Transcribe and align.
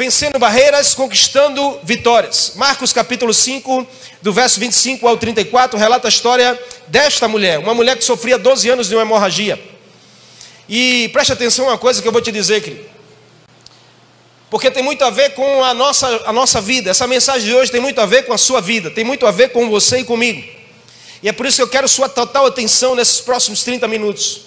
vencendo 0.00 0.38
barreiras, 0.38 0.94
conquistando 0.94 1.78
vitórias. 1.82 2.52
Marcos 2.56 2.90
capítulo 2.90 3.34
5, 3.34 3.86
do 4.22 4.32
verso 4.32 4.58
25 4.58 5.06
ao 5.06 5.18
34, 5.18 5.78
relata 5.78 6.08
a 6.08 6.10
história 6.10 6.58
desta 6.86 7.28
mulher, 7.28 7.58
uma 7.58 7.74
mulher 7.74 7.98
que 7.98 8.02
sofria 8.02 8.38
12 8.38 8.70
anos 8.70 8.88
de 8.88 8.94
uma 8.94 9.02
hemorragia. 9.02 9.62
E 10.66 11.10
preste 11.10 11.34
atenção 11.34 11.66
a 11.66 11.72
uma 11.72 11.78
coisa 11.78 12.00
que 12.00 12.08
eu 12.08 12.12
vou 12.12 12.22
te 12.22 12.32
dizer, 12.32 12.62
querido. 12.62 12.88
Porque 14.48 14.70
tem 14.70 14.82
muito 14.82 15.04
a 15.04 15.10
ver 15.10 15.34
com 15.34 15.62
a 15.62 15.74
nossa, 15.74 16.06
a 16.24 16.32
nossa 16.32 16.62
vida. 16.62 16.88
Essa 16.90 17.06
mensagem 17.06 17.46
de 17.46 17.54
hoje 17.54 17.70
tem 17.70 17.82
muito 17.82 18.00
a 18.00 18.06
ver 18.06 18.22
com 18.22 18.32
a 18.32 18.38
sua 18.38 18.62
vida, 18.62 18.90
tem 18.90 19.04
muito 19.04 19.26
a 19.26 19.30
ver 19.30 19.50
com 19.50 19.68
você 19.68 19.98
e 19.98 20.04
comigo. 20.04 20.42
E 21.22 21.28
é 21.28 21.32
por 21.32 21.44
isso 21.44 21.56
que 21.56 21.62
eu 21.62 21.68
quero 21.68 21.86
sua 21.86 22.08
total 22.08 22.46
atenção 22.46 22.94
nesses 22.94 23.20
próximos 23.20 23.62
30 23.64 23.86
minutos. 23.86 24.46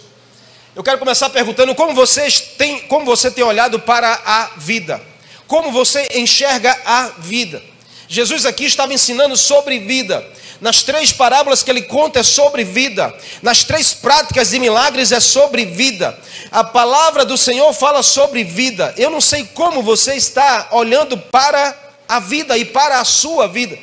Eu 0.75 0.81
quero 0.81 0.97
começar 0.97 1.29
perguntando 1.29 1.75
como 1.75 1.93
você 1.93 2.27
tem, 2.57 2.79
como 2.87 3.05
você 3.05 3.29
tem 3.29 3.43
olhado 3.43 3.79
para 3.79 4.19
a 4.25 4.49
vida. 4.57 5.12
Como 5.53 5.71
você 5.71 6.07
enxerga 6.15 6.75
a 6.83 7.11
vida? 7.19 7.61
Jesus 8.07 8.43
aqui 8.43 8.65
estava 8.65 8.91
ensinando 8.91 9.37
sobre 9.37 9.77
vida. 9.77 10.27
Nas 10.59 10.81
três 10.81 11.11
parábolas 11.13 11.61
que 11.61 11.69
ele 11.69 11.83
conta 11.83 12.21
é 12.21 12.23
sobre 12.23 12.63
vida. 12.63 13.15
Nas 13.39 13.63
três 13.63 13.93
práticas 13.93 14.49
de 14.49 14.57
milagres 14.57 15.11
é 15.11 15.19
sobre 15.19 15.63
vida. 15.63 16.19
A 16.51 16.63
palavra 16.63 17.23
do 17.23 17.37
Senhor 17.37 17.71
fala 17.71 18.01
sobre 18.01 18.43
vida. 18.43 18.95
Eu 18.97 19.11
não 19.11 19.21
sei 19.21 19.45
como 19.45 19.83
você 19.83 20.15
está 20.15 20.69
olhando 20.71 21.19
para 21.19 21.77
a 22.09 22.19
vida 22.19 22.57
e 22.57 22.65
para 22.65 22.99
a 22.99 23.05
sua 23.05 23.47
vida. 23.47 23.77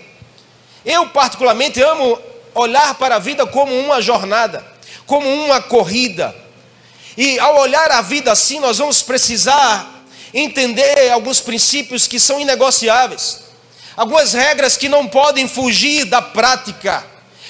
Eu, 0.84 1.06
particularmente, 1.10 1.80
amo 1.80 2.18
olhar 2.52 2.96
para 2.96 3.14
a 3.14 3.20
vida 3.20 3.46
como 3.46 3.78
uma 3.78 4.02
jornada, 4.02 4.66
como 5.06 5.32
uma 5.32 5.62
corrida. 5.62 6.34
E 7.16 7.38
ao 7.38 7.60
olhar 7.60 7.92
a 7.92 8.02
vida 8.02 8.32
assim, 8.32 8.58
nós 8.58 8.78
vamos 8.78 9.04
precisar 9.04 9.99
entender 10.32 11.10
alguns 11.10 11.40
princípios 11.40 12.06
que 12.06 12.20
são 12.20 12.40
inegociáveis, 12.40 13.40
algumas 13.96 14.32
regras 14.32 14.76
que 14.76 14.88
não 14.88 15.06
podem 15.06 15.48
fugir 15.48 16.04
da 16.04 16.22
prática 16.22 17.04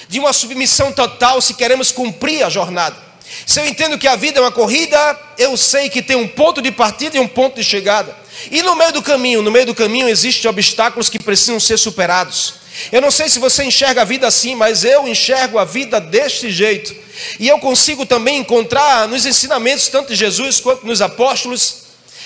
de 0.07 0.19
uma 0.19 0.33
submissão 0.33 0.91
total 0.91 1.41
se 1.41 1.53
queremos 1.53 1.91
cumprir 1.91 2.43
a 2.43 2.49
jornada. 2.49 2.97
Se 3.45 3.59
eu 3.59 3.65
entendo 3.65 3.97
que 3.97 4.07
a 4.07 4.15
vida 4.15 4.39
é 4.39 4.41
uma 4.41 4.51
corrida, 4.51 5.19
eu 5.37 5.55
sei 5.55 5.89
que 5.89 6.01
tem 6.01 6.17
um 6.17 6.27
ponto 6.27 6.61
de 6.61 6.71
partida 6.71 7.15
e 7.15 7.19
um 7.19 7.27
ponto 7.27 7.55
de 7.55 7.63
chegada. 7.63 8.15
E 8.49 8.61
no 8.61 8.75
meio 8.75 8.91
do 8.91 9.01
caminho, 9.01 9.41
no 9.41 9.51
meio 9.51 9.65
do 9.65 9.75
caminho 9.75 10.09
existem 10.09 10.49
obstáculos 10.49 11.09
que 11.09 11.17
precisam 11.17 11.59
ser 11.59 11.77
superados. 11.77 12.55
Eu 12.91 13.01
não 13.01 13.11
sei 13.11 13.29
se 13.29 13.39
você 13.39 13.63
enxerga 13.63 14.01
a 14.01 14.05
vida 14.05 14.27
assim, 14.27 14.55
mas 14.55 14.83
eu 14.83 15.07
enxergo 15.07 15.57
a 15.57 15.65
vida 15.65 15.99
deste 15.99 16.51
jeito. 16.51 16.95
E 17.39 17.47
eu 17.47 17.59
consigo 17.59 18.05
também 18.05 18.39
encontrar 18.39 19.07
nos 19.07 19.25
ensinamentos 19.25 19.87
tanto 19.87 20.09
de 20.09 20.15
Jesus 20.15 20.59
quanto 20.59 20.85
nos 20.85 21.01
apóstolos 21.01 21.80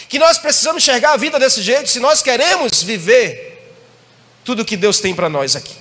que 0.07 0.19
nós 0.19 0.37
precisamos 0.37 0.83
enxergar 0.83 1.13
a 1.13 1.17
vida 1.17 1.39
desse 1.39 1.61
jeito 1.61 1.89
se 1.89 1.99
nós 1.99 2.21
queremos 2.21 2.83
viver 2.83 3.73
tudo 4.43 4.63
que 4.63 4.77
Deus 4.77 4.99
tem 4.99 5.13
para 5.15 5.29
nós 5.29 5.55
aqui. 5.55 5.73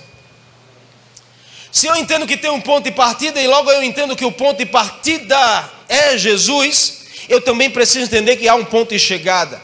Se 1.71 1.87
eu 1.87 1.95
entendo 1.95 2.25
que 2.25 2.37
tem 2.37 2.49
um 2.49 2.61
ponto 2.61 2.85
de 2.85 2.91
partida 2.91 3.39
e 3.41 3.47
logo 3.47 3.69
eu 3.69 3.83
entendo 3.83 4.15
que 4.15 4.25
o 4.25 4.31
ponto 4.31 4.57
de 4.57 4.65
partida 4.65 5.69
é 5.89 6.17
Jesus, 6.17 7.01
eu 7.27 7.41
também 7.41 7.69
preciso 7.69 8.05
entender 8.05 8.37
que 8.37 8.47
há 8.47 8.55
um 8.55 8.65
ponto 8.65 8.89
de 8.89 8.99
chegada. 8.99 9.61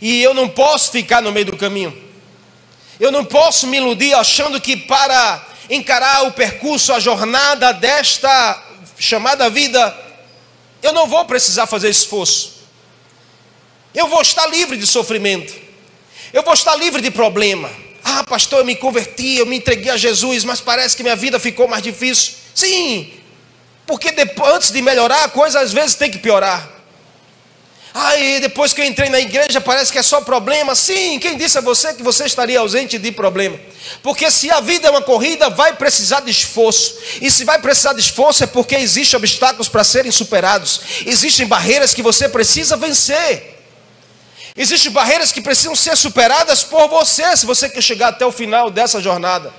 E 0.00 0.22
eu 0.22 0.32
não 0.32 0.48
posso 0.48 0.90
ficar 0.90 1.20
no 1.20 1.30
meio 1.30 1.46
do 1.46 1.56
caminho. 1.56 1.96
Eu 2.98 3.12
não 3.12 3.24
posso 3.24 3.66
me 3.66 3.76
iludir 3.76 4.14
achando 4.14 4.60
que 4.60 4.76
para 4.76 5.46
encarar 5.68 6.24
o 6.24 6.32
percurso, 6.32 6.92
a 6.92 7.00
jornada 7.00 7.72
desta 7.72 8.62
chamada 8.98 9.50
vida, 9.50 9.96
eu 10.82 10.92
não 10.92 11.06
vou 11.06 11.24
precisar 11.24 11.66
fazer 11.66 11.90
esforço. 11.90 12.53
Eu 13.94 14.08
vou 14.08 14.20
estar 14.20 14.46
livre 14.46 14.76
de 14.76 14.86
sofrimento. 14.86 15.54
Eu 16.32 16.42
vou 16.42 16.52
estar 16.52 16.74
livre 16.74 17.00
de 17.00 17.10
problema. 17.10 17.70
Ah, 18.02 18.24
pastor, 18.24 18.58
eu 18.58 18.64
me 18.64 18.74
converti, 18.74 19.36
eu 19.36 19.46
me 19.46 19.56
entreguei 19.56 19.90
a 19.90 19.96
Jesus, 19.96 20.44
mas 20.44 20.60
parece 20.60 20.96
que 20.96 21.02
minha 21.02 21.16
vida 21.16 21.38
ficou 21.38 21.68
mais 21.68 21.82
difícil. 21.82 22.34
Sim, 22.54 23.12
porque 23.86 24.10
depois, 24.12 24.54
antes 24.54 24.70
de 24.70 24.82
melhorar, 24.82 25.24
a 25.24 25.28
coisa 25.28 25.60
às 25.60 25.72
vezes 25.72 25.94
tem 25.94 26.10
que 26.10 26.18
piorar. 26.18 26.74
Ah, 27.96 28.16
e 28.16 28.40
depois 28.40 28.72
que 28.72 28.80
eu 28.80 28.84
entrei 28.84 29.08
na 29.08 29.20
igreja 29.20 29.60
parece 29.60 29.92
que 29.92 29.98
é 29.98 30.02
só 30.02 30.20
problema. 30.20 30.74
Sim, 30.74 31.20
quem 31.20 31.36
disse 31.36 31.58
a 31.58 31.60
você 31.60 31.94
que 31.94 32.02
você 32.02 32.24
estaria 32.24 32.58
ausente 32.58 32.98
de 32.98 33.12
problema? 33.12 33.56
Porque 34.02 34.28
se 34.32 34.50
a 34.50 34.58
vida 34.60 34.88
é 34.88 34.90
uma 34.90 35.02
corrida, 35.02 35.48
vai 35.48 35.74
precisar 35.76 36.20
de 36.20 36.30
esforço. 36.32 36.96
E 37.22 37.30
se 37.30 37.44
vai 37.44 37.60
precisar 37.60 37.92
de 37.92 38.00
esforço 38.00 38.42
é 38.42 38.48
porque 38.48 38.74
existem 38.74 39.16
obstáculos 39.16 39.68
para 39.68 39.84
serem 39.84 40.10
superados. 40.10 40.80
Existem 41.06 41.46
barreiras 41.46 41.94
que 41.94 42.02
você 42.02 42.28
precisa 42.28 42.76
vencer. 42.76 43.53
Existem 44.56 44.92
barreiras 44.92 45.32
que 45.32 45.40
precisam 45.40 45.74
ser 45.74 45.96
superadas 45.96 46.62
por 46.62 46.88
você, 46.88 47.36
se 47.36 47.44
você 47.44 47.68
quer 47.68 47.82
chegar 47.82 48.08
até 48.08 48.24
o 48.24 48.30
final 48.30 48.70
dessa 48.70 49.00
jornada. 49.00 49.52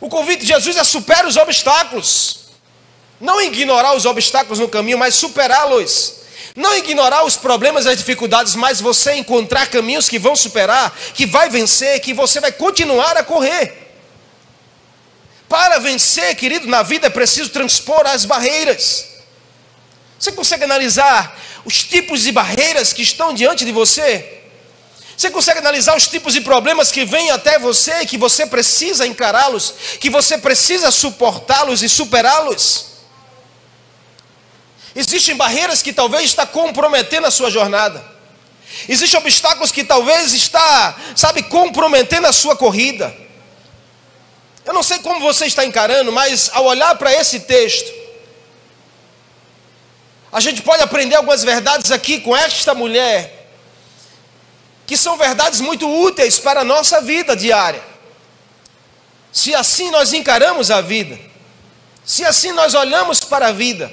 O 0.00 0.08
convite 0.08 0.40
de 0.40 0.46
Jesus 0.46 0.76
é 0.76 0.84
superar 0.84 1.26
os 1.26 1.36
obstáculos. 1.36 2.46
Não 3.20 3.40
ignorar 3.40 3.94
os 3.94 4.06
obstáculos 4.06 4.58
no 4.58 4.68
caminho, 4.68 4.98
mas 4.98 5.14
superá-los. 5.14 6.22
Não 6.56 6.76
ignorar 6.76 7.24
os 7.24 7.36
problemas 7.36 7.84
e 7.84 7.90
as 7.90 7.98
dificuldades, 7.98 8.54
mas 8.54 8.80
você 8.80 9.14
encontrar 9.14 9.68
caminhos 9.68 10.08
que 10.08 10.18
vão 10.18 10.34
superar, 10.34 10.90
que 11.14 11.26
vai 11.26 11.48
vencer, 11.48 12.00
que 12.00 12.12
você 12.12 12.40
vai 12.40 12.50
continuar 12.50 13.16
a 13.16 13.22
correr. 13.22 13.94
Para 15.48 15.78
vencer, 15.78 16.34
querido, 16.34 16.66
na 16.66 16.82
vida 16.82 17.08
é 17.08 17.10
preciso 17.10 17.50
transpor 17.50 18.06
as 18.06 18.24
barreiras. 18.24 19.11
Você 20.22 20.30
consegue 20.30 20.62
analisar 20.62 21.36
os 21.64 21.82
tipos 21.82 22.22
de 22.22 22.30
barreiras 22.30 22.92
que 22.92 23.02
estão 23.02 23.34
diante 23.34 23.64
de 23.64 23.72
você? 23.72 24.40
Você 25.16 25.28
consegue 25.32 25.58
analisar 25.58 25.96
os 25.96 26.06
tipos 26.06 26.32
de 26.32 26.40
problemas 26.40 26.92
que 26.92 27.04
vêm 27.04 27.32
até 27.32 27.58
você 27.58 28.02
e 28.02 28.06
que 28.06 28.16
você 28.16 28.46
precisa 28.46 29.04
encará-los, 29.04 29.74
que 29.98 30.08
você 30.08 30.38
precisa 30.38 30.92
suportá-los 30.92 31.82
e 31.82 31.88
superá-los? 31.88 32.86
Existem 34.94 35.34
barreiras 35.34 35.82
que 35.82 35.92
talvez 35.92 36.22
está 36.22 36.46
comprometendo 36.46 37.26
a 37.26 37.30
sua 37.32 37.50
jornada. 37.50 38.04
Existem 38.88 39.18
obstáculos 39.18 39.72
que 39.72 39.82
talvez 39.82 40.32
está, 40.34 41.00
sabe, 41.16 41.42
comprometendo 41.42 42.28
a 42.28 42.32
sua 42.32 42.54
corrida. 42.54 43.12
Eu 44.64 44.72
não 44.72 44.84
sei 44.84 45.00
como 45.00 45.18
você 45.18 45.46
está 45.46 45.64
encarando, 45.64 46.12
mas 46.12 46.48
ao 46.54 46.64
olhar 46.64 46.94
para 46.94 47.12
esse 47.12 47.40
texto, 47.40 48.01
a 50.32 50.40
gente 50.40 50.62
pode 50.62 50.82
aprender 50.82 51.14
algumas 51.14 51.44
verdades 51.44 51.92
aqui 51.92 52.18
com 52.18 52.34
esta 52.34 52.74
mulher, 52.74 53.50
que 54.86 54.96
são 54.96 55.18
verdades 55.18 55.60
muito 55.60 55.86
úteis 55.86 56.38
para 56.38 56.62
a 56.62 56.64
nossa 56.64 57.02
vida 57.02 57.36
diária. 57.36 57.82
Se 59.30 59.54
assim 59.54 59.90
nós 59.90 60.14
encaramos 60.14 60.70
a 60.70 60.80
vida, 60.80 61.18
se 62.02 62.24
assim 62.24 62.50
nós 62.52 62.72
olhamos 62.72 63.20
para 63.20 63.48
a 63.48 63.52
vida, 63.52 63.92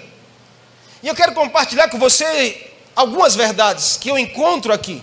e 1.03 1.07
eu 1.09 1.15
quero 1.15 1.33
compartilhar 1.33 1.89
com 1.89 1.99
você 1.99 2.71
algumas 2.95 3.35
verdades 3.35 3.97
que 3.97 4.09
eu 4.09 4.17
encontro 4.17 4.73
aqui 4.73 5.01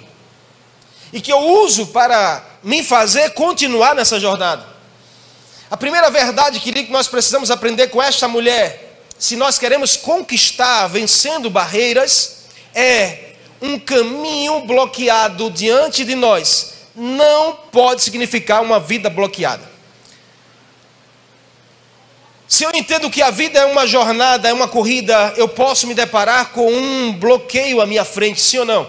e 1.12 1.20
que 1.20 1.32
eu 1.32 1.38
uso 1.38 1.88
para 1.88 2.44
me 2.62 2.82
fazer 2.82 3.30
continuar 3.30 3.94
nessa 3.94 4.18
jornada. 4.18 4.66
A 5.70 5.76
primeira 5.76 6.10
verdade 6.10 6.60
que 6.60 6.91
nós 6.91 7.08
precisamos 7.08 7.50
aprender 7.50 7.88
com 7.88 8.03
esta 8.03 8.26
mulher 8.26 8.85
se 9.19 9.37
nós 9.37 9.59
queremos 9.59 9.97
conquistar 9.97 10.87
vencendo 10.88 11.49
barreiras, 11.49 12.44
é 12.75 13.32
um 13.60 13.78
caminho 13.78 14.60
bloqueado 14.60 15.50
diante 15.50 16.04
de 16.04 16.15
nós. 16.15 16.75
Não 16.94 17.54
pode 17.72 18.03
significar 18.03 18.62
uma 18.62 18.78
vida 18.78 19.09
bloqueada. 19.09 19.77
Se 22.49 22.62
eu 22.62 22.71
entendo 22.75 23.10
que 23.10 23.22
a 23.22 23.31
vida 23.31 23.59
é 23.59 23.65
uma 23.66 23.87
jornada, 23.87 24.49
é 24.49 24.53
uma 24.53 24.69
corrida, 24.69 25.34
eu 25.37 25.48
posso 25.48 25.87
me 25.87 25.94
deparar 25.94 26.50
com 26.50 26.72
um 26.72 27.12
bloqueio 27.12 27.80
à 27.80 27.86
minha 27.86 28.04
frente, 28.04 28.41
sim 28.41 28.59
ou 28.59 28.65
não? 28.65 28.89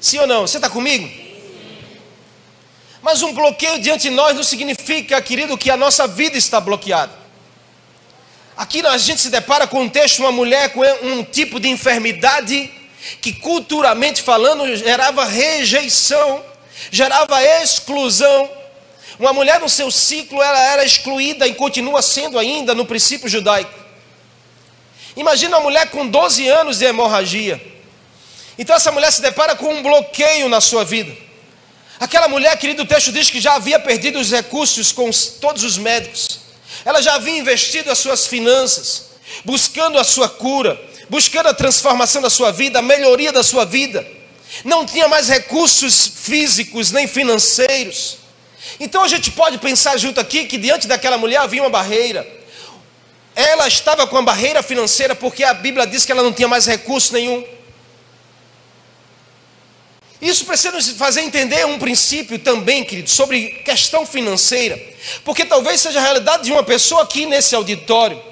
Sim 0.00 0.18
ou 0.18 0.26
não? 0.26 0.42
Você 0.42 0.56
está 0.56 0.68
comigo? 0.68 1.08
Mas 3.00 3.22
um 3.22 3.32
bloqueio 3.32 3.80
diante 3.80 4.08
de 4.08 4.10
nós 4.10 4.34
não 4.34 4.42
significa, 4.42 5.20
querido, 5.22 5.56
que 5.56 5.70
a 5.70 5.76
nossa 5.76 6.08
vida 6.08 6.36
está 6.36 6.60
bloqueada. 6.60 7.21
Aqui 8.56 8.84
a 8.86 8.98
gente 8.98 9.20
se 9.20 9.30
depara 9.30 9.66
com 9.66 9.82
um 9.82 9.88
texto, 9.88 10.18
uma 10.20 10.32
mulher 10.32 10.70
com 10.70 10.82
um 11.02 11.24
tipo 11.24 11.58
de 11.58 11.68
enfermidade 11.68 12.70
que 13.20 13.32
culturalmente 13.32 14.22
falando 14.22 14.76
gerava 14.76 15.24
rejeição, 15.24 16.44
gerava 16.90 17.42
exclusão. 17.42 18.50
Uma 19.18 19.32
mulher 19.32 19.60
no 19.60 19.68
seu 19.68 19.90
ciclo 19.90 20.42
ela 20.42 20.60
era 20.60 20.84
excluída 20.84 21.46
e 21.46 21.54
continua 21.54 22.02
sendo 22.02 22.38
ainda 22.38 22.74
no 22.74 22.84
princípio 22.84 23.28
judaico. 23.28 23.82
Imagina 25.16 25.56
uma 25.56 25.64
mulher 25.64 25.90
com 25.90 26.06
12 26.06 26.48
anos 26.48 26.78
de 26.78 26.84
hemorragia. 26.84 27.60
Então 28.58 28.76
essa 28.76 28.92
mulher 28.92 29.10
se 29.12 29.22
depara 29.22 29.56
com 29.56 29.72
um 29.72 29.82
bloqueio 29.82 30.48
na 30.48 30.60
sua 30.60 30.84
vida. 30.84 31.14
Aquela 31.98 32.28
mulher, 32.28 32.56
querido, 32.58 32.82
o 32.82 32.86
texto 32.86 33.12
diz 33.12 33.30
que 33.30 33.40
já 33.40 33.54
havia 33.54 33.78
perdido 33.78 34.18
os 34.18 34.30
recursos 34.30 34.92
com 34.92 35.10
todos 35.40 35.62
os 35.62 35.78
médicos. 35.78 36.41
Ela 36.84 37.00
já 37.00 37.14
havia 37.14 37.38
investido 37.38 37.90
as 37.90 37.98
suas 37.98 38.26
finanças, 38.26 39.10
buscando 39.44 39.98
a 39.98 40.04
sua 40.04 40.28
cura, 40.28 40.80
buscando 41.08 41.48
a 41.48 41.54
transformação 41.54 42.20
da 42.22 42.30
sua 42.30 42.50
vida, 42.50 42.78
a 42.78 42.82
melhoria 42.82 43.32
da 43.32 43.42
sua 43.42 43.64
vida. 43.64 44.06
não 44.64 44.84
tinha 44.84 45.08
mais 45.08 45.28
recursos 45.28 46.10
físicos 46.14 46.90
nem 46.90 47.06
financeiros. 47.08 48.18
Então 48.78 49.02
a 49.02 49.08
gente 49.08 49.30
pode 49.30 49.58
pensar 49.58 49.96
junto 49.96 50.20
aqui 50.20 50.44
que 50.44 50.58
diante 50.58 50.86
daquela 50.86 51.16
mulher 51.16 51.38
havia 51.38 51.62
uma 51.62 51.70
barreira. 51.70 52.26
Ela 53.34 53.66
estava 53.66 54.06
com 54.06 54.18
a 54.18 54.22
barreira 54.22 54.62
financeira 54.62 55.14
porque 55.14 55.42
a 55.42 55.54
Bíblia 55.54 55.86
diz 55.86 56.04
que 56.04 56.12
ela 56.12 56.22
não 56.22 56.32
tinha 56.32 56.48
mais 56.48 56.66
recurso 56.66 57.14
nenhum. 57.14 57.44
Isso 60.22 60.44
precisa 60.44 60.70
nos 60.70 60.88
fazer 60.90 61.22
entender 61.22 61.66
um 61.66 61.80
princípio 61.80 62.38
também, 62.38 62.84
querido, 62.84 63.10
sobre 63.10 63.48
questão 63.64 64.06
financeira. 64.06 64.80
Porque 65.24 65.44
talvez 65.44 65.80
seja 65.80 65.98
a 65.98 66.02
realidade 66.02 66.44
de 66.44 66.52
uma 66.52 66.62
pessoa 66.62 67.02
aqui 67.02 67.26
nesse 67.26 67.56
auditório. 67.56 68.22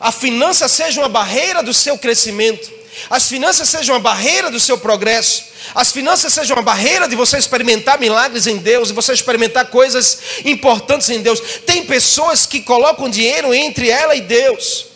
A 0.00 0.10
finança 0.10 0.66
seja 0.68 1.02
uma 1.02 1.08
barreira 1.08 1.62
do 1.62 1.74
seu 1.74 1.98
crescimento. 1.98 2.72
As 3.10 3.28
finanças 3.28 3.68
sejam 3.68 3.94
uma 3.94 4.00
barreira 4.00 4.50
do 4.50 4.58
seu 4.58 4.78
progresso. 4.78 5.44
As 5.74 5.92
finanças 5.92 6.32
sejam 6.32 6.56
uma 6.56 6.62
barreira 6.62 7.06
de 7.06 7.14
você 7.14 7.36
experimentar 7.36 8.00
milagres 8.00 8.46
em 8.46 8.56
Deus, 8.56 8.88
de 8.88 8.94
você 8.94 9.12
experimentar 9.12 9.66
coisas 9.66 10.18
importantes 10.46 11.10
em 11.10 11.20
Deus. 11.20 11.40
Tem 11.66 11.84
pessoas 11.84 12.46
que 12.46 12.62
colocam 12.62 13.10
dinheiro 13.10 13.52
entre 13.52 13.90
ela 13.90 14.14
e 14.14 14.22
Deus. 14.22 14.86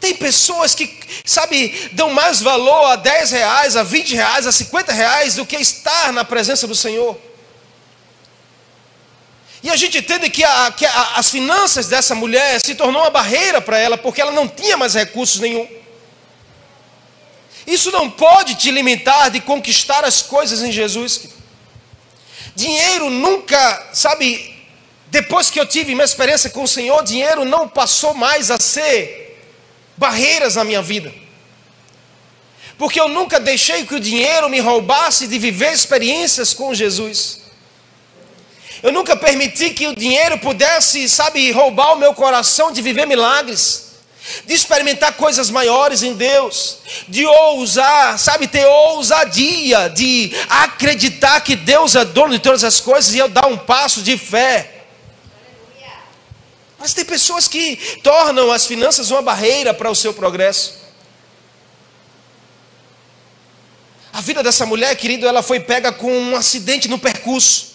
Tem 0.00 0.14
pessoas 0.14 0.74
que, 0.74 0.98
sabe, 1.26 1.90
dão 1.92 2.10
mais 2.10 2.40
valor 2.40 2.86
a 2.86 2.96
10 2.96 3.32
reais, 3.32 3.76
a 3.76 3.82
20 3.82 4.14
reais, 4.14 4.46
a 4.46 4.52
50 4.52 4.92
reais 4.92 5.34
do 5.34 5.44
que 5.44 5.56
estar 5.56 6.10
na 6.12 6.24
presença 6.24 6.66
do 6.66 6.74
Senhor. 6.74 7.20
E 9.62 9.68
a 9.68 9.76
gente 9.76 9.98
entende 9.98 10.30
que, 10.30 10.42
a, 10.42 10.72
que 10.72 10.86
a, 10.86 11.16
as 11.16 11.30
finanças 11.30 11.88
dessa 11.88 12.14
mulher 12.14 12.58
se 12.60 12.74
tornou 12.74 13.02
uma 13.02 13.10
barreira 13.10 13.60
para 13.60 13.78
ela, 13.78 13.98
porque 13.98 14.22
ela 14.22 14.32
não 14.32 14.48
tinha 14.48 14.74
mais 14.74 14.94
recursos 14.94 15.38
nenhum. 15.38 15.68
Isso 17.66 17.90
não 17.90 18.08
pode 18.08 18.54
te 18.54 18.70
limitar 18.70 19.30
de 19.30 19.38
conquistar 19.40 20.02
as 20.02 20.22
coisas 20.22 20.62
em 20.62 20.72
Jesus. 20.72 21.28
Dinheiro 22.56 23.10
nunca, 23.10 23.90
sabe, 23.92 24.56
depois 25.08 25.50
que 25.50 25.60
eu 25.60 25.66
tive 25.66 25.94
minha 25.94 26.06
experiência 26.06 26.48
com 26.48 26.62
o 26.62 26.68
Senhor, 26.68 27.04
dinheiro 27.04 27.44
não 27.44 27.68
passou 27.68 28.14
mais 28.14 28.50
a 28.50 28.58
ser 28.58 29.29
barreiras 30.00 30.54
na 30.54 30.64
minha 30.64 30.80
vida. 30.80 31.12
Porque 32.78 32.98
eu 32.98 33.06
nunca 33.06 33.38
deixei 33.38 33.84
que 33.84 33.94
o 33.94 34.00
dinheiro 34.00 34.48
me 34.48 34.58
roubasse 34.58 35.26
de 35.26 35.38
viver 35.38 35.74
experiências 35.74 36.54
com 36.54 36.74
Jesus. 36.74 37.42
Eu 38.82 38.90
nunca 38.90 39.14
permiti 39.14 39.68
que 39.70 39.86
o 39.86 39.94
dinheiro 39.94 40.38
pudesse, 40.38 41.06
sabe, 41.06 41.52
roubar 41.52 41.92
o 41.92 41.96
meu 41.96 42.14
coração 42.14 42.72
de 42.72 42.80
viver 42.80 43.06
milagres, 43.06 43.90
de 44.46 44.54
experimentar 44.54 45.12
coisas 45.12 45.50
maiores 45.50 46.02
em 46.02 46.14
Deus, 46.14 46.78
de 47.06 47.26
ousar, 47.26 48.18
sabe, 48.18 48.48
ter 48.48 48.64
ousadia, 48.64 49.90
de 49.90 50.34
acreditar 50.48 51.42
que 51.42 51.54
Deus 51.54 51.94
é 51.94 52.06
dono 52.06 52.32
de 52.32 52.38
todas 52.38 52.64
as 52.64 52.80
coisas 52.80 53.12
e 53.12 53.18
eu 53.18 53.28
dar 53.28 53.46
um 53.48 53.58
passo 53.58 54.00
de 54.00 54.16
fé. 54.16 54.79
Mas 56.80 56.94
tem 56.94 57.04
pessoas 57.04 57.46
que 57.46 57.76
tornam 58.02 58.50
as 58.50 58.66
finanças 58.66 59.10
uma 59.10 59.20
barreira 59.20 59.74
para 59.74 59.90
o 59.90 59.94
seu 59.94 60.14
progresso. 60.14 60.80
A 64.10 64.22
vida 64.22 64.42
dessa 64.42 64.64
mulher, 64.64 64.96
querido, 64.96 65.28
ela 65.28 65.42
foi 65.42 65.60
pega 65.60 65.92
com 65.92 66.10
um 66.10 66.34
acidente 66.34 66.88
no 66.88 66.98
percurso. 66.98 67.70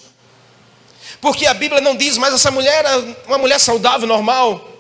Porque 1.22 1.46
a 1.46 1.54
Bíblia 1.54 1.80
não 1.82 1.96
diz, 1.96 2.18
mas 2.18 2.34
essa 2.34 2.50
mulher 2.50 2.84
era 2.84 2.98
uma 3.28 3.38
mulher 3.38 3.60
saudável, 3.60 4.08
normal. 4.08 4.74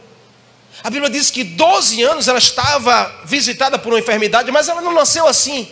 A 0.83 0.89
Bíblia 0.89 1.09
diz 1.09 1.29
que 1.29 1.43
12 1.43 2.01
anos 2.01 2.27
ela 2.27 2.39
estava 2.39 3.21
visitada 3.25 3.77
por 3.77 3.93
uma 3.93 3.99
enfermidade, 3.99 4.51
mas 4.51 4.67
ela 4.67 4.81
não 4.81 4.91
nasceu 4.91 5.27
assim. 5.27 5.69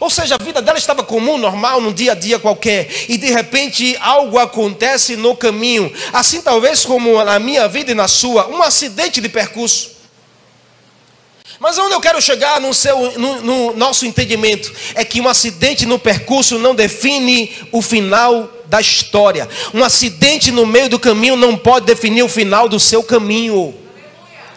Ou 0.00 0.10
seja, 0.10 0.36
a 0.36 0.42
vida 0.42 0.62
dela 0.62 0.78
estava 0.78 1.02
comum, 1.02 1.38
normal, 1.38 1.80
num 1.80 1.92
dia 1.92 2.12
a 2.12 2.14
dia 2.14 2.38
qualquer, 2.38 2.88
e 3.08 3.16
de 3.16 3.30
repente 3.32 3.96
algo 4.00 4.38
acontece 4.38 5.16
no 5.16 5.36
caminho, 5.36 5.92
assim 6.12 6.40
talvez 6.40 6.84
como 6.84 7.22
na 7.24 7.38
minha 7.38 7.68
vida 7.68 7.90
e 7.90 7.94
na 7.94 8.08
sua, 8.08 8.48
um 8.48 8.62
acidente 8.62 9.20
de 9.20 9.28
percurso. 9.28 9.92
Mas 11.58 11.78
onde 11.78 11.94
eu 11.94 12.00
quero 12.00 12.20
chegar 12.20 12.60
no, 12.60 12.74
seu, 12.74 13.18
no, 13.18 13.40
no 13.42 13.76
nosso 13.76 14.04
entendimento 14.04 14.72
é 14.94 15.04
que 15.04 15.20
um 15.20 15.28
acidente 15.28 15.86
no 15.86 15.96
percurso 15.96 16.58
não 16.58 16.74
define 16.74 17.52
o 17.70 17.80
final 17.80 18.50
da 18.66 18.80
história. 18.80 19.48
Um 19.72 19.84
acidente 19.84 20.50
no 20.50 20.66
meio 20.66 20.88
do 20.88 20.98
caminho 20.98 21.36
não 21.36 21.56
pode 21.56 21.86
definir 21.86 22.24
o 22.24 22.28
final 22.28 22.68
do 22.68 22.80
seu 22.80 23.02
caminho. 23.02 23.81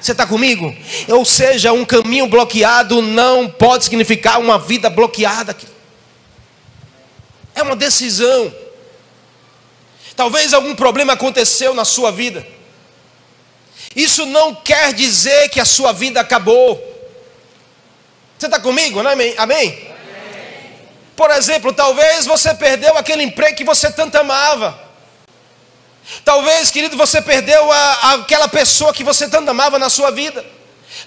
Você 0.06 0.12
está 0.12 0.28
comigo? 0.28 0.72
Ou 1.07 1.25
seja, 1.25 1.74
um 1.74 1.84
caminho 1.84 2.28
bloqueado 2.28 3.02
não 3.02 3.50
pode 3.50 3.86
significar 3.86 4.40
uma 4.40 4.60
vida 4.60 4.88
bloqueada. 4.88 5.57
É 7.56 7.63
uma 7.63 7.75
decisão. 7.75 8.54
Talvez 10.16 10.54
algum 10.54 10.75
problema 10.75 11.13
aconteceu 11.13 11.74
na 11.74 11.84
sua 11.84 12.12
vida. 12.12 12.46
Isso 13.96 14.28
não 14.28 14.54
quer 14.54 14.94
dizer 14.94 15.50
que 15.50 15.60
a 15.60 15.66
sua 15.66 15.92
vida 15.92 16.22
acabou. 16.22 16.75
Você 18.38 18.46
está 18.46 18.60
comigo? 18.60 19.01
Não 19.01 19.10
é? 19.10 19.13
Amém? 19.13 19.34
Amém? 19.40 19.92
Por 21.16 21.31
exemplo, 21.31 21.74
talvez 21.74 22.28
você 22.28 22.54
perdeu 22.54 22.96
aquele 22.96 23.24
emprego 23.24 23.58
que 23.58 23.63
você 23.63 23.92
tanto 23.92 24.16
amava. 24.18 24.85
Talvez, 26.24 26.72
querido, 26.72 26.96
você 26.98 27.22
perdeu 27.22 27.72
a, 27.72 28.13
aquela 28.13 28.48
pessoa 28.48 28.94
que 28.94 29.04
você 29.04 29.28
tanto 29.28 29.50
amava 29.50 29.80
na 29.80 29.90
sua 29.90 30.12
vida. 30.12 30.46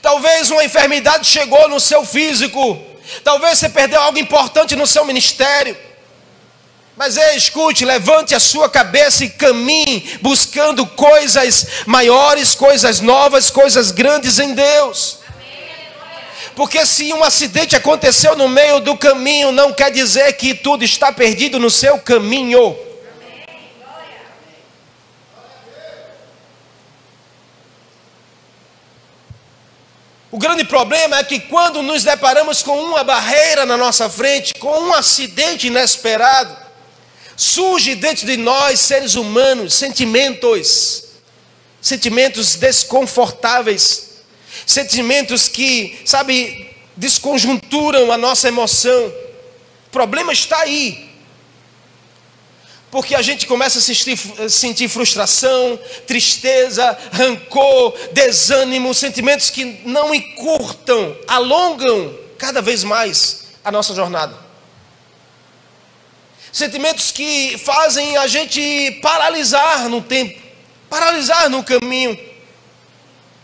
Talvez 0.03 0.51
uma 0.51 0.65
enfermidade 0.65 1.27
chegou 1.27 1.69
no 1.69 1.81
seu 1.81 2.05
físico. 2.05 2.81
Talvez 3.25 3.59
você 3.59 3.69
perdeu 3.69 4.01
algo 4.01 4.19
importante 4.19 4.77
no 4.77 4.87
seu 4.87 5.05
ministério. 5.05 5.77
Mas 6.97 7.17
ei, 7.17 7.37
escute, 7.37 7.85
levante 7.85 8.35
a 8.35 8.41
sua 8.41 8.69
cabeça 8.69 9.25
e 9.25 9.31
caminhe 9.31 10.19
buscando 10.21 10.85
coisas 10.85 11.67
maiores, 11.87 12.57
coisas 12.57 13.01
novas, 13.01 13.51
coisas 13.51 13.93
grandes 13.93 14.41
em 14.41 14.53
Deus. 14.53 15.19
Porque 16.57 16.85
se 16.85 17.13
um 17.13 17.23
acidente 17.23 17.77
aconteceu 17.77 18.37
no 18.37 18.49
meio 18.49 18.81
do 18.81 18.97
caminho, 18.97 19.53
não 19.53 19.73
quer 19.73 19.93
dizer 19.93 20.33
que 20.33 20.55
tudo 20.55 20.83
está 20.83 21.13
perdido 21.13 21.61
no 21.61 21.71
seu 21.71 22.01
caminho. 22.01 22.77
O 30.31 30.37
grande 30.37 30.63
problema 30.63 31.19
é 31.19 31.25
que 31.25 31.41
quando 31.41 31.81
nos 31.81 32.05
deparamos 32.05 32.63
com 32.63 32.79
uma 32.79 33.03
barreira 33.03 33.65
na 33.65 33.79
nossa 33.79 34.11
frente, 34.11 34.53
com 34.55 34.79
um 34.81 34.93
acidente 34.93 35.69
inesperado, 35.69 36.55
surge 37.35 37.95
dentro 37.95 38.27
de 38.27 38.37
nós, 38.37 38.79
seres 38.79 39.15
humanos, 39.15 39.73
sentimentos, 39.73 41.05
sentimentos 41.81 42.57
desconfortáveis, 42.57 44.19
sentimentos 44.67 45.49
que, 45.49 45.99
sabe, 46.05 46.77
desconjunturam 46.95 48.13
a 48.13 48.19
nossa 48.19 48.49
emoção. 48.49 49.07
O 49.87 49.91
problema 49.91 50.31
está 50.31 50.59
aí. 50.59 51.08
Porque 52.91 53.15
a 53.15 53.21
gente 53.21 53.47
começa 53.47 53.79
a 53.79 53.83
sentir, 53.83 54.19
sentir 54.49 54.89
frustração, 54.89 55.79
tristeza, 56.07 56.99
rancor, 57.13 57.95
desânimo, 58.13 58.95
sentimentos 58.95 59.51
que 59.51 59.65
não 59.85 60.15
encurtam, 60.15 61.15
alongam 61.27 62.19
cada 62.39 62.63
vez 62.63 62.83
mais 62.85 63.45
a 63.63 63.71
nossa 63.71 63.95
jornada. 63.95 64.35
Sentimentos 66.51 67.13
que 67.13 67.59
fazem 67.59 68.17
a 68.17 68.27
gente 68.27 68.99
paralisar 69.03 69.89
no 69.91 70.01
tempo, 70.01 70.41
paralisar 70.89 71.51
no 71.51 71.63
caminho. 71.63 72.19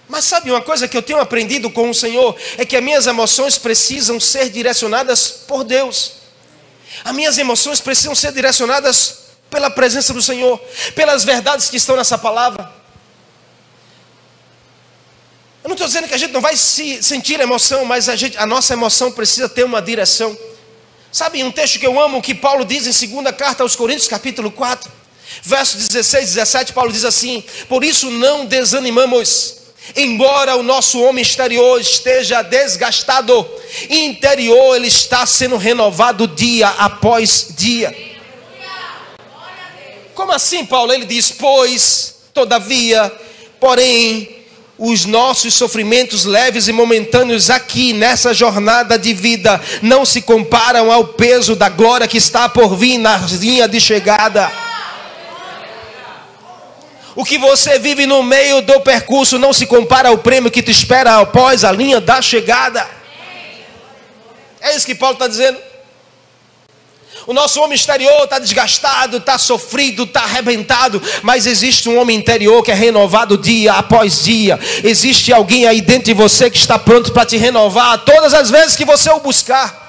Mas 0.09 0.25
sabe 0.25 0.51
uma 0.51 0.63
coisa 0.63 0.89
que 0.89 0.97
eu 0.97 1.03
tenho 1.03 1.21
aprendido 1.21 1.71
com 1.71 1.91
o 1.91 1.95
Senhor? 1.95 2.35
É 2.57 2.65
que 2.65 2.77
as 2.77 2.83
minhas 2.83 3.07
emoções 3.07 3.59
precisam 3.59 4.19
ser 4.19 4.49
direcionadas 4.49 5.29
por 5.47 5.65
Deus. 5.65 6.13
As 7.05 7.15
minhas 7.15 7.37
emoções 7.37 7.81
precisam 7.81 8.15
ser 8.15 8.33
direcionadas 8.33 9.24
pela 9.54 9.70
presença 9.70 10.12
do 10.12 10.20
Senhor, 10.20 10.61
pelas 10.96 11.23
verdades 11.23 11.70
que 11.70 11.76
estão 11.76 11.96
nessa 11.96 12.18
palavra. 12.18 12.68
Eu 15.62 15.68
não 15.68 15.75
estou 15.75 15.87
dizendo 15.87 16.08
que 16.08 16.14
a 16.14 16.18
gente 16.18 16.32
não 16.32 16.40
vai 16.40 16.56
se 16.56 17.00
sentir 17.00 17.38
emoção, 17.38 17.84
mas 17.84 18.08
a, 18.08 18.16
gente, 18.16 18.37
a 18.37 18.44
nossa 18.46 18.73
emoção 18.73 19.12
precisa 19.12 19.49
ter 19.49 19.62
uma 19.62 19.80
direção. 19.80 20.37
Sabe 21.12 21.44
um 21.44 21.52
texto 21.52 21.78
que 21.78 21.87
eu 21.87 22.00
amo 22.00 22.20
que 22.20 22.34
Paulo 22.34 22.64
diz 22.64 22.84
em 22.88 22.92
segunda 22.92 23.32
carta 23.32 23.62
aos 23.62 23.76
Coríntios, 23.76 24.08
capítulo 24.08 24.50
4, 24.50 24.90
verso 25.44 25.76
16 25.76 26.25
e 26.25 26.34
17, 26.34 26.73
Paulo 26.73 26.92
diz 26.92 27.04
assim: 27.04 27.44
Por 27.68 27.84
isso 27.84 28.11
não 28.11 28.44
desanimamos, 28.46 29.58
embora 29.94 30.56
o 30.56 30.64
nosso 30.64 31.00
homem 31.00 31.23
exterior 31.23 31.80
esteja 31.80 32.42
desgastado, 32.42 33.49
interior 33.88 34.75
ele 34.75 34.88
está 34.88 35.25
sendo 35.25 35.56
renovado 35.56 36.26
dia 36.26 36.66
após 36.70 37.46
dia. 37.56 38.13
Como 40.14 40.33
assim, 40.33 40.64
Paulo? 40.64 40.92
Ele 40.92 41.04
diz: 41.04 41.30
Pois, 41.30 42.16
todavia, 42.33 43.12
porém, 43.59 44.44
os 44.78 45.04
nossos 45.04 45.54
sofrimentos 45.54 46.25
leves 46.25 46.66
e 46.68 46.73
momentâneos 46.73 47.50
aqui 47.50 47.92
nessa 47.92 48.35
jornada 48.35 48.99
de 48.99 49.12
vida 49.12 49.61
não 49.83 50.04
se 50.04 50.21
comparam 50.23 50.90
ao 50.90 51.09
peso 51.09 51.54
da 51.54 51.68
glória 51.68 52.09
que 52.09 52.18
está 52.18 52.49
por 52.49 52.76
vir 52.76 52.99
na 52.99 53.16
linha 53.16 53.68
de 53.68 53.80
chegada. 53.80 54.50
O 57.16 57.25
que 57.25 57.38
você 57.38 57.78
vive 57.78 58.06
no 58.06 58.25
meio 58.25 58.61
do 58.62 58.80
percurso 58.80 59.38
não 59.38 59.52
se 59.52 59.66
compara 59.66 60.09
ao 60.09 60.18
prêmio 60.18 60.50
que 60.50 60.62
te 60.62 60.73
espera 60.73 61.21
após 61.21 61.64
a 61.64 61.71
linha 61.71 62.00
da 62.00 62.21
chegada. 62.21 62.85
É 64.61 64.75
isso 64.75 64.85
que 64.85 64.97
Paulo 64.97 65.14
está 65.14 65.28
dizendo. 65.28 65.59
O 67.26 67.33
nosso 67.33 67.61
homem 67.61 67.75
exterior 67.75 68.25
está 68.25 68.38
desgastado, 68.38 69.16
está 69.16 69.38
sofrido, 69.38 70.02
está 70.02 70.23
arrebentado, 70.23 71.02
mas 71.23 71.47
existe 71.47 71.88
um 71.88 71.99
homem 71.99 72.16
interior 72.19 72.62
que 72.62 72.71
é 72.71 72.75
renovado 72.75 73.38
dia 73.38 73.73
após 73.73 74.25
dia. 74.25 74.59
Existe 74.83 75.33
alguém 75.33 75.66
aí 75.66 75.81
dentro 75.81 76.04
de 76.04 76.14
você 76.14 76.50
que 76.50 76.59
está 76.59 76.78
pronto 76.78 77.12
para 77.12 77.25
te 77.25 77.37
renovar 77.38 77.99
todas 78.04 78.35
as 78.35 78.50
vezes 78.50 78.76
que 78.76 78.85
você 78.85 79.09
o 79.11 79.21
buscar. 79.21 79.83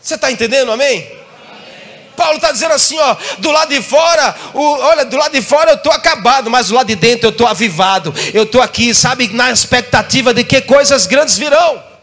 Você 0.00 0.16
está 0.16 0.30
entendendo, 0.30 0.70
amém? 0.70 1.10
Paulo 2.14 2.36
está 2.36 2.52
dizendo 2.52 2.74
assim, 2.74 2.98
ó, 2.98 3.16
do 3.38 3.50
lado 3.50 3.70
de 3.70 3.80
fora, 3.80 4.36
o, 4.52 4.60
olha, 4.60 5.04
do 5.06 5.16
lado 5.16 5.32
de 5.32 5.40
fora 5.40 5.70
eu 5.70 5.76
estou 5.76 5.90
acabado, 5.90 6.50
mas 6.50 6.68
do 6.68 6.74
lado 6.74 6.86
de 6.86 6.94
dentro 6.94 7.28
eu 7.28 7.30
estou 7.30 7.46
avivado. 7.46 8.14
Eu 8.34 8.44
estou 8.44 8.60
aqui, 8.60 8.94
sabe, 8.94 9.28
na 9.32 9.50
expectativa 9.50 10.34
de 10.34 10.44
que 10.44 10.60
coisas 10.60 11.06
grandes 11.06 11.38
virão. 11.38 11.93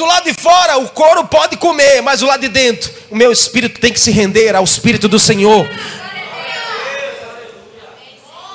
Do 0.00 0.06
lado 0.06 0.24
de 0.24 0.32
fora 0.32 0.78
o 0.78 0.88
couro 0.88 1.26
pode 1.26 1.58
comer, 1.58 2.00
mas 2.00 2.20
do 2.20 2.26
lado 2.26 2.40
de 2.40 2.48
dentro 2.48 2.90
o 3.10 3.14
meu 3.14 3.30
espírito 3.30 3.78
tem 3.78 3.92
que 3.92 4.00
se 4.00 4.10
render 4.10 4.56
ao 4.56 4.64
espírito 4.64 5.06
do 5.06 5.18
Senhor. 5.18 5.68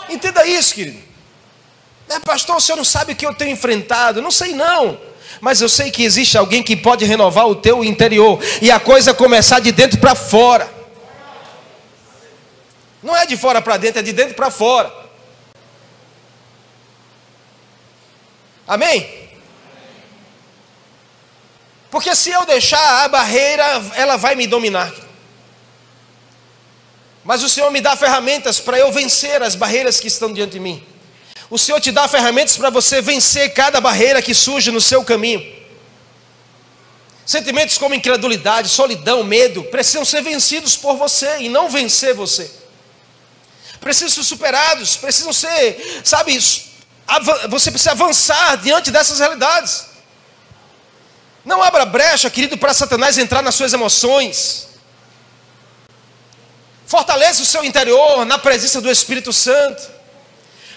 Entenda 0.09 0.43
isso, 0.47 0.73
querido. 0.73 0.97
É, 2.09 2.19
pastor, 2.19 2.55
o 2.55 2.59
senhor 2.59 2.77
não 2.77 2.83
sabe 2.83 3.13
o 3.13 3.15
que 3.15 3.23
eu 3.23 3.33
tenho 3.35 3.51
enfrentado? 3.51 4.23
Não 4.23 4.31
sei 4.31 4.53
não. 4.53 4.99
Mas 5.39 5.61
eu 5.61 5.69
sei 5.69 5.91
que 5.91 6.03
existe 6.03 6.35
alguém 6.35 6.63
que 6.63 6.75
pode 6.75 7.05
renovar 7.05 7.47
o 7.47 7.55
teu 7.55 7.83
interior 7.83 8.39
e 8.59 8.71
a 8.71 8.79
coisa 8.79 9.13
começar 9.13 9.59
de 9.59 9.71
dentro 9.71 9.99
para 9.99 10.15
fora. 10.15 10.67
Não 13.03 13.15
é 13.15 13.27
de 13.27 13.37
fora 13.37 13.61
para 13.61 13.77
dentro, 13.77 13.99
é 13.99 14.01
de 14.01 14.13
dentro 14.13 14.33
para 14.33 14.49
fora. 14.49 14.91
Amém? 18.67 19.24
Porque 21.95 22.13
se 22.13 22.29
eu 22.29 22.45
deixar 22.45 23.05
a 23.05 23.07
barreira, 23.07 23.63
ela 23.95 24.17
vai 24.17 24.35
me 24.35 24.45
dominar. 24.45 24.93
Mas 27.23 27.41
o 27.41 27.47
Senhor 27.47 27.71
me 27.71 27.79
dá 27.79 27.95
ferramentas 27.95 28.59
para 28.59 28.77
eu 28.77 28.91
vencer 28.91 29.41
as 29.41 29.55
barreiras 29.55 29.97
que 29.97 30.09
estão 30.09 30.33
diante 30.33 30.51
de 30.51 30.59
mim. 30.59 30.85
O 31.49 31.57
Senhor 31.57 31.79
te 31.79 31.93
dá 31.93 32.05
ferramentas 32.05 32.57
para 32.57 32.69
você 32.69 33.01
vencer 33.01 33.53
cada 33.53 33.79
barreira 33.79 34.21
que 34.21 34.33
surge 34.33 34.71
no 34.71 34.81
seu 34.81 35.05
caminho. 35.05 35.41
Sentimentos 37.25 37.77
como 37.77 37.95
incredulidade, 37.95 38.67
solidão, 38.67 39.23
medo, 39.23 39.63
precisam 39.63 40.03
ser 40.03 40.21
vencidos 40.21 40.75
por 40.75 40.97
você 40.97 41.43
e 41.43 41.47
não 41.47 41.69
vencer 41.69 42.13
você. 42.13 42.51
Precisam 43.79 44.09
ser 44.09 44.23
superados, 44.25 44.97
precisam 44.97 45.31
ser, 45.31 46.01
sabe, 46.03 46.37
você 47.47 47.71
precisa 47.71 47.91
avançar 47.91 48.57
diante 48.57 48.91
dessas 48.91 49.19
realidades. 49.19 49.94
Não 51.45 51.61
abra 51.61 51.85
brecha, 51.85 52.29
querido, 52.29 52.57
para 52.57 52.73
Satanás 52.73 53.17
entrar 53.17 53.43
nas 53.43 53.53
suas 53.53 53.71
emoções. 53.71 54.67
Fortaleça 56.87 57.43
o 57.43 57.45
seu 57.45 57.63
interior 57.63 58.25
na 58.25 58.39
presença 58.39 58.81
do 58.81 58.89
Espírito 58.89 59.31
Santo. 59.31 59.83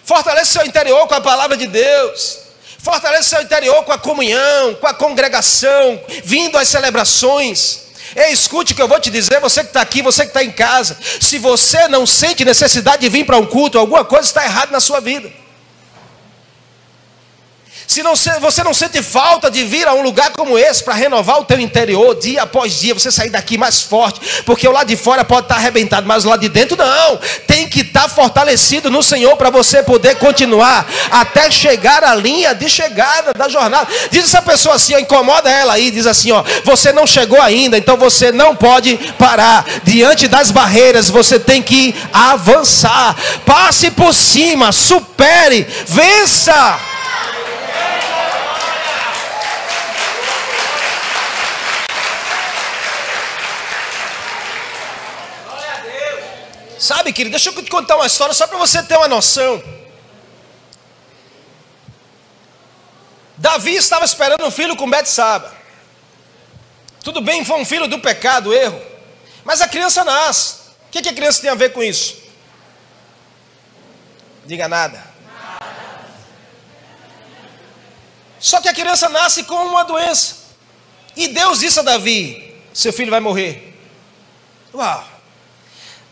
Fortaleça 0.04 0.50
o 0.50 0.52
seu 0.52 0.66
interior 0.66 1.06
com 1.08 1.14
a 1.14 1.20
palavra 1.20 1.56
de 1.56 1.66
Deus. 1.66 2.38
Fortaleça 2.78 3.22
o 3.22 3.30
seu 3.30 3.42
interior 3.42 3.82
com 3.84 3.92
a 3.92 3.98
comunhão, 3.98 4.74
com 4.74 4.86
a 4.86 4.94
congregação, 4.94 6.00
vindo 6.22 6.56
às 6.58 6.68
celebrações. 6.68 7.88
Ei, 8.14 8.32
escute 8.32 8.72
o 8.72 8.76
que 8.76 8.82
eu 8.82 8.88
vou 8.88 9.00
te 9.00 9.10
dizer, 9.10 9.40
você 9.40 9.62
que 9.62 9.68
está 9.68 9.80
aqui, 9.80 10.00
você 10.02 10.22
que 10.22 10.28
está 10.28 10.42
em 10.42 10.50
casa. 10.50 10.96
Se 11.20 11.38
você 11.38 11.88
não 11.88 12.06
sente 12.06 12.44
necessidade 12.44 13.02
de 13.02 13.08
vir 13.08 13.24
para 13.24 13.36
um 13.36 13.46
culto, 13.46 13.78
alguma 13.78 14.04
coisa 14.04 14.26
está 14.26 14.44
errada 14.44 14.72
na 14.72 14.80
sua 14.80 15.00
vida. 15.00 15.30
Se 17.88 18.02
não, 18.02 18.12
você 18.14 18.62
não 18.62 18.74
sente 18.74 19.02
falta 19.02 19.50
de 19.50 19.64
vir 19.64 19.88
a 19.88 19.94
um 19.94 20.02
lugar 20.02 20.30
como 20.32 20.58
esse 20.58 20.84
para 20.84 20.92
renovar 20.92 21.40
o 21.40 21.44
teu 21.46 21.58
interior 21.58 22.14
dia 22.14 22.42
após 22.42 22.78
dia, 22.78 22.92
você 22.92 23.10
sair 23.10 23.30
daqui 23.30 23.56
mais 23.56 23.80
forte, 23.80 24.20
porque 24.44 24.68
o 24.68 24.72
lado 24.72 24.88
de 24.88 24.94
fora 24.94 25.24
pode 25.24 25.46
estar 25.46 25.54
arrebentado, 25.54 26.06
mas 26.06 26.26
o 26.26 26.28
lado 26.28 26.40
de 26.40 26.50
dentro 26.50 26.76
não. 26.76 27.18
Tem 27.46 27.66
que 27.66 27.80
estar 27.80 28.06
fortalecido 28.06 28.90
no 28.90 29.02
Senhor 29.02 29.34
para 29.38 29.48
você 29.48 29.82
poder 29.82 30.16
continuar 30.16 30.86
até 31.10 31.50
chegar 31.50 32.04
à 32.04 32.14
linha 32.14 32.54
de 32.54 32.68
chegada 32.68 33.32
da 33.32 33.48
jornada. 33.48 33.88
Diz 34.10 34.24
essa 34.24 34.42
pessoa 34.42 34.74
assim, 34.74 34.94
ó, 34.94 34.98
incomoda 34.98 35.50
ela 35.50 35.72
aí, 35.72 35.90
diz 35.90 36.06
assim, 36.06 36.30
ó, 36.30 36.44
você 36.64 36.92
não 36.92 37.06
chegou 37.06 37.40
ainda, 37.40 37.78
então 37.78 37.96
você 37.96 38.30
não 38.30 38.54
pode 38.54 38.98
parar. 39.18 39.64
Diante 39.82 40.28
das 40.28 40.50
barreiras, 40.50 41.08
você 41.08 41.40
tem 41.40 41.62
que 41.62 41.94
avançar. 42.12 43.16
Passe 43.46 43.90
por 43.90 44.12
cima, 44.12 44.72
supere, 44.72 45.66
vença. 45.86 46.97
Sabe, 56.78 57.12
querido, 57.12 57.32
deixa 57.32 57.50
eu 57.50 57.62
te 57.62 57.70
contar 57.70 57.96
uma 57.96 58.06
história 58.06 58.32
só 58.32 58.46
para 58.46 58.56
você 58.56 58.82
ter 58.82 58.96
uma 58.96 59.08
noção. 59.08 59.62
Davi 63.36 63.74
estava 63.74 64.04
esperando 64.04 64.44
um 64.44 64.50
filho 64.50 64.76
com 64.76 64.88
Betsaba. 64.88 65.56
Tudo 67.02 67.20
bem, 67.20 67.44
foi 67.44 67.60
um 67.60 67.64
filho 67.64 67.88
do 67.88 67.98
pecado, 67.98 68.54
erro. 68.54 68.80
Mas 69.44 69.60
a 69.60 69.68
criança 69.68 70.04
nasce. 70.04 70.54
O 70.86 70.90
que, 70.90 71.02
que 71.02 71.08
a 71.08 71.14
criança 71.14 71.40
tem 71.40 71.50
a 71.50 71.54
ver 71.54 71.72
com 71.72 71.82
isso? 71.82 72.16
Diga 74.46 74.68
nada. 74.68 75.02
Só 78.40 78.60
que 78.60 78.68
a 78.68 78.74
criança 78.74 79.08
nasce 79.08 79.44
com 79.44 79.66
uma 79.66 79.84
doença. 79.84 80.36
E 81.16 81.28
Deus 81.28 81.60
disse 81.60 81.80
a 81.80 81.82
Davi: 81.82 82.56
seu 82.72 82.92
filho 82.92 83.10
vai 83.10 83.20
morrer. 83.20 83.76
Uau! 84.72 85.17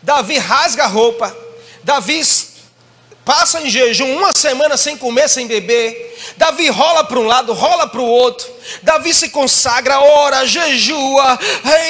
Davi 0.01 0.37
rasga 0.37 0.83
a 0.83 0.87
roupa, 0.87 1.35
Davi 1.83 2.21
passa 3.27 3.59
em 3.61 3.69
jejum 3.69 4.15
uma 4.15 4.31
semana 4.33 4.77
sem 4.77 4.97
comer, 4.97 5.27
sem 5.27 5.47
beber. 5.47 6.17
Davi 6.37 6.69
rola 6.69 7.03
para 7.03 7.19
um 7.19 7.25
lado, 7.27 7.51
rola 7.51 7.85
para 7.87 7.99
o 7.99 8.05
outro. 8.05 8.47
Davi 8.81 9.13
se 9.13 9.29
consagra, 9.29 9.99
ora, 9.99 10.47
jejua, 10.47 11.37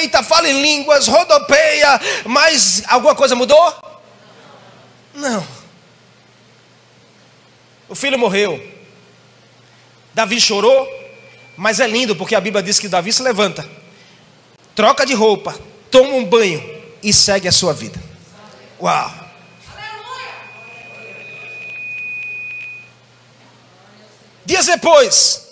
eita, 0.00 0.22
fala 0.22 0.48
em 0.48 0.60
línguas, 0.60 1.06
rodopeia. 1.06 2.00
Mas 2.24 2.82
alguma 2.88 3.14
coisa 3.14 3.36
mudou? 3.36 3.72
Não. 5.14 5.46
O 7.88 7.94
filho 7.94 8.18
morreu. 8.18 8.60
Davi 10.12 10.40
chorou, 10.40 10.88
mas 11.56 11.78
é 11.78 11.86
lindo 11.86 12.16
porque 12.16 12.34
a 12.34 12.40
Bíblia 12.40 12.64
diz 12.64 12.80
que 12.80 12.88
Davi 12.88 13.12
se 13.12 13.22
levanta, 13.22 13.68
troca 14.74 15.06
de 15.06 15.14
roupa, 15.14 15.54
toma 15.88 16.14
um 16.14 16.24
banho 16.24 16.77
e 17.02 17.12
segue 17.12 17.48
a 17.48 17.52
sua 17.52 17.72
vida. 17.72 17.98
Uau! 18.80 19.10
Dias 24.44 24.66
depois, 24.66 25.46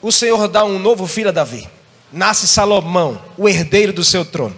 o 0.00 0.10
Senhor 0.10 0.48
dá 0.48 0.64
um 0.64 0.78
novo 0.78 1.06
filho 1.06 1.28
a 1.28 1.32
Davi. 1.32 1.68
Nasce 2.12 2.48
Salomão, 2.48 3.22
o 3.38 3.48
herdeiro 3.48 3.92
do 3.92 4.02
seu 4.02 4.24
trono. 4.24 4.56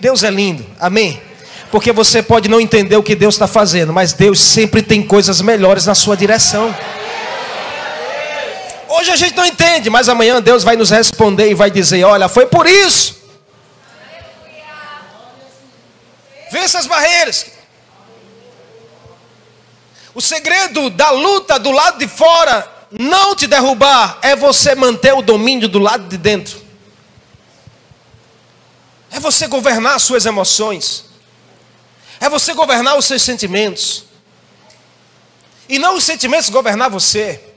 Deus 0.00 0.24
é 0.24 0.30
lindo, 0.30 0.66
amém? 0.80 1.22
Porque 1.70 1.92
você 1.92 2.22
pode 2.22 2.48
não 2.48 2.60
entender 2.60 2.96
o 2.96 3.02
que 3.02 3.14
Deus 3.14 3.36
está 3.36 3.46
fazendo, 3.46 3.92
mas 3.92 4.12
Deus 4.12 4.40
sempre 4.40 4.82
tem 4.82 5.02
coisas 5.02 5.40
melhores 5.40 5.86
na 5.86 5.94
sua 5.94 6.16
direção. 6.16 6.74
Hoje 8.88 9.10
a 9.10 9.16
gente 9.16 9.36
não 9.36 9.46
entende, 9.46 9.88
mas 9.88 10.08
amanhã 10.08 10.42
Deus 10.42 10.64
vai 10.64 10.76
nos 10.76 10.90
responder 10.90 11.48
e 11.48 11.54
vai 11.54 11.70
dizer: 11.70 12.04
Olha, 12.04 12.28
foi 12.28 12.46
por 12.46 12.66
isso 12.66 13.21
Vença 16.52 16.78
as 16.78 16.86
barreiras. 16.86 17.46
O 20.14 20.20
segredo 20.20 20.90
da 20.90 21.08
luta 21.10 21.58
do 21.58 21.70
lado 21.70 21.98
de 21.98 22.06
fora 22.06 22.70
não 22.90 23.34
te 23.34 23.46
derrubar 23.46 24.18
é 24.20 24.36
você 24.36 24.74
manter 24.74 25.14
o 25.14 25.22
domínio 25.22 25.66
do 25.66 25.78
lado 25.78 26.06
de 26.08 26.18
dentro. 26.18 26.60
É 29.10 29.18
você 29.18 29.46
governar 29.46 29.94
as 29.94 30.02
suas 30.02 30.26
emoções. 30.26 31.06
É 32.20 32.28
você 32.28 32.52
governar 32.52 32.98
os 32.98 33.06
seus 33.06 33.22
sentimentos. 33.22 34.04
E 35.70 35.78
não 35.78 35.96
os 35.96 36.04
sentimentos 36.04 36.50
governar 36.50 36.90
você. 36.90 37.51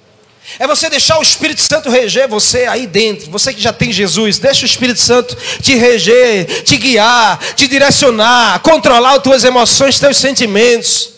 É 0.60 0.68
você 0.68 0.90
deixar 0.90 1.18
o 1.18 1.22
Espírito 1.22 1.62
Santo 1.62 1.90
reger 1.90 2.28
você 2.28 2.66
aí 2.66 2.86
dentro. 2.88 3.30
Você 3.32 3.54
que 3.54 3.62
já 3.62 3.74
tem 3.74 3.92
Jesus, 3.92 4.38
deixa 4.38 4.64
o 4.64 4.66
Espírito 4.66 5.00
Santo 5.00 5.36
te 5.62 5.76
reger, 5.76 6.64
te 6.64 6.78
guiar, 6.78 7.40
te 7.56 7.68
direcionar, 7.68 8.60
controlar 8.60 9.16
as 9.16 9.24
tuas 9.24 9.44
emoções, 9.44 10.00
teus 10.00 10.18
sentimentos. 10.18 11.12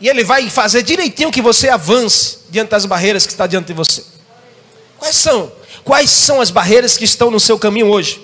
E 0.00 0.08
ele 0.08 0.24
vai 0.24 0.48
fazer 0.48 0.82
direitinho 0.82 1.30
que 1.30 1.42
você 1.42 1.68
avance 1.68 2.38
diante 2.48 2.70
das 2.70 2.86
barreiras 2.86 3.26
que 3.26 3.32
está 3.32 3.46
diante 3.46 3.66
de 3.66 3.72
você. 3.72 4.04
Quais 4.98 5.16
são? 5.16 5.52
Quais 5.84 6.10
são 6.10 6.40
as 6.40 6.50
barreiras 6.50 6.96
que 6.96 7.04
estão 7.04 7.30
no 7.30 7.40
seu 7.40 7.58
caminho 7.58 7.88
hoje? 7.88 8.22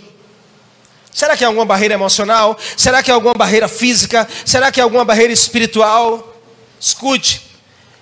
Será 1.13 1.37
que 1.37 1.43
é 1.43 1.47
alguma 1.47 1.65
barreira 1.65 1.95
emocional? 1.95 2.57
Será 2.77 3.03
que 3.03 3.11
é 3.11 3.15
alguma 3.15 3.35
barreira 3.35 3.67
física? 3.67 4.29
Será 4.45 4.71
que 4.71 4.79
é 4.79 4.83
alguma 4.83 5.05
barreira 5.05 5.33
espiritual? 5.33 6.41
Escute, 6.81 7.48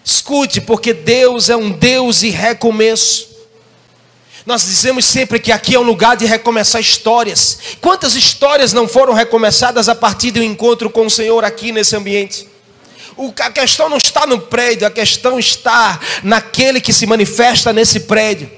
escute, 0.06 0.60
porque 0.60 0.94
Deus 0.94 1.50
é 1.50 1.56
um 1.56 1.68
Deus 1.72 2.20
de 2.20 2.30
recomeço. 2.30 3.26
Nós 4.46 4.64
dizemos 4.64 5.04
sempre 5.04 5.40
que 5.40 5.50
aqui 5.50 5.74
é 5.74 5.80
um 5.80 5.82
lugar 5.82 6.16
de 6.16 6.24
recomeçar 6.24 6.80
histórias. 6.80 7.58
Quantas 7.80 8.14
histórias 8.14 8.72
não 8.72 8.86
foram 8.86 9.12
recomeçadas 9.12 9.88
a 9.88 9.94
partir 9.96 10.30
do 10.30 10.40
encontro 10.40 10.88
com 10.88 11.06
o 11.06 11.10
Senhor 11.10 11.44
aqui 11.44 11.72
nesse 11.72 11.96
ambiente? 11.96 12.48
A 13.40 13.50
questão 13.50 13.88
não 13.88 13.96
está 13.96 14.24
no 14.24 14.40
prédio, 14.42 14.86
a 14.86 14.90
questão 14.90 15.40
está 15.40 15.98
naquele 16.22 16.80
que 16.80 16.92
se 16.92 17.04
manifesta 17.04 17.72
nesse 17.72 18.00
prédio. 18.00 18.48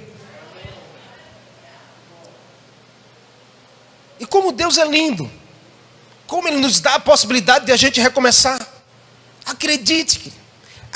E 4.20 4.26
como 4.26 4.52
Deus 4.52 4.76
é 4.76 4.84
lindo, 4.84 5.30
como 6.26 6.46
Ele 6.46 6.58
nos 6.58 6.78
dá 6.80 6.96
a 6.96 7.00
possibilidade 7.00 7.64
de 7.64 7.72
a 7.72 7.76
gente 7.76 7.98
recomeçar. 7.98 8.60
Acredite, 9.46 10.30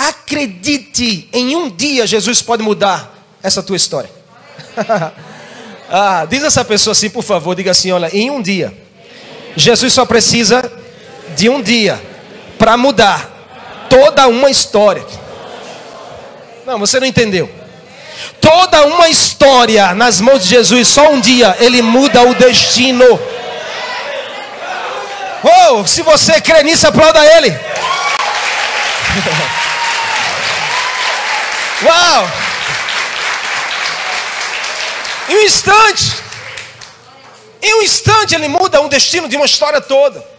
acredite, 0.09 1.29
em 1.33 1.57
um 1.57 1.71
dia 1.71 2.07
Jesus 2.07 2.43
pode 2.43 2.63
mudar 2.63 3.13
essa 3.43 3.63
tua 3.63 3.77
história. 3.77 4.11
ah, 5.91 6.27
diz 6.29 6.43
essa 6.43 6.65
pessoa 6.65 6.93
assim, 6.93 7.11
por 7.11 7.23
favor, 7.23 7.55
diga 7.55 7.71
assim: 7.71 7.93
olha, 7.93 8.11
em 8.13 8.31
um 8.31 8.41
dia, 8.41 8.73
Jesus 9.57 9.93
só 9.93 10.05
precisa 10.05 10.71
de 11.37 11.49
um 11.49 11.63
dia 11.63 12.01
para 12.59 12.77
mudar 12.77 13.31
toda 13.89 14.27
uma 14.29 14.51
história. 14.51 15.05
Não, 16.67 16.79
você 16.79 17.01
não 17.01 17.07
entendeu. 17.07 17.51
Toda 18.41 18.87
uma 18.87 19.09
história 19.09 19.95
nas 19.95 20.21
mãos 20.21 20.43
de 20.43 20.49
Jesus, 20.49 20.89
só 20.89 21.11
um 21.11 21.21
dia 21.21 21.57
ele 21.61 21.83
muda 21.83 22.23
o 22.23 22.35
destino. 22.35 23.21
Oh, 25.43 25.87
se 25.87 26.03
você 26.03 26.41
crê 26.41 26.63
nisso, 26.63 26.87
aplauda 26.87 27.25
ele. 27.37 27.53
Uau! 31.85 32.31
Em 35.29 35.37
um 35.37 35.43
instante, 35.43 36.13
em 37.63 37.75
um 37.75 37.83
instante 37.83 38.35
ele 38.35 38.49
muda 38.49 38.81
o 38.81 38.89
destino 38.89 39.29
de 39.29 39.37
uma 39.37 39.47
história 39.47 39.81
toda. 39.81 40.33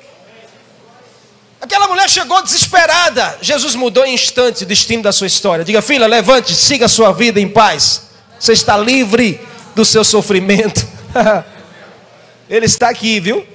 Aquela 1.60 1.88
mulher 1.88 2.10
chegou 2.10 2.42
desesperada. 2.44 3.38
Jesus 3.42 3.74
mudou 3.76 4.06
em 4.06 4.14
instante 4.14 4.64
o 4.64 4.66
destino 4.66 5.02
da 5.02 5.14
sua 5.14 5.28
história. 5.28 5.64
Diga, 5.64 5.82
filha, 5.82 6.06
levante, 6.06 6.54
siga 6.54 6.88
a 6.88 6.90
sua 6.90 7.14
vida 7.14 7.40
em 7.40 7.48
paz. 7.48 8.04
Você 8.38 8.52
está 8.52 8.78
livre 8.78 9.40
do 9.74 9.86
seu 9.86 10.04
sofrimento. 10.04 10.86
ele 12.50 12.66
está 12.66 12.90
aqui, 12.90 13.20
viu? 13.22 13.48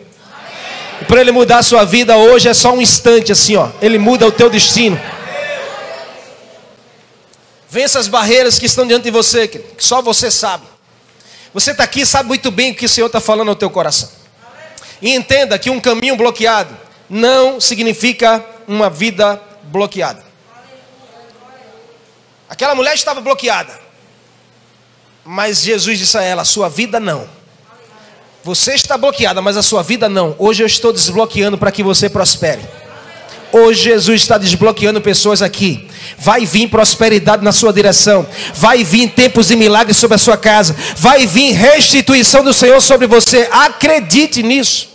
Para 1.07 1.21
ele 1.21 1.30
mudar 1.30 1.59
a 1.59 1.62
sua 1.62 1.85
vida 1.85 2.16
hoje 2.16 2.49
é 2.49 2.54
só 2.54 2.73
um 2.73 2.80
instante 2.80 3.30
assim, 3.30 3.57
ó. 3.57 3.68
Ele 3.80 3.99
muda 3.99 4.26
o 4.26 4.33
teu 4.33 4.49
destino. 4.49 4.99
Vença 7.78 8.00
as 8.00 8.08
barreiras 8.08 8.58
que 8.58 8.66
estão 8.66 8.85
diante 8.85 9.04
de 9.04 9.11
você, 9.12 9.47
que 9.47 9.62
só 9.78 10.02
você 10.02 10.32
sabe. 10.32 10.66
Você 11.54 11.70
está 11.70 11.85
aqui 11.85 12.04
sabe 12.04 12.26
muito 12.26 12.50
bem 12.50 12.73
o 12.73 12.75
que 12.75 12.87
o 12.87 12.88
Senhor 12.88 13.06
está 13.06 13.20
falando 13.20 13.47
no 13.47 13.54
teu 13.54 13.70
coração. 13.70 14.08
E 15.00 15.14
entenda 15.14 15.56
que 15.61 15.70
um 15.70 15.78
caminho 15.78 16.16
bloqueado 16.16 16.76
não 17.08 17.61
significa 17.61 18.44
uma 18.66 18.90
vida 18.90 19.40
bloqueada. 19.62 20.25
Aquela 22.49 22.75
mulher 22.75 22.97
estava 22.97 23.20
bloqueada. 23.20 23.78
Mas 25.24 25.62
Jesus 25.62 26.00
disse 26.00 26.18
a 26.18 26.22
ela: 26.22 26.44
sua 26.44 26.68
vida 26.68 26.98
não. 26.98 27.29
Você 28.42 28.74
está 28.74 28.98
bloqueada, 28.98 29.40
mas 29.40 29.57
a 29.57 29.62
sua 29.62 29.85
vida 29.85 30.09
não. 30.09 30.35
Hoje 30.37 30.64
eu 30.64 30.66
estou 30.66 30.92
desbloqueando 30.92 31.57
para 31.57 31.70
que 31.70 31.85
você 31.85 32.09
prospere. 32.09 32.62
Hoje 33.52 33.85
Jesus 33.85 34.22
está 34.22 34.37
desbloqueando 34.37 35.00
pessoas 35.00 35.42
aqui. 35.42 35.88
Vai 36.16 36.47
vir 36.47 36.68
prosperidade 36.68 37.44
na 37.44 37.53
sua 37.53 37.73
direção. 37.73 38.27
Vai 38.55 38.85
vir 38.85 39.11
tempos 39.11 39.49
de 39.49 39.57
milagres 39.57 39.97
sobre 39.97 40.14
a 40.14 40.18
sua 40.18 40.37
casa. 40.37 40.75
Vai 40.97 41.27
vir 41.27 41.53
restituição 41.53 42.42
do 42.42 42.53
Senhor 42.53 42.81
sobre 42.81 43.07
você. 43.07 43.49
Acredite 43.51 44.42
nisso. 44.42 44.88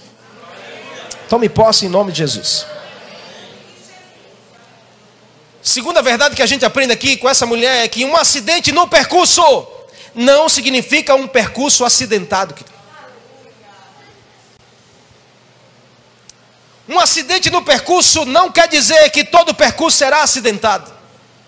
Tome 1.30 1.50
posse 1.50 1.86
em 1.86 1.90
nome 1.90 2.12
de 2.12 2.20
Jesus. 2.20 2.66
Segunda 5.62 6.02
verdade 6.02 6.36
que 6.36 6.42
a 6.42 6.46
gente 6.46 6.66
aprende 6.66 6.92
aqui 6.92 7.16
com 7.16 7.30
essa 7.30 7.46
mulher 7.46 7.86
é 7.86 7.88
que 7.88 8.04
um 8.04 8.18
acidente 8.18 8.72
no 8.72 8.88
percurso 8.88 9.42
não 10.14 10.50
significa 10.50 11.16
um 11.16 11.26
percurso 11.26 11.86
acidentado. 11.86 12.54
Um 16.88 17.00
acidente 17.00 17.50
no 17.50 17.64
percurso 17.64 18.26
não 18.26 18.52
quer 18.52 18.68
dizer 18.68 19.10
que 19.10 19.24
todo 19.24 19.54
percurso 19.54 19.98
será 19.98 20.22
acidentado. 20.22 20.92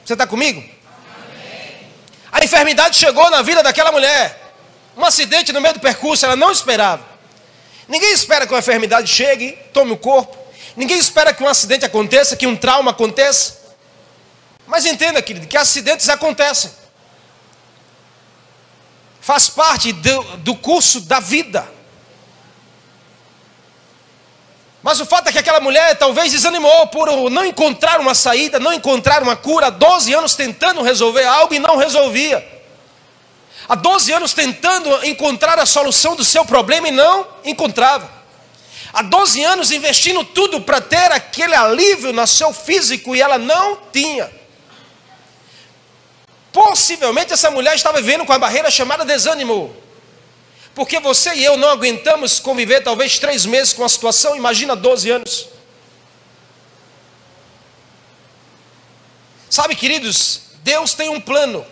Você 0.05 0.13
está 0.13 0.27
comigo? 0.27 0.59
Amém. 0.59 1.87
A 2.31 2.45
enfermidade 2.45 2.95
chegou 2.95 3.27
na 3.31 3.41
vida 3.41 3.63
daquela 3.63 3.91
mulher. 3.91 4.53
Um 4.95 5.03
acidente 5.03 5.51
no 5.51 5.59
meio 5.59 5.73
do 5.73 5.79
percurso, 5.79 6.25
ela 6.25 6.35
não 6.35 6.51
esperava. 6.51 7.03
Ninguém 7.87 8.13
espera 8.13 8.45
que 8.45 8.53
uma 8.53 8.59
enfermidade 8.59 9.11
chegue, 9.11 9.57
tome 9.73 9.91
o 9.91 9.97
corpo. 9.97 10.37
Ninguém 10.75 10.99
espera 10.99 11.33
que 11.33 11.43
um 11.43 11.47
acidente 11.47 11.85
aconteça, 11.85 12.35
que 12.35 12.45
um 12.45 12.55
trauma 12.55 12.91
aconteça. 12.91 13.65
Mas 14.67 14.85
entenda, 14.85 15.21
querido, 15.23 15.47
que 15.47 15.57
acidentes 15.57 16.07
acontecem. 16.07 16.71
Faz 19.19 19.49
parte 19.49 19.91
do, 19.91 20.23
do 20.37 20.55
curso 20.55 21.01
da 21.01 21.19
vida. 21.19 21.67
Mas 24.85 24.99
o 24.99 25.05
fato 25.07 25.29
é 25.29 25.31
que 25.31 25.39
aquela 25.39 25.59
mulher 25.59 25.97
talvez 25.97 26.31
desanimou 26.31 26.85
por 26.85 27.31
não 27.31 27.43
encontrar 27.43 27.99
uma 27.99 28.13
saída, 28.13 28.59
não 28.59 28.71
encontrar 28.71 29.23
uma 29.23 29.35
cura, 29.35 29.71
12 29.71 30.13
anos 30.13 30.35
tentando 30.35 30.83
resolver 30.83 31.25
algo 31.25 31.55
e 31.55 31.59
não 31.59 31.75
resolvia. 31.75 32.47
Há 33.67 33.73
12 33.73 34.11
anos 34.13 34.31
tentando 34.31 35.03
encontrar 35.03 35.57
a 35.57 35.65
solução 35.65 36.15
do 36.15 36.23
seu 36.23 36.45
problema 36.45 36.87
e 36.87 36.91
não 36.91 37.25
encontrava. 37.43 38.07
Há 38.93 39.01
12 39.01 39.43
anos 39.43 39.71
investindo 39.71 40.23
tudo 40.23 40.61
para 40.61 40.79
ter 40.79 41.11
aquele 41.11 41.55
alívio 41.55 42.13
no 42.13 42.27
seu 42.27 42.53
físico 42.53 43.15
e 43.15 43.21
ela 43.23 43.39
não 43.39 43.79
tinha. 43.91 44.31
Possivelmente 46.53 47.33
essa 47.33 47.49
mulher 47.49 47.73
estava 47.73 47.99
vivendo 47.99 48.23
com 48.23 48.33
a 48.33 48.37
barreira 48.37 48.69
chamada 48.69 49.03
desânimo. 49.03 49.75
Porque 50.75 50.99
você 50.99 51.33
e 51.33 51.45
eu 51.45 51.55
não 51.55 51.69
aguentamos 51.69 52.37
conviver 52.39 52.81
talvez 52.83 53.17
três 53.17 53.45
meses 53.45 53.71
com 53.71 53.85
a 53.85 53.89
situação, 53.89 54.35
imagina 54.35 54.75
12 54.75 55.09
anos. 55.09 55.47
Sabe, 59.49 59.73
queridos, 59.73 60.41
Deus 60.63 60.93
tem 60.93 61.07
um 61.07 61.21
plano. 61.21 61.65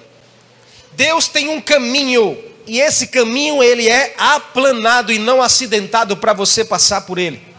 Deus 0.94 1.28
tem 1.28 1.50
um 1.50 1.60
caminho 1.60 2.42
e 2.66 2.80
esse 2.80 3.08
caminho 3.08 3.62
ele 3.62 3.90
é 3.90 4.16
aplanado 4.18 5.12
e 5.12 5.20
não 5.20 5.42
acidentado 5.42 6.16
para 6.16 6.32
você 6.32 6.64
passar 6.64 7.02
por 7.02 7.18
ele. 7.18 7.53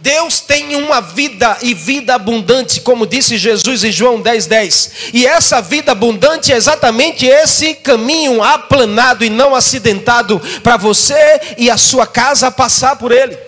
Deus 0.00 0.40
tem 0.40 0.76
uma 0.76 1.00
vida 1.00 1.58
e 1.62 1.74
vida 1.74 2.14
abundante, 2.14 2.80
como 2.80 3.06
disse 3.06 3.36
Jesus 3.36 3.84
em 3.84 3.92
João 3.92 4.22
10:10. 4.22 4.46
10. 4.46 4.90
E 5.12 5.26
essa 5.26 5.60
vida 5.60 5.92
abundante 5.92 6.52
é 6.52 6.56
exatamente 6.56 7.26
esse 7.26 7.74
caminho 7.74 8.42
aplanado 8.42 9.24
e 9.24 9.30
não 9.30 9.54
acidentado 9.54 10.40
para 10.62 10.76
você 10.76 11.54
e 11.58 11.70
a 11.70 11.76
sua 11.76 12.06
casa 12.06 12.50
passar 12.50 12.96
por 12.96 13.12
ele. 13.12 13.38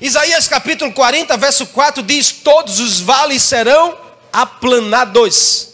Isaías 0.00 0.48
capítulo 0.48 0.92
40, 0.92 1.36
verso 1.36 1.66
4 1.66 2.02
diz: 2.02 2.30
Todos 2.30 2.80
os 2.80 3.00
vales 3.00 3.42
serão 3.42 3.96
aplanados 4.32 5.72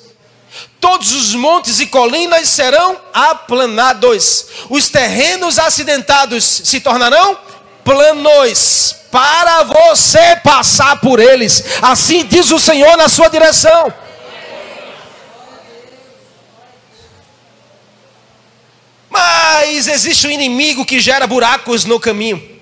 Todos 0.80 1.12
os 1.12 1.34
montes 1.34 1.80
e 1.80 1.86
colinas 1.86 2.48
serão 2.48 2.96
aplanados. 3.12 4.46
Os 4.70 4.88
terrenos 4.88 5.58
acidentados 5.58 6.44
se 6.44 6.80
tornarão 6.80 7.36
planos 7.88 8.96
para 9.10 9.62
você 9.62 10.36
passar 10.44 11.00
por 11.00 11.18
eles. 11.18 11.64
Assim 11.80 12.22
diz 12.26 12.50
o 12.50 12.58
Senhor 12.58 12.98
na 12.98 13.08
sua 13.08 13.30
direção. 13.30 13.90
Mas 19.08 19.88
existe 19.88 20.26
um 20.26 20.30
inimigo 20.30 20.84
que 20.84 21.00
gera 21.00 21.26
buracos 21.26 21.86
no 21.86 21.98
caminho. 21.98 22.58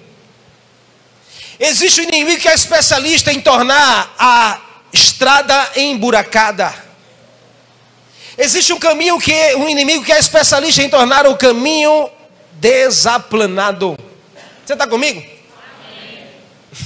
Existe 1.59 2.03
um 2.03 2.05
inimigo 2.05 2.41
que 2.41 2.49
é 2.49 2.55
especialista 2.55 3.33
em 3.33 3.41
tornar 3.41 4.15
a 4.17 4.61
estrada 4.93 5.73
emburacada. 5.75 6.73
Existe 8.39 8.73
um 8.73 8.79
caminho 8.79 9.19
que 9.19 9.57
um 9.57 9.69
inimigo 9.69 10.05
que 10.05 10.13
é 10.13 10.19
especialista 10.21 10.83
em 10.83 10.89
tornar 10.89 11.27
o 11.27 11.37
caminho 11.37 12.09
desaplanado. 12.53 13.97
Você 14.67 14.73
está 14.73 14.87
comigo? 14.89 15.25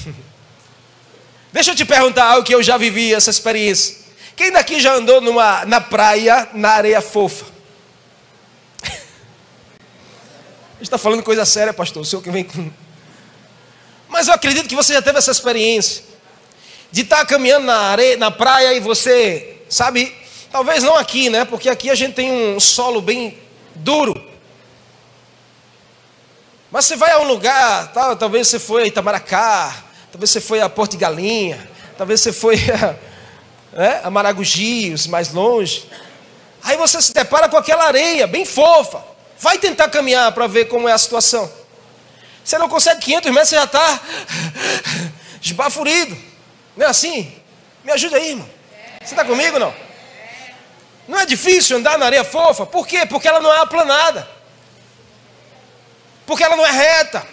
Deixa 1.51 1.71
eu 1.71 1.75
te 1.75 1.87
perguntar 1.87 2.27
algo 2.27 2.45
que 2.45 2.55
eu 2.55 2.63
já 2.63 2.77
vivi 2.77 3.15
essa 3.15 3.31
experiência. 3.31 3.97
Quem 4.37 4.53
daqui 4.53 4.79
já 4.81 4.95
andou 4.95 5.23
numa, 5.23 5.65
na 5.65 5.81
praia, 5.81 6.51
na 6.53 6.73
areia 6.73 7.01
fofa? 7.01 7.47
A 8.85 8.91
gente 10.75 10.83
está 10.83 10.99
falando 10.99 11.23
coisa 11.23 11.47
séria, 11.47 11.73
pastor. 11.73 12.03
O 12.03 12.05
senhor 12.05 12.21
que 12.21 12.31
vem 12.31 12.45
com. 12.45 12.71
Mas 14.11 14.29
eu 14.29 14.35
acredito 14.35 14.69
que 14.69 14.77
você 14.77 14.93
já 14.93 15.01
teve 15.01 15.17
essa 15.17 15.31
experiência 15.31 16.05
de 16.93 17.01
estar 17.01 17.21
tá 17.21 17.25
caminhando 17.25 17.65
na 17.65 17.79
areia, 17.79 18.19
na 18.19 18.31
praia 18.31 18.75
e 18.75 18.81
você, 18.81 19.63
sabe, 19.71 20.15
talvez 20.53 20.83
não 20.83 20.97
aqui, 20.97 21.31
né? 21.31 21.47
Porque 21.47 21.71
aqui 21.71 21.89
a 21.89 21.95
gente 21.95 22.13
tem 22.13 22.31
um 22.31 22.61
solo 22.61 23.01
bem 23.01 23.39
duro. 23.75 24.30
Mas 26.71 26.85
você 26.85 26.95
vai 26.95 27.11
a 27.11 27.19
um 27.19 27.25
lugar, 27.25 27.91
tal, 27.93 28.15
talvez 28.15 28.47
você 28.47 28.59
foi 28.61 28.85
a 28.85 28.87
Itamaracá, 28.87 29.75
talvez 30.13 30.31
você 30.31 30.41
foi 30.41 30.61
a 30.61 30.69
Porto 30.69 30.93
de 30.93 30.99
Galinha, 30.99 31.69
talvez 31.99 32.21
você 32.21 32.33
foi 32.33 32.55
a, 32.71 32.95
né, 33.77 34.01
a 34.05 34.11
Maragogios, 34.11 35.09
mais 35.09 35.33
longe. 35.33 35.91
Aí 36.63 36.77
você 36.77 37.03
se 37.03 37.13
depara 37.13 37.49
com 37.49 37.57
aquela 37.57 37.87
areia 37.87 38.27
bem 38.29 38.45
fofa. 38.45 39.03
Vai 39.39 39.59
tentar 39.59 39.89
caminhar 39.89 40.31
para 40.33 40.47
ver 40.47 40.67
como 40.67 40.89
é 40.89 40.93
a 40.93 40.99
situação. 40.99 41.51
Você 42.45 42.57
não 42.57 42.69
consegue 42.69 43.01
500 43.01 43.31
metros, 43.33 43.49
você 43.49 43.57
já 43.57 43.65
está 43.65 44.01
esbaforido. 45.43 46.17
Não 46.77 46.87
é 46.87 46.89
assim? 46.89 47.35
Me 47.83 47.91
ajuda 47.91 48.17
aí, 48.17 48.31
irmão. 48.31 48.49
Você 49.03 49.15
está 49.15 49.25
comigo 49.25 49.59
não? 49.59 49.75
Não 51.09 51.19
é 51.19 51.27
difícil 51.27 51.79
andar 51.79 51.99
na 51.99 52.07
areia 52.07 52.23
fofa? 52.23 52.65
Por 52.65 52.87
quê? 52.87 53.05
Porque 53.07 53.27
ela 53.27 53.41
não 53.41 53.53
é 53.53 53.59
aplanada. 53.59 54.40
Porque 56.27 56.45
ela 56.45 56.57
não 56.57 56.67
é 56.67 56.71
reta. 56.71 57.27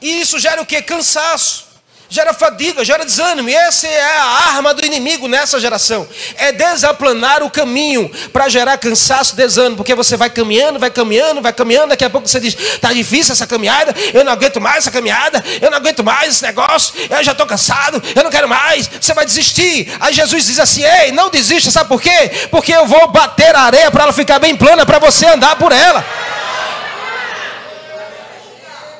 E 0.00 0.20
isso 0.20 0.38
gera 0.38 0.60
o 0.62 0.66
que? 0.66 0.80
Cansaço 0.82 1.70
gera 2.10 2.34
fadiga, 2.34 2.84
gera 2.84 3.04
desânimo. 3.04 3.48
E 3.48 3.54
essa 3.54 3.86
é 3.86 4.16
a 4.16 4.24
arma 4.48 4.74
do 4.74 4.84
inimigo 4.84 5.28
nessa 5.28 5.60
geração. 5.60 6.06
É 6.36 6.50
desaplanar 6.50 7.42
o 7.42 7.48
caminho 7.48 8.10
para 8.32 8.48
gerar 8.48 8.76
cansaço, 8.76 9.36
desânimo, 9.36 9.76
porque 9.76 9.94
você 9.94 10.16
vai 10.16 10.28
caminhando, 10.28 10.78
vai 10.78 10.90
caminhando, 10.90 11.40
vai 11.40 11.52
caminhando, 11.52 11.90
daqui 11.90 12.04
a 12.04 12.10
pouco 12.10 12.26
você 12.26 12.40
diz: 12.40 12.56
"Tá 12.80 12.92
difícil 12.92 13.32
essa 13.32 13.46
caminhada, 13.46 13.94
eu 14.12 14.24
não 14.24 14.32
aguento 14.32 14.60
mais 14.60 14.78
essa 14.78 14.90
caminhada, 14.90 15.42
eu 15.62 15.70
não 15.70 15.78
aguento 15.78 16.02
mais 16.02 16.30
esse 16.30 16.42
negócio, 16.42 16.94
eu 17.08 17.22
já 17.22 17.32
estou 17.32 17.46
cansado, 17.46 18.02
eu 18.14 18.24
não 18.24 18.30
quero 18.30 18.48
mais". 18.48 18.90
Você 19.00 19.14
vai 19.14 19.24
desistir. 19.24 19.94
Aí 20.00 20.12
Jesus 20.12 20.44
diz 20.44 20.58
assim: 20.58 20.82
"Ei, 20.82 21.12
não 21.12 21.30
desista, 21.30 21.70
sabe 21.70 21.88
por 21.88 22.02
quê? 22.02 22.48
Porque 22.50 22.72
eu 22.72 22.86
vou 22.86 23.08
bater 23.08 23.54
a 23.54 23.60
areia 23.60 23.90
para 23.90 24.02
ela 24.02 24.12
ficar 24.12 24.40
bem 24.40 24.56
plana 24.56 24.84
para 24.84 24.98
você 24.98 25.26
andar 25.26 25.54
por 25.56 25.70
ela". 25.70 26.04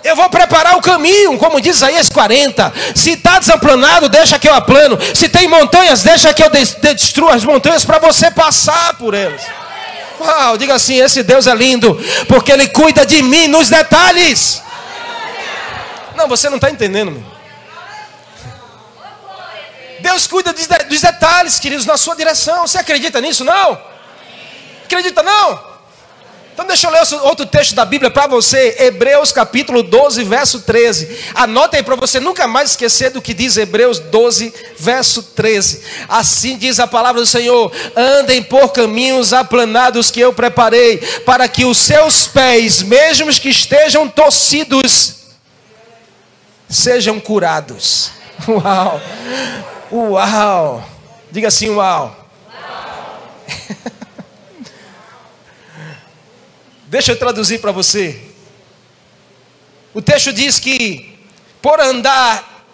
Eu 0.03 0.17
vou 0.17 0.29
preparar 0.31 0.77
o 0.77 0.81
caminho, 0.81 1.37
como 1.39 1.61
diz 1.61 1.77
Isaías 1.77 2.09
40. 2.09 2.73
Se 2.95 3.13
está 3.13 3.39
desaplanado, 3.39 4.09
deixa 4.09 4.39
que 4.39 4.49
eu 4.49 4.55
aplano. 4.55 4.99
Se 5.15 5.29
tem 5.29 5.47
montanhas, 5.47 6.03
deixa 6.03 6.33
que 6.33 6.43
eu 6.43 6.51
destrua 6.51 7.35
as 7.35 7.45
montanhas 7.45 7.85
para 7.85 7.99
você 7.99 8.31
passar 8.31 8.95
por 8.95 9.15
elas. 9.15 9.43
Uau, 10.19 10.57
diga 10.57 10.75
assim: 10.75 11.01
esse 11.01 11.23
Deus 11.23 11.47
é 11.47 11.55
lindo, 11.55 11.99
porque 12.29 12.53
Ele 12.53 12.69
cuida 12.69 13.05
de 13.05 13.23
mim 13.23 13.47
nos 13.49 13.69
detalhes. 13.69 14.63
Não, 16.17 16.29
você 16.29 16.49
não 16.49 16.57
está 16.57 16.71
entendendo, 16.71 17.11
meu. 17.11 17.41
Deus 20.01 20.27
cuida 20.27 20.53
dos 20.53 21.01
detalhes, 21.01 21.59
queridos, 21.59 21.85
na 21.85 21.97
sua 21.97 22.17
direção. 22.17 22.67
Você 22.67 22.79
acredita 22.79 23.21
nisso? 23.21 23.45
Não? 23.45 23.79
Acredita 24.85 25.23
não? 25.23 25.69
Então 26.61 26.68
deixa 26.68 26.88
eu 26.88 26.90
ler 26.90 27.27
outro 27.27 27.46
texto 27.46 27.75
da 27.75 27.87
Bíblia 27.87 28.11
para 28.11 28.27
você, 28.27 28.77
Hebreus 28.81 29.33
capítulo 29.33 29.83
12, 29.83 30.23
verso 30.25 30.61
13. 30.61 31.31
Anota 31.35 31.79
aí 31.79 31.83
para 31.83 31.96
você 31.96 32.20
nunca 32.20 32.46
mais 32.46 32.73
esquecer 32.73 33.09
do 33.09 33.23
que 33.23 33.33
diz 33.33 33.57
Hebreus 33.57 33.99
12, 33.99 34.53
verso 34.79 35.23
13. 35.23 35.81
Assim 36.07 36.59
diz 36.59 36.79
a 36.79 36.87
palavra 36.87 37.23
do 37.23 37.27
Senhor: 37.27 37.73
andem 37.96 38.42
por 38.42 38.68
caminhos 38.73 39.33
aplanados 39.33 40.11
que 40.11 40.20
eu 40.20 40.35
preparei, 40.35 40.99
para 41.25 41.49
que 41.49 41.64
os 41.64 41.79
seus 41.79 42.27
pés, 42.27 42.83
mesmo 42.83 43.33
que 43.33 43.49
estejam 43.49 44.07
torcidos, 44.07 45.14
sejam 46.68 47.18
curados. 47.18 48.11
Uau! 48.46 49.01
Uau! 49.90 50.85
Diga 51.33 51.49
assim, 51.49 51.70
uau! 51.70 52.14
uau. 52.53 53.90
Deixa 56.90 57.12
eu 57.12 57.16
traduzir 57.16 57.61
para 57.61 57.70
você. 57.70 58.20
O 59.94 60.03
texto 60.03 60.33
diz 60.33 60.59
que, 60.59 61.16
por 61.62 61.79
andar 61.79 62.66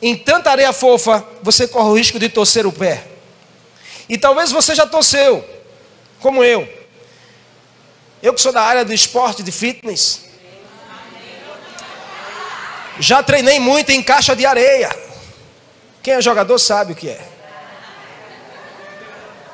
em 0.00 0.16
tanta 0.16 0.48
areia 0.48 0.72
fofa, 0.72 1.26
você 1.42 1.66
corre 1.66 1.88
o 1.88 1.98
risco 1.98 2.20
de 2.20 2.28
torcer 2.28 2.68
o 2.68 2.72
pé. 2.72 3.04
E 4.08 4.16
talvez 4.16 4.52
você 4.52 4.76
já 4.76 4.86
torceu, 4.86 5.44
como 6.20 6.44
eu. 6.44 6.72
Eu 8.22 8.32
que 8.32 8.40
sou 8.40 8.52
da 8.52 8.62
área 8.62 8.84
do 8.84 8.94
esporte, 8.94 9.42
de 9.42 9.50
fitness. 9.50 10.20
Já 13.00 13.24
treinei 13.24 13.58
muito 13.58 13.90
em 13.90 14.00
caixa 14.00 14.36
de 14.36 14.46
areia. 14.46 14.96
Quem 16.00 16.14
é 16.14 16.22
jogador 16.22 16.60
sabe 16.60 16.92
o 16.92 16.96
que 16.96 17.08
é. 17.08 17.28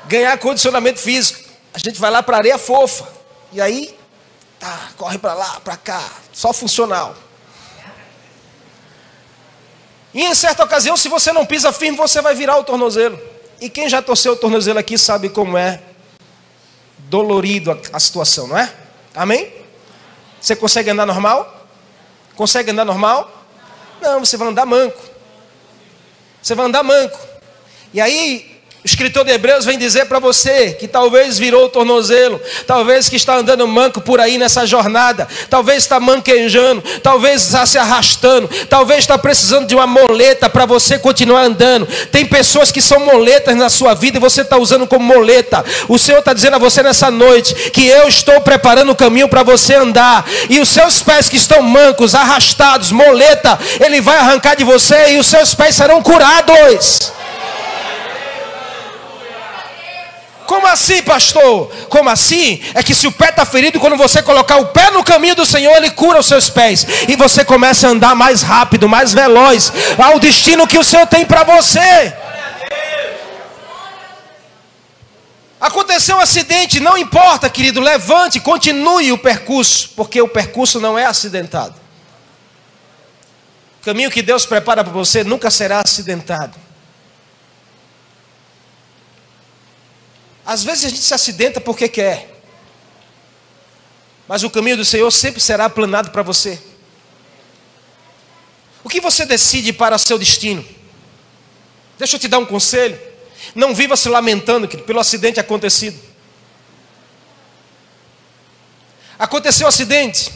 Ganhar 0.05 0.37
condicionamento 0.37 0.99
físico. 0.99 1.43
A 1.73 1.79
gente 1.79 1.99
vai 1.99 2.11
lá 2.11 2.21
para 2.21 2.37
areia 2.37 2.59
fofa. 2.59 3.15
E 3.55 3.61
aí, 3.61 3.97
tá, 4.59 4.89
corre 4.97 5.17
para 5.17 5.33
lá, 5.33 5.61
para 5.61 5.77
cá, 5.77 6.11
só 6.33 6.51
funcional. 6.51 7.15
E 10.13 10.21
em 10.21 10.35
certa 10.35 10.65
ocasião, 10.65 10.97
se 10.97 11.07
você 11.07 11.31
não 11.31 11.45
pisa 11.45 11.71
firme, 11.71 11.97
você 11.97 12.21
vai 12.21 12.35
virar 12.35 12.57
o 12.57 12.65
tornozelo. 12.65 13.17
E 13.61 13.69
quem 13.69 13.87
já 13.87 14.01
torceu 14.01 14.33
o 14.33 14.35
tornozelo 14.35 14.77
aqui 14.77 14.97
sabe 14.97 15.29
como 15.29 15.57
é 15.57 15.81
dolorido 16.97 17.71
a, 17.71 17.77
a 17.93 17.99
situação, 17.99 18.45
não 18.45 18.57
é? 18.57 18.73
Amém? 19.15 19.53
Você 20.41 20.53
consegue 20.53 20.89
andar 20.89 21.05
normal? 21.05 21.65
Consegue 22.35 22.71
andar 22.71 22.83
normal? 22.83 23.31
Não, 24.01 24.19
você 24.19 24.35
vai 24.35 24.49
andar 24.49 24.65
manco. 24.65 25.01
Você 26.41 26.53
vai 26.55 26.65
andar 26.65 26.83
manco. 26.83 27.17
E 27.93 28.01
aí, 28.01 28.54
o 28.85 28.87
escritor 28.87 29.25
de 29.25 29.31
Hebreus 29.31 29.65
vem 29.65 29.79
dizer 29.79 30.05
para 30.05 30.19
você 30.19 30.73
que 30.73 30.87
talvez 30.87 31.39
virou 31.39 31.65
o 31.65 31.69
tornozelo, 31.69 32.39
talvez 32.67 33.09
que 33.09 33.15
está 33.15 33.35
andando 33.35 33.67
manco 33.67 33.99
por 33.99 34.21
aí 34.21 34.37
nessa 34.37 34.63
jornada, 34.63 35.27
talvez 35.49 35.79
está 35.79 35.99
manquejando, 35.99 36.83
talvez 37.01 37.41
está 37.41 37.65
se 37.65 37.79
arrastando, 37.79 38.47
talvez 38.69 38.99
está 38.99 39.17
precisando 39.17 39.65
de 39.65 39.73
uma 39.73 39.87
moleta 39.87 40.47
para 40.51 40.67
você 40.67 40.99
continuar 40.99 41.45
andando. 41.45 41.87
Tem 42.11 42.27
pessoas 42.27 42.71
que 42.71 42.79
são 42.79 42.99
moletas 42.99 43.55
na 43.55 43.71
sua 43.71 43.95
vida 43.95 44.17
e 44.17 44.21
você 44.21 44.41
está 44.41 44.55
usando 44.55 44.85
como 44.85 45.03
moleta. 45.03 45.65
O 45.89 45.97
Senhor 45.97 46.19
está 46.19 46.31
dizendo 46.31 46.57
a 46.57 46.59
você 46.59 46.83
nessa 46.83 47.09
noite 47.09 47.55
que 47.71 47.87
eu 47.87 48.07
estou 48.07 48.39
preparando 48.41 48.91
o 48.91 48.95
caminho 48.95 49.27
para 49.27 49.41
você 49.41 49.73
andar, 49.73 50.23
e 50.47 50.59
os 50.59 50.69
seus 50.69 51.01
pés 51.01 51.27
que 51.27 51.37
estão 51.37 51.63
mancos, 51.63 52.13
arrastados, 52.13 52.91
moleta, 52.91 53.57
Ele 53.83 53.99
vai 53.99 54.19
arrancar 54.19 54.55
de 54.55 54.63
você 54.63 55.13
e 55.13 55.17
os 55.17 55.25
seus 55.25 55.55
pés 55.55 55.73
serão 55.73 56.03
curados. 56.03 57.15
Como 60.45 60.67
assim, 60.67 61.01
pastor? 61.01 61.71
Como 61.89 62.09
assim? 62.09 62.61
É 62.73 62.83
que 62.83 62.93
se 62.93 63.07
o 63.07 63.11
pé 63.11 63.29
está 63.29 63.45
ferido, 63.45 63.79
quando 63.79 63.97
você 63.97 64.21
colocar 64.21 64.57
o 64.57 64.67
pé 64.67 64.91
no 64.91 65.03
caminho 65.03 65.35
do 65.35 65.45
Senhor, 65.45 65.75
Ele 65.75 65.89
cura 65.91 66.19
os 66.19 66.25
seus 66.25 66.49
pés. 66.49 66.85
E 67.07 67.15
você 67.15 67.43
começa 67.43 67.87
a 67.87 67.91
andar 67.91 68.15
mais 68.15 68.41
rápido, 68.41 68.87
mais 68.87 69.13
veloz, 69.13 69.71
ao 69.97 70.19
destino 70.19 70.67
que 70.67 70.77
o 70.77 70.83
Senhor 70.83 71.07
tem 71.07 71.25
para 71.25 71.43
você. 71.43 72.13
Aconteceu 75.59 76.17
um 76.17 76.19
acidente, 76.19 76.79
não 76.79 76.95
importa, 76.97 77.49
querido, 77.49 77.79
levante, 77.79 78.39
continue 78.39 79.11
o 79.11 79.17
percurso, 79.17 79.89
porque 79.95 80.21
o 80.21 80.27
percurso 80.27 80.79
não 80.79 80.97
é 80.97 81.05
acidentado. 81.05 81.73
O 83.81 83.85
caminho 83.85 84.11
que 84.11 84.21
Deus 84.21 84.45
prepara 84.45 84.83
para 84.83 84.93
você 84.93 85.23
nunca 85.23 85.49
será 85.49 85.81
acidentado. 85.83 86.64
Às 90.45 90.63
vezes 90.63 90.85
a 90.85 90.89
gente 90.89 91.01
se 91.01 91.13
acidenta 91.13 91.59
porque 91.59 91.89
quer. 91.89 92.31
Mas 94.27 94.43
o 94.43 94.49
caminho 94.49 94.77
do 94.77 94.85
Senhor 94.85 95.09
sempre 95.11 95.41
será 95.41 95.65
aplanado 95.65 96.11
para 96.11 96.21
você. 96.21 96.61
O 98.83 98.89
que 98.89 99.01
você 99.01 99.25
decide 99.25 99.73
para 99.73 99.97
seu 99.97 100.17
destino? 100.19 100.63
Deixa 101.97 102.15
eu 102.15 102.19
te 102.19 102.27
dar 102.27 102.37
um 102.37 102.45
conselho. 102.45 102.99
Não 103.53 103.73
viva 103.73 103.97
se 103.97 104.07
lamentando 104.09 104.67
pelo 104.67 104.99
acidente 104.99 105.39
acontecido. 105.39 105.99
Aconteceu 109.17 109.65
o 109.65 109.69
acidente. 109.69 110.31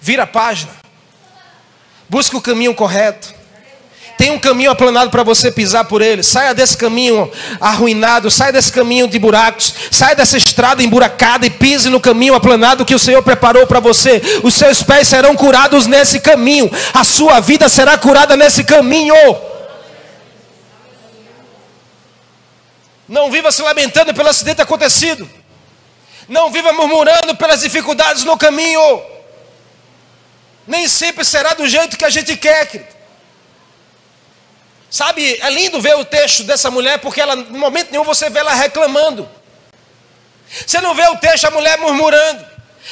Vira 0.00 0.24
a 0.24 0.26
página. 0.26 0.74
Busque 2.08 2.34
o 2.34 2.40
caminho 2.40 2.74
correto. 2.74 3.39
Tem 4.20 4.30
um 4.30 4.38
caminho 4.38 4.70
aplanado 4.70 5.10
para 5.10 5.22
você 5.22 5.50
pisar 5.50 5.86
por 5.86 6.02
ele. 6.02 6.22
Saia 6.22 6.52
desse 6.52 6.76
caminho 6.76 7.32
arruinado, 7.58 8.30
saia 8.30 8.52
desse 8.52 8.70
caminho 8.70 9.08
de 9.08 9.18
buracos, 9.18 9.72
saia 9.90 10.14
dessa 10.14 10.36
estrada 10.36 10.82
emburacada 10.82 11.46
e 11.46 11.50
pise 11.50 11.88
no 11.88 11.98
caminho 11.98 12.34
aplanado 12.34 12.84
que 12.84 12.94
o 12.94 12.98
Senhor 12.98 13.22
preparou 13.22 13.66
para 13.66 13.80
você. 13.80 14.20
Os 14.42 14.52
seus 14.52 14.82
pés 14.82 15.08
serão 15.08 15.34
curados 15.34 15.86
nesse 15.86 16.20
caminho. 16.20 16.70
A 16.92 17.02
sua 17.02 17.40
vida 17.40 17.66
será 17.66 17.96
curada 17.96 18.36
nesse 18.36 18.62
caminho. 18.62 19.14
Não 23.08 23.30
viva 23.30 23.50
se 23.50 23.62
lamentando 23.62 24.12
pelo 24.12 24.28
acidente 24.28 24.60
acontecido. 24.60 25.26
Não 26.28 26.52
viva 26.52 26.74
murmurando 26.74 27.34
pelas 27.36 27.62
dificuldades 27.62 28.24
no 28.24 28.36
caminho. 28.36 29.00
Nem 30.66 30.86
sempre 30.86 31.24
será 31.24 31.54
do 31.54 31.66
jeito 31.66 31.96
que 31.96 32.04
a 32.04 32.10
gente 32.10 32.36
quer, 32.36 32.66
querido. 32.66 32.99
Sabe, 34.90 35.38
é 35.40 35.50
lindo 35.50 35.80
ver 35.80 35.96
o 35.96 36.04
texto 36.04 36.42
dessa 36.42 36.70
mulher, 36.70 36.98
porque 36.98 37.20
ela, 37.20 37.36
no 37.36 37.58
momento 37.58 37.92
nenhum 37.92 38.02
você 38.02 38.28
vê 38.28 38.40
ela 38.40 38.54
reclamando. 38.54 39.28
Você 40.66 40.80
não 40.80 40.94
vê 40.94 41.06
o 41.08 41.16
texto 41.16 41.44
a 41.44 41.50
mulher 41.50 41.78
murmurando. 41.78 42.44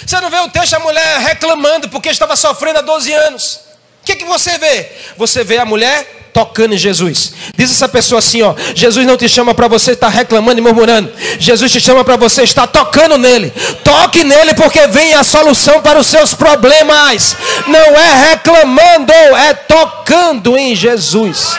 Você 0.06 0.20
não 0.20 0.30
vê 0.30 0.38
o 0.38 0.48
texto 0.48 0.74
a 0.74 0.78
mulher 0.78 1.18
reclamando 1.18 1.88
porque 1.88 2.08
estava 2.08 2.36
sofrendo 2.36 2.78
há 2.78 2.82
12 2.82 3.12
anos. 3.12 3.60
O 4.00 4.04
que, 4.04 4.14
que 4.14 4.24
você 4.24 4.56
vê? 4.58 4.92
Você 5.16 5.42
vê 5.42 5.58
a 5.58 5.64
mulher 5.64 6.30
tocando 6.32 6.72
em 6.72 6.78
Jesus. 6.78 7.32
Diz 7.56 7.68
essa 7.70 7.88
pessoa 7.88 8.20
assim, 8.20 8.42
ó, 8.42 8.54
Jesus 8.74 9.04
não 9.04 9.16
te 9.16 9.28
chama 9.28 9.52
para 9.54 9.66
você 9.66 9.92
estar 9.92 10.08
reclamando 10.08 10.60
e 10.60 10.62
murmurando. 10.62 11.12
Jesus 11.38 11.72
te 11.72 11.80
chama 11.80 12.04
para 12.04 12.16
você 12.16 12.44
estar 12.44 12.68
tocando 12.68 13.18
nele. 13.18 13.52
Toque 13.82 14.22
nele 14.22 14.54
porque 14.54 14.86
vem 14.86 15.14
a 15.14 15.24
solução 15.24 15.82
para 15.82 15.98
os 15.98 16.06
seus 16.06 16.34
problemas. 16.34 17.36
Não 17.66 17.80
é 17.80 18.30
reclamando, 18.30 19.12
é 19.12 19.52
tocando 19.52 20.56
em 20.56 20.76
Jesus. 20.76 21.56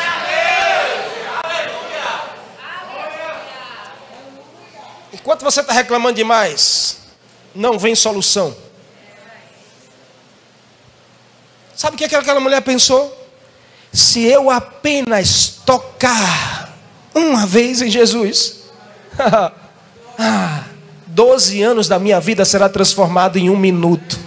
Enquanto 5.30 5.44
você 5.44 5.62
está 5.62 5.74
reclamando 5.74 6.16
demais, 6.16 6.98
não 7.54 7.78
vem 7.78 7.94
solução. 7.94 8.58
Sabe 11.76 11.94
o 11.94 12.00
que 12.00 12.16
aquela 12.16 12.40
mulher 12.40 12.64
pensou? 12.64 13.16
Se 13.94 14.26
eu 14.26 14.50
apenas 14.50 15.60
tocar 15.64 16.76
uma 17.14 17.46
vez 17.46 17.80
em 17.80 17.92
Jesus, 17.92 18.62
ah, 20.18 20.64
12 21.06 21.62
anos 21.62 21.88
da 21.88 22.00
minha 22.00 22.20
vida 22.20 22.44
será 22.44 22.68
transformado 22.68 23.38
em 23.38 23.52
um 23.52 23.56
minuto. 23.56 24.18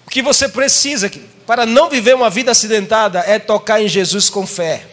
que 0.11 0.21
você 0.21 0.49
precisa 0.49 1.09
para 1.47 1.65
não 1.65 1.89
viver 1.89 2.13
uma 2.13 2.29
vida 2.29 2.51
acidentada 2.51 3.19
é 3.19 3.39
tocar 3.39 3.81
em 3.81 3.87
Jesus 3.87 4.29
com 4.29 4.45
fé. 4.45 4.85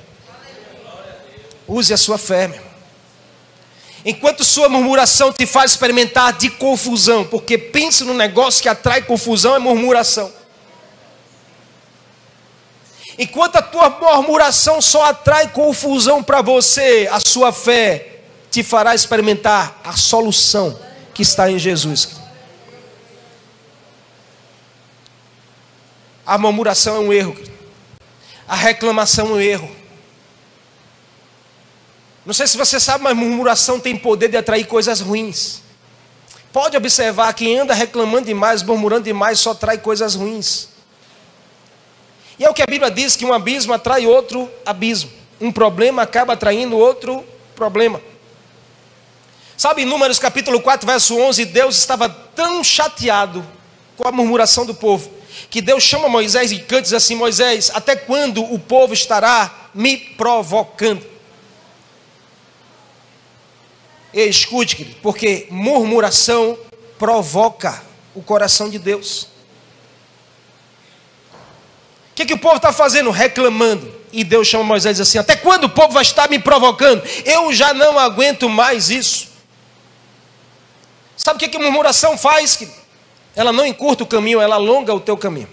Use 1.67 1.93
a 1.93 1.97
sua 1.97 2.17
fé, 2.17 2.47
meu. 2.47 2.63
Enquanto 4.05 4.45
sua 4.45 4.69
murmuração 4.69 5.33
te 5.33 5.45
faz 5.45 5.73
experimentar 5.73 6.35
de 6.35 6.49
confusão, 6.49 7.25
porque 7.25 7.59
pense 7.59 8.05
no 8.05 8.15
negócio 8.15 8.63
que 8.63 8.69
atrai 8.69 9.03
confusão 9.03 9.57
é 9.57 9.59
murmuração. 9.59 10.33
Enquanto 13.19 13.57
a 13.57 13.63
tua 13.63 13.91
murmuração 13.91 14.81
só 14.81 15.03
atrai 15.07 15.49
confusão 15.49 16.23
para 16.23 16.41
você, 16.41 17.09
a 17.11 17.19
sua 17.19 17.51
fé 17.51 18.21
te 18.53 18.63
fará 18.63 18.95
experimentar 18.95 19.81
a 19.83 19.97
solução 19.97 20.79
que 21.13 21.23
está 21.23 21.51
em 21.51 21.59
Jesus. 21.59 22.28
A 26.29 26.37
murmuração 26.37 26.97
é 26.97 26.99
um 26.99 27.11
erro. 27.11 27.35
A 28.47 28.55
reclamação 28.55 29.29
é 29.29 29.31
um 29.31 29.41
erro. 29.41 29.77
Não 32.27 32.35
sei 32.35 32.47
se 32.47 32.59
você 32.59 32.79
sabe, 32.79 33.03
mas 33.03 33.17
murmuração 33.17 33.81
tem 33.81 33.97
poder 33.97 34.29
de 34.29 34.37
atrair 34.37 34.67
coisas 34.67 35.01
ruins. 35.01 35.63
Pode 36.53 36.77
observar, 36.77 37.33
quem 37.33 37.59
anda 37.59 37.73
reclamando 37.73 38.27
demais, 38.27 38.63
murmurando 38.63 39.05
demais, 39.05 39.41
só 39.41 39.53
atrai 39.53 39.79
coisas 39.79 40.15
ruins. 40.15 40.69
E 42.39 42.45
é 42.45 42.51
o 42.51 42.53
que 42.53 42.61
a 42.61 42.67
Bíblia 42.67 42.91
diz: 42.91 43.17
que 43.17 43.25
um 43.25 43.33
abismo 43.33 43.73
atrai 43.73 44.07
outro 44.07 44.51
abismo. 44.67 45.11
Um 45.41 45.51
problema 45.51 46.03
acaba 46.03 46.35
atraindo 46.35 46.77
outro 46.77 47.25
problema. 47.57 48.03
Sabe, 49.57 49.81
em 49.81 49.87
Números 49.87 50.19
capítulo 50.19 50.61
4, 50.61 50.87
verso 50.87 51.19
11, 51.19 51.47
Deus 51.47 51.79
estava 51.79 52.07
tão 52.07 52.63
chateado 52.63 53.43
com 53.97 54.07
a 54.07 54.13
murmuração 54.13 54.67
do 54.67 54.75
povo, 54.75 55.11
que 55.51 55.61
Deus 55.61 55.83
chama 55.83 56.09
Moisés 56.09 56.53
e 56.53 56.59
canta 56.59 56.83
diz 56.83 56.93
assim: 56.93 57.15
Moisés, 57.15 57.71
até 57.75 57.97
quando 57.97 58.43
o 58.43 58.59
povo 58.59 58.93
estará 58.93 59.71
me 59.75 59.97
provocando? 59.97 61.05
E 64.13 64.23
escute, 64.25 64.97
porque 65.03 65.47
murmuração 65.51 66.59
provoca 66.99 67.83
o 68.15 68.23
coração 68.23 68.69
de 68.69 68.79
Deus. 68.79 69.29
O 72.13 72.15
que, 72.15 72.27
que 72.27 72.35
o 72.35 72.39
povo 72.39 72.57
está 72.57 72.73
fazendo? 72.73 73.11
Reclamando. 73.11 73.97
E 74.13 74.25
Deus 74.25 74.49
chama 74.49 74.65
Moisés 74.65 74.99
e 74.99 75.03
diz 75.03 75.09
assim: 75.09 75.19
Até 75.19 75.37
quando 75.37 75.65
o 75.65 75.71
povo 75.71 75.93
vai 75.93 76.03
estar 76.03 76.29
me 76.29 76.39
provocando? 76.39 77.03
Eu 77.25 77.53
já 77.53 77.73
não 77.75 77.99
aguento 77.99 78.49
mais 78.49 78.91
isso. 78.91 79.29
Sabe 81.17 81.37
o 81.37 81.41
que, 81.41 81.49
que 81.49 81.59
murmuração 81.59 82.17
faz? 82.17 82.57
Querido? 82.57 82.78
Ela 83.39 83.53
não 83.53 83.65
encurta 83.65 84.03
o 84.03 84.07
caminho, 84.07 84.41
ela 84.41 84.57
alonga 84.57 84.93
o 84.93 84.99
teu 84.99 85.17
caminho. 85.17 85.49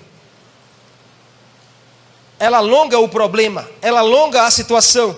Ela 2.39 2.57
alonga 2.57 2.97
o 2.97 3.07
problema, 3.07 3.69
ela 3.79 3.99
alonga 3.99 4.41
a 4.41 4.49
situação. 4.49 5.15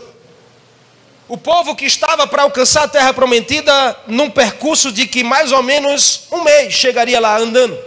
O 1.30 1.38
povo 1.38 1.78
que 1.78 1.86
estava 1.86 2.28
para 2.28 2.44
alcançar 2.44 2.84
a 2.84 2.88
terra 2.90 3.14
prometida, 3.14 3.98
num 4.06 4.30
percurso 4.30 4.92
de 4.92 5.08
que 5.08 5.24
mais 5.24 5.54
ou 5.54 5.64
menos 5.64 6.24
um 6.30 6.44
mês 6.44 6.74
chegaria 6.74 7.22
lá 7.22 7.38
andando. 7.38 7.78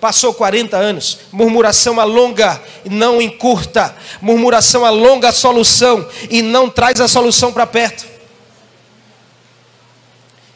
Passou 0.00 0.32
40 0.32 0.74
anos. 0.74 1.18
Murmuração 1.30 2.00
alonga 2.00 2.62
e 2.82 2.88
não 2.88 3.20
encurta. 3.20 3.94
Murmuração 4.22 4.86
alonga 4.86 5.28
a 5.28 5.32
solução 5.32 6.08
e 6.30 6.40
não 6.40 6.70
traz 6.70 6.98
a 6.98 7.06
solução 7.06 7.52
para 7.52 7.66
perto. 7.66 8.06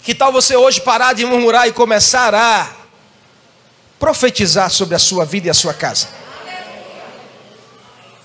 Que 0.03 0.15
tal 0.15 0.33
você 0.33 0.57
hoje 0.57 0.81
parar 0.81 1.13
de 1.13 1.27
murmurar 1.27 1.69
e 1.69 1.73
começar 1.73 2.35
a 2.35 2.84
profetizar 4.05 4.69
sobre 4.69 4.95
a 4.95 4.99
sua 4.99 5.25
vida 5.25 5.47
e 5.47 5.51
a 5.51 5.55
sua 5.55 5.73
casa. 5.73 6.09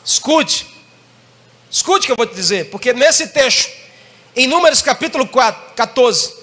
Escute, 0.04 0.68
escute 1.72 2.04
o 2.04 2.06
que 2.06 2.12
eu 2.12 2.18
vou 2.18 2.26
te 2.26 2.36
dizer, 2.36 2.70
porque 2.70 2.92
nesse 2.92 3.28
texto, 3.28 3.72
em 4.36 4.46
Números 4.46 4.82
capítulo 4.82 5.26
4, 5.26 5.76
14, 5.76 6.34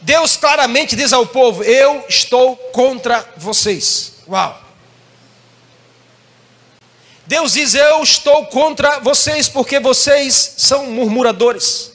Deus 0.00 0.38
claramente 0.38 0.96
diz 0.96 1.12
ao 1.12 1.26
povo: 1.26 1.62
Eu 1.62 2.02
estou 2.08 2.56
contra 2.72 3.30
vocês. 3.36 4.14
Uau! 4.26 4.58
Deus 7.26 7.52
diz: 7.52 7.74
Eu 7.74 8.02
estou 8.02 8.46
contra 8.46 9.00
vocês 9.00 9.50
porque 9.50 9.78
vocês 9.78 10.54
são 10.56 10.86
murmuradores. 10.86 11.92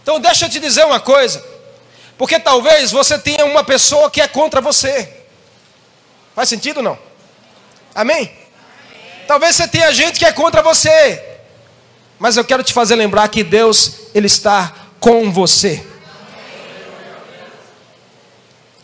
Então, 0.00 0.20
deixa 0.20 0.44
eu 0.44 0.48
te 0.48 0.60
dizer 0.60 0.84
uma 0.84 1.00
coisa. 1.00 1.51
Porque 2.22 2.38
talvez 2.38 2.92
você 2.92 3.18
tenha 3.18 3.44
uma 3.44 3.64
pessoa 3.64 4.08
que 4.08 4.20
é 4.20 4.28
contra 4.28 4.60
você. 4.60 5.12
Faz 6.36 6.48
sentido 6.48 6.76
ou 6.76 6.82
não? 6.84 6.96
Amém? 7.92 8.16
Amém? 8.16 8.38
Talvez 9.26 9.56
você 9.56 9.66
tenha 9.66 9.90
gente 9.92 10.20
que 10.20 10.24
é 10.24 10.30
contra 10.30 10.62
você. 10.62 11.20
Mas 12.20 12.36
eu 12.36 12.44
quero 12.44 12.62
te 12.62 12.72
fazer 12.72 12.94
lembrar 12.94 13.26
que 13.26 13.42
Deus, 13.42 13.94
Ele 14.14 14.28
está 14.28 14.72
com 15.00 15.32
você. 15.32 15.84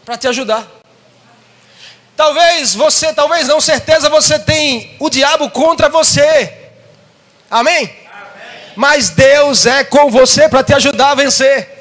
Para 0.04 0.18
te 0.18 0.26
ajudar. 0.26 0.66
Talvez 2.16 2.74
você, 2.74 3.12
talvez 3.12 3.46
não, 3.46 3.60
certeza 3.60 4.10
você 4.10 4.36
tem 4.40 4.96
o 4.98 5.08
diabo 5.08 5.48
contra 5.50 5.88
você. 5.88 6.72
Amém? 7.48 7.84
Amém. 7.84 8.72
Mas 8.74 9.10
Deus 9.10 9.64
é 9.64 9.84
com 9.84 10.10
você 10.10 10.48
para 10.48 10.64
te 10.64 10.74
ajudar 10.74 11.12
a 11.12 11.14
vencer. 11.14 11.77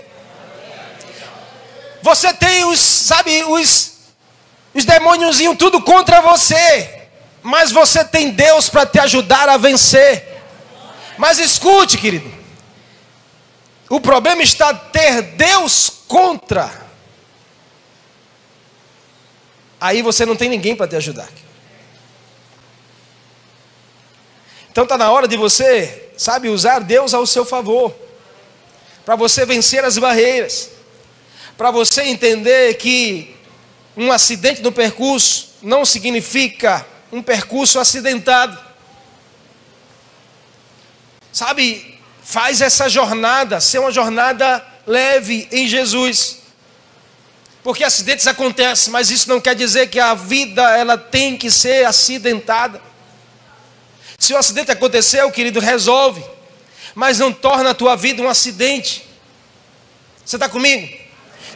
Você 2.07 2.33
tem 2.33 2.63
os, 2.63 2.79
sabe, 2.79 3.43
os, 3.43 3.97
os 4.73 4.85
demônios 4.85 5.39
tudo 5.59 5.81
contra 5.81 6.21
você. 6.21 7.09
Mas 7.43 7.69
você 7.69 8.01
tem 8.05 8.31
Deus 8.31 8.69
para 8.69 8.85
te 8.85 8.97
ajudar 8.97 9.49
a 9.49 9.57
vencer. 9.57 10.41
Mas 11.17 11.37
escute, 11.37 11.97
querido. 11.97 12.33
O 13.89 13.99
problema 13.99 14.41
está 14.41 14.73
ter 14.73 15.21
Deus 15.21 15.91
contra. 16.07 16.71
Aí 19.77 20.01
você 20.01 20.25
não 20.25 20.37
tem 20.37 20.47
ninguém 20.47 20.77
para 20.77 20.87
te 20.87 20.95
ajudar. 20.95 21.27
Então 24.71 24.85
está 24.85 24.97
na 24.97 25.11
hora 25.11 25.27
de 25.27 25.35
você, 25.35 26.09
sabe, 26.15 26.47
usar 26.47 26.79
Deus 26.79 27.13
ao 27.13 27.27
seu 27.27 27.43
favor. 27.43 27.93
para 29.03 29.17
você 29.17 29.45
vencer 29.45 29.83
as 29.83 29.97
barreiras, 29.97 30.76
para 31.57 31.71
você 31.71 32.03
entender 32.03 32.75
que 32.75 33.35
um 33.95 34.11
acidente 34.11 34.61
no 34.61 34.71
percurso 34.71 35.55
não 35.61 35.83
significa 35.83 36.85
um 37.11 37.21
percurso 37.21 37.79
acidentado. 37.79 38.57
Sabe, 41.33 41.99
faz 42.23 42.61
essa 42.61 42.87
jornada 42.87 43.59
ser 43.59 43.79
uma 43.79 43.91
jornada 43.91 44.63
leve 44.85 45.47
em 45.51 45.67
Jesus. 45.67 46.37
Porque 47.63 47.83
acidentes 47.83 48.27
acontecem, 48.27 48.93
mas 48.93 49.09
isso 49.09 49.27
não 49.27 49.41
quer 49.41 49.55
dizer 49.55 49.89
que 49.89 49.99
a 49.99 50.13
vida 50.13 50.61
ela 50.77 50.97
tem 50.97 51.35
que 51.35 51.49
ser 51.49 51.85
acidentada. 51.85 52.81
Se 54.19 54.31
o 54.33 54.37
acidente 54.37 54.71
aconteceu, 54.71 55.29
querido, 55.31 55.59
resolve, 55.59 56.23
mas 56.93 57.19
não 57.19 57.33
torna 57.33 57.71
a 57.71 57.75
tua 57.75 57.95
vida 57.95 58.21
um 58.21 58.29
acidente. 58.29 59.03
Você 60.23 60.35
está 60.35 60.47
comigo? 60.47 61.06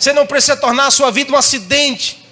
Você 0.02 0.14
não 0.14 0.26
precisa 0.26 0.58
tornar 0.58 0.88
a 0.88 0.92
sua 0.92 1.12
vida 1.12 1.32
um 1.32 1.38
acidente. 1.38 2.26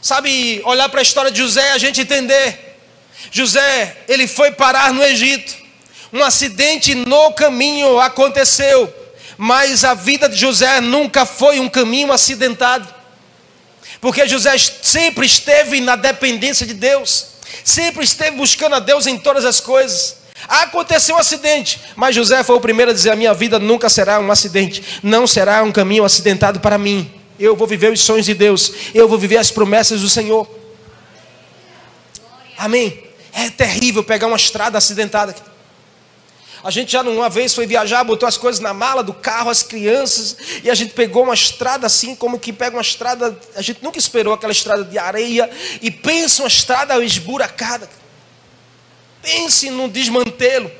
Sabe, 0.00 0.62
olhar 0.64 0.88
para 0.88 1.00
a 1.00 1.02
história 1.02 1.30
de 1.30 1.38
José, 1.38 1.72
a 1.72 1.76
gente 1.76 2.00
entender. 2.00 2.78
José, 3.30 3.98
ele 4.08 4.26
foi 4.26 4.50
parar 4.50 4.90
no 4.90 5.04
Egito. 5.04 5.54
Um 6.10 6.24
acidente 6.24 6.94
no 6.94 7.34
caminho 7.34 8.00
aconteceu, 8.00 8.90
mas 9.36 9.84
a 9.84 9.92
vida 9.92 10.30
de 10.30 10.36
José 10.36 10.80
nunca 10.80 11.26
foi 11.26 11.60
um 11.60 11.68
caminho 11.68 12.10
acidentado. 12.10 12.88
Porque 14.00 14.26
José 14.26 14.56
sempre 14.56 15.26
esteve 15.26 15.78
na 15.82 15.94
dependência 15.94 16.66
de 16.66 16.72
Deus, 16.72 17.26
sempre 17.62 18.02
esteve 18.02 18.38
buscando 18.38 18.76
a 18.76 18.80
Deus 18.80 19.06
em 19.06 19.18
todas 19.18 19.44
as 19.44 19.60
coisas. 19.60 20.19
Aconteceu 20.48 21.16
um 21.16 21.18
acidente, 21.18 21.80
mas 21.94 22.14
José 22.14 22.42
foi 22.42 22.56
o 22.56 22.60
primeiro 22.60 22.90
a 22.90 22.94
dizer: 22.94 23.10
A 23.10 23.16
minha 23.16 23.34
vida 23.34 23.58
nunca 23.58 23.88
será 23.88 24.18
um 24.18 24.30
acidente, 24.30 25.00
não 25.02 25.26
será 25.26 25.62
um 25.62 25.72
caminho 25.72 26.04
acidentado 26.04 26.60
para 26.60 26.78
mim. 26.78 27.10
Eu 27.38 27.56
vou 27.56 27.66
viver 27.66 27.92
os 27.92 28.00
sonhos 28.00 28.26
de 28.26 28.34
Deus, 28.34 28.72
eu 28.94 29.08
vou 29.08 29.18
viver 29.18 29.38
as 29.38 29.50
promessas 29.50 30.00
do 30.00 30.08
Senhor. 30.08 30.48
Amém. 32.56 33.02
É 33.32 33.48
terrível 33.48 34.02
pegar 34.02 34.26
uma 34.26 34.36
estrada 34.36 34.76
acidentada. 34.76 35.34
A 36.62 36.70
gente 36.70 36.92
já 36.92 37.00
uma 37.00 37.30
vez 37.30 37.54
foi 37.54 37.66
viajar, 37.66 38.04
botou 38.04 38.28
as 38.28 38.36
coisas 38.36 38.60
na 38.60 38.74
mala 38.74 39.02
do 39.02 39.14
carro, 39.14 39.48
as 39.48 39.62
crianças, 39.62 40.36
e 40.62 40.70
a 40.70 40.74
gente 40.74 40.92
pegou 40.92 41.22
uma 41.22 41.32
estrada 41.32 41.86
assim, 41.86 42.14
como 42.14 42.38
que 42.38 42.52
pega 42.52 42.76
uma 42.76 42.82
estrada, 42.82 43.38
a 43.56 43.62
gente 43.62 43.82
nunca 43.82 43.98
esperou 43.98 44.34
aquela 44.34 44.52
estrada 44.52 44.84
de 44.84 44.98
areia, 44.98 45.50
e 45.80 45.90
pensa 45.90 46.42
uma 46.42 46.48
estrada 46.48 47.02
esburacada. 47.02 47.88
Pense 49.22 49.70
num 49.70 49.88
desmantelo. 49.88 50.70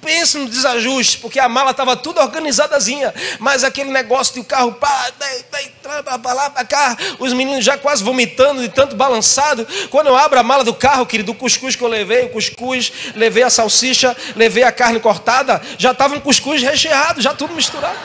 Pense 0.00 0.38
no 0.38 0.48
desajuste, 0.48 1.18
porque 1.18 1.40
a 1.40 1.48
mala 1.48 1.72
estava 1.72 1.96
tudo 1.96 2.20
organizadazinha, 2.20 3.12
mas 3.40 3.64
aquele 3.64 3.90
negócio 3.90 4.32
de 4.34 4.40
o 4.40 4.44
carro 4.44 4.72
pá, 4.74 5.10
para 6.22 6.32
lá, 6.34 6.50
para 6.50 6.64
cá, 6.64 6.96
os 7.18 7.32
meninos 7.32 7.64
já 7.64 7.76
quase 7.76 8.04
vomitando 8.04 8.62
de 8.62 8.68
tanto 8.68 8.94
balançado. 8.94 9.66
Quando 9.90 10.06
eu 10.06 10.16
abro 10.16 10.38
a 10.38 10.42
mala 10.44 10.62
do 10.62 10.72
carro, 10.72 11.04
querido, 11.04 11.32
o 11.32 11.34
cuscuz 11.34 11.74
que 11.74 11.82
eu 11.82 11.88
levei, 11.88 12.26
o 12.26 12.28
cuscuz, 12.28 12.92
levei 13.16 13.42
a 13.42 13.50
salsicha, 13.50 14.16
levei 14.36 14.62
a 14.62 14.70
carne 14.70 15.00
cortada, 15.00 15.60
já 15.76 15.90
estava 15.90 16.14
um 16.14 16.20
cuscuz 16.20 16.62
recheado, 16.62 17.20
já 17.20 17.34
tudo 17.34 17.52
misturado. 17.52 17.98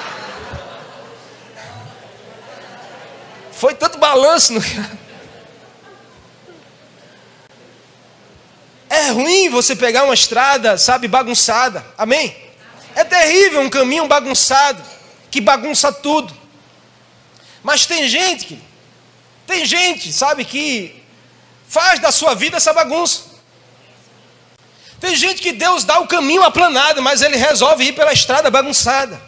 Foi 3.52 3.76
tanto 3.76 4.00
balanço 4.00 4.54
no 4.54 4.62
carro. 4.66 5.03
É 8.94 9.10
ruim 9.10 9.50
você 9.50 9.76
pegar 9.76 10.04
uma 10.04 10.14
estrada, 10.14 10.78
sabe, 10.78 11.08
bagunçada. 11.08 11.84
Amém? 11.98 12.38
É 12.94 13.04
terrível 13.04 13.62
um 13.62 13.70
caminho 13.70 14.08
bagunçado, 14.08 14.84
que 15.32 15.42
bagunça 15.42 15.92
tudo. 15.92 16.32
Mas 17.64 17.88
tem 17.88 18.08
gente 18.08 18.46
que, 18.46 18.62
tem 19.48 19.66
gente, 19.66 20.14
sabe, 20.14 20.46
que 20.46 21.04
faz 21.68 22.00
da 22.00 22.12
sua 22.12 22.36
vida 22.36 22.58
essa 22.58 22.72
bagunça. 22.72 23.24
Tem 25.00 25.16
gente 25.16 25.42
que 25.42 25.52
Deus 25.52 25.84
dá 25.84 26.00
o 26.00 26.06
caminho 26.06 26.44
aplanado, 26.44 27.02
mas 27.02 27.24
ele 27.24 27.36
resolve 27.36 27.86
ir 27.86 27.94
pela 27.94 28.14
estrada 28.14 28.52
bagunçada. 28.52 29.20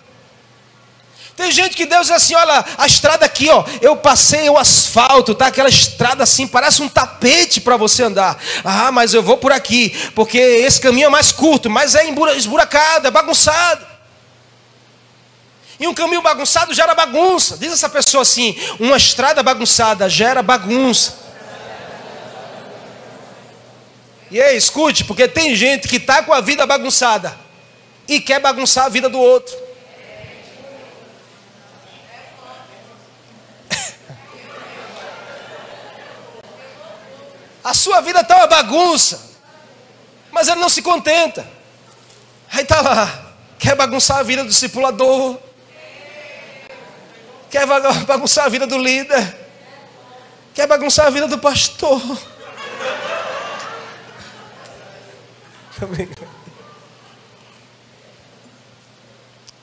Tem 1.36 1.52
gente 1.52 1.76
que 1.76 1.86
Deus 1.86 2.08
diz 2.08 2.16
assim: 2.16 2.34
olha, 2.34 2.64
a 2.78 2.88
estrada 2.88 3.26
aqui, 3.26 3.50
ó, 3.50 3.66
eu 3.82 3.98
passei 3.98 4.50
o 4.50 4.58
asfalto, 4.58 5.36
tá? 5.36 5.48
Aquela 5.48 5.68
estrada 5.68 6.24
assim, 6.24 6.48
parece 6.48 6.82
um 6.82 6.88
tapete 6.88 7.60
para 7.60 7.76
você 7.76 8.04
andar. 8.04 8.42
Ah, 8.64 8.92
mas 8.92 9.14
eu 9.14 9.22
vou 9.22 9.38
por 9.38 9.52
aqui, 9.52 9.90
porque 10.16 10.38
esse 10.38 10.80
caminho 10.80 11.08
é 11.08 11.10
mais 11.10 11.34
curto, 11.34 11.70
mas 11.70 11.94
é 11.94 12.06
esburacado, 12.38 13.08
é 13.08 13.12
bagunçado. 13.12 13.86
E 15.78 15.86
um 15.88 15.94
caminho 15.94 16.22
bagunçado 16.22 16.74
gera 16.74 16.96
bagunça. 16.96 17.58
Diz 17.58 17.74
essa 17.74 17.90
pessoa 17.90 18.22
assim: 18.22 18.56
uma 18.80 18.96
estrada 18.96 19.44
bagunçada 19.44 20.10
gera 20.10 20.42
bagunça. 20.42 21.26
E 24.32 24.42
aí, 24.42 24.58
escute, 24.58 25.04
porque 25.04 25.28
tem 25.28 25.54
gente 25.54 25.88
que 25.88 25.98
está 25.98 26.24
com 26.24 26.34
a 26.34 26.42
vida 26.42 26.66
bagunçada 26.66 27.38
e 28.08 28.20
quer 28.22 28.40
bagunçar 28.40 28.86
a 28.86 28.90
vida 28.90 29.10
do 29.10 29.20
outro. 29.20 29.65
A 37.66 37.74
sua 37.74 38.00
vida 38.00 38.22
está 38.22 38.38
uma 38.38 38.46
bagunça. 38.46 39.20
Mas 40.32 40.48
ele 40.48 40.62
não 40.62 40.70
se 40.70 40.84
contenta. 40.84 41.50
Aí 42.52 42.62
está 42.62 42.80
lá. 42.80 43.34
Quer 43.58 43.76
bagunçar 43.76 44.20
a 44.20 44.24
vida 44.24 44.44
do 44.44 44.50
discipulador. 44.50 45.40
Quer 47.50 47.66
bagunçar 47.66 48.46
a 48.46 48.50
vida 48.50 48.68
do 48.68 48.78
líder. 48.78 49.36
Quer 50.54 50.68
bagunçar 50.68 51.08
a 51.08 51.10
vida 51.10 51.28
do 51.28 51.40
pastor. 51.40 52.00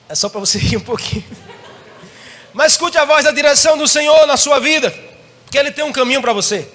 É 0.08 0.14
só 0.14 0.28
para 0.28 0.40
você 0.40 0.58
rir 0.58 0.76
um 0.76 0.80
pouquinho. 0.80 1.24
Mas 2.52 2.72
escute 2.72 2.98
a 2.98 3.04
voz 3.06 3.24
da 3.24 3.30
direção 3.30 3.78
do 3.78 3.88
Senhor 3.88 4.26
na 4.26 4.36
sua 4.36 4.60
vida. 4.60 4.90
Porque 5.44 5.56
Ele 5.56 5.70
tem 5.70 5.82
um 5.82 5.92
caminho 5.92 6.20
para 6.20 6.34
você. 6.34 6.70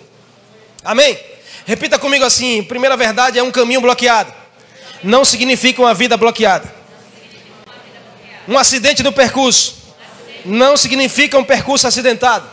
Amém? 0.83 1.19
Repita 1.65 1.99
comigo 1.99 2.23
assim: 2.23 2.63
primeira 2.63 2.95
verdade 2.95 3.37
é 3.37 3.43
um 3.43 3.51
caminho 3.51 3.81
bloqueado. 3.81 4.33
Não 5.03 5.25
significa 5.25 5.81
uma 5.81 5.93
vida 5.93 6.17
bloqueada. 6.17 6.73
Um 8.47 8.57
acidente 8.57 9.03
no 9.03 9.11
percurso 9.11 9.77
não 10.45 10.77
significa 10.77 11.37
um 11.37 11.43
percurso 11.43 11.85
acidentado. 11.87 12.49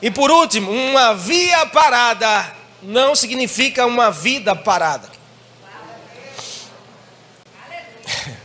E 0.00 0.10
por 0.10 0.30
último, 0.30 0.70
uma 0.70 1.14
via 1.14 1.66
parada 1.66 2.54
não 2.82 3.14
significa 3.14 3.86
uma 3.86 4.10
vida 4.10 4.54
parada. 4.54 5.08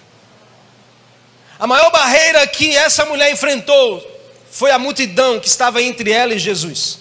A 1.60 1.68
maior 1.68 1.92
barreira 1.92 2.48
que 2.48 2.76
essa 2.76 3.06
mulher 3.06 3.32
enfrentou 3.32 4.04
foi 4.50 4.72
a 4.72 4.80
multidão 4.80 5.40
que 5.40 5.48
estava 5.48 5.82
entre 5.82 6.12
ela 6.12 6.34
e 6.34 6.40
Jesus. 6.40 7.01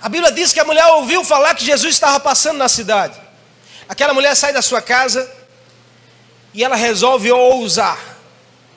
A 0.00 0.08
Bíblia 0.08 0.30
diz 0.30 0.52
que 0.52 0.60
a 0.60 0.64
mulher 0.64 0.86
ouviu 0.92 1.24
falar 1.24 1.54
que 1.54 1.64
Jesus 1.64 1.94
estava 1.94 2.20
passando 2.20 2.58
na 2.58 2.68
cidade. 2.68 3.20
Aquela 3.88 4.14
mulher 4.14 4.34
sai 4.36 4.52
da 4.52 4.62
sua 4.62 4.80
casa 4.80 5.28
e 6.54 6.62
ela 6.62 6.76
resolve 6.76 7.32
ousar. 7.32 7.98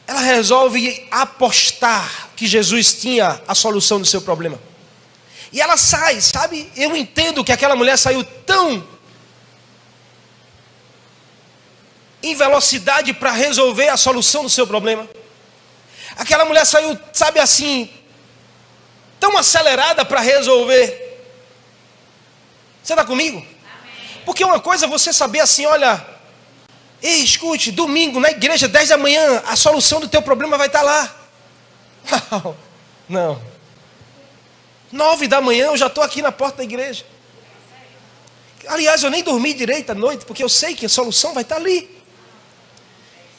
Ela 0.07 0.21
resolve 0.21 1.07
apostar 1.11 2.29
que 2.35 2.47
Jesus 2.47 2.93
tinha 2.93 3.41
a 3.47 3.53
solução 3.53 3.99
do 3.99 4.05
seu 4.05 4.21
problema. 4.21 4.59
E 5.51 5.61
ela 5.61 5.77
sai, 5.77 6.19
sabe? 6.21 6.71
Eu 6.75 6.95
entendo 6.95 7.43
que 7.43 7.51
aquela 7.51 7.75
mulher 7.75 7.97
saiu 7.97 8.23
tão 8.23 8.87
em 12.23 12.35
velocidade 12.35 13.13
para 13.13 13.31
resolver 13.31 13.89
a 13.89 13.97
solução 13.97 14.43
do 14.43 14.49
seu 14.49 14.65
problema. 14.65 15.07
Aquela 16.15 16.45
mulher 16.45 16.65
saiu, 16.65 16.97
sabe 17.13 17.39
assim, 17.39 17.89
tão 19.19 19.37
acelerada 19.37 20.03
para 20.05 20.19
resolver 20.19 21.10
você 22.83 22.93
está 22.93 23.05
comigo? 23.05 23.45
Porque 24.25 24.43
uma 24.43 24.59
coisa 24.59 24.85
é 24.85 24.89
você 24.89 25.11
saber 25.11 25.39
assim, 25.39 25.65
olha, 25.65 26.05
ei, 27.01 27.23
escute, 27.23 27.71
domingo 27.71 28.19
na 28.19 28.31
igreja, 28.31 28.67
10 28.67 28.89
da 28.89 28.97
manhã, 28.97 29.41
a 29.45 29.55
solução 29.55 29.99
do 29.99 30.07
teu 30.07 30.21
problema 30.21 30.57
vai 30.57 30.67
estar 30.67 30.81
lá. 30.81 31.15
Não, 32.31 32.55
não. 33.07 33.41
9 34.91 35.27
da 35.27 35.39
manhã 35.39 35.67
eu 35.67 35.77
já 35.77 35.87
estou 35.87 36.03
aqui 36.03 36.21
na 36.21 36.31
porta 36.31 36.57
da 36.57 36.63
igreja. 36.63 37.05
Aliás, 38.67 39.03
eu 39.03 39.09
nem 39.09 39.23
dormi 39.23 39.53
direito 39.53 39.91
à 39.91 39.95
noite, 39.95 40.25
porque 40.25 40.43
eu 40.43 40.49
sei 40.49 40.75
que 40.75 40.85
a 40.85 40.89
solução 40.89 41.33
vai 41.33 41.43
estar 41.43 41.57
ali. 41.57 42.01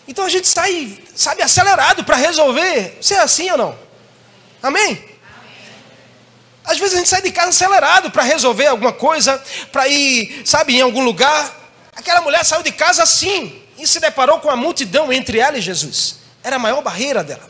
Então 0.06 0.24
a 0.24 0.28
gente 0.28 0.48
sai, 0.48 0.98
sabe, 1.14 1.42
acelerado 1.42 2.04
para 2.04 2.16
resolver. 2.16 2.98
Você 3.00 3.14
é 3.14 3.20
assim 3.20 3.50
ou 3.50 3.58
não? 3.58 3.78
Amém? 4.62 5.11
Vezes 6.82 6.96
a 6.96 6.98
gente 6.98 7.08
sai 7.08 7.22
de 7.22 7.30
casa 7.30 7.50
acelerado 7.50 8.10
para 8.10 8.24
resolver 8.24 8.66
alguma 8.66 8.92
coisa, 8.92 9.40
para 9.70 9.86
ir, 9.86 10.42
sabe, 10.44 10.76
em 10.76 10.80
algum 10.80 11.04
lugar. 11.04 11.56
Aquela 11.94 12.20
mulher 12.20 12.44
saiu 12.44 12.60
de 12.60 12.72
casa 12.72 13.04
assim, 13.04 13.62
e 13.78 13.86
se 13.86 14.00
deparou 14.00 14.40
com 14.40 14.50
a 14.50 14.56
multidão 14.56 15.12
entre 15.12 15.38
ela 15.38 15.56
e 15.56 15.60
Jesus. 15.60 16.16
Era 16.42 16.56
a 16.56 16.58
maior 16.58 16.82
barreira 16.82 17.22
dela. 17.22 17.48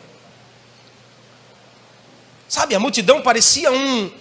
Sabe, 2.47 2.75
a 2.75 2.79
multidão 2.79 3.23
parecia 3.23 3.73
um 3.73 4.13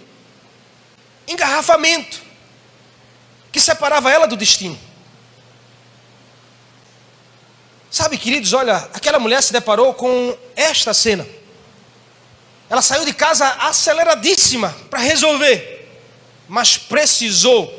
engarrafamento 1.28 2.22
que 3.52 3.60
separava 3.60 4.10
ela 4.10 4.26
do 4.26 4.34
destino. 4.34 4.78
Sabe, 7.90 8.16
queridos, 8.16 8.54
olha, 8.54 8.76
aquela 8.94 9.18
mulher 9.18 9.42
se 9.42 9.52
deparou 9.52 9.92
com 9.92 10.34
esta 10.56 10.94
cena. 10.94 11.26
Ela 12.72 12.80
saiu 12.80 13.04
de 13.04 13.12
casa 13.12 13.46
aceleradíssima 13.46 14.74
para 14.88 14.98
resolver, 14.98 15.86
mas 16.48 16.78
precisou, 16.78 17.70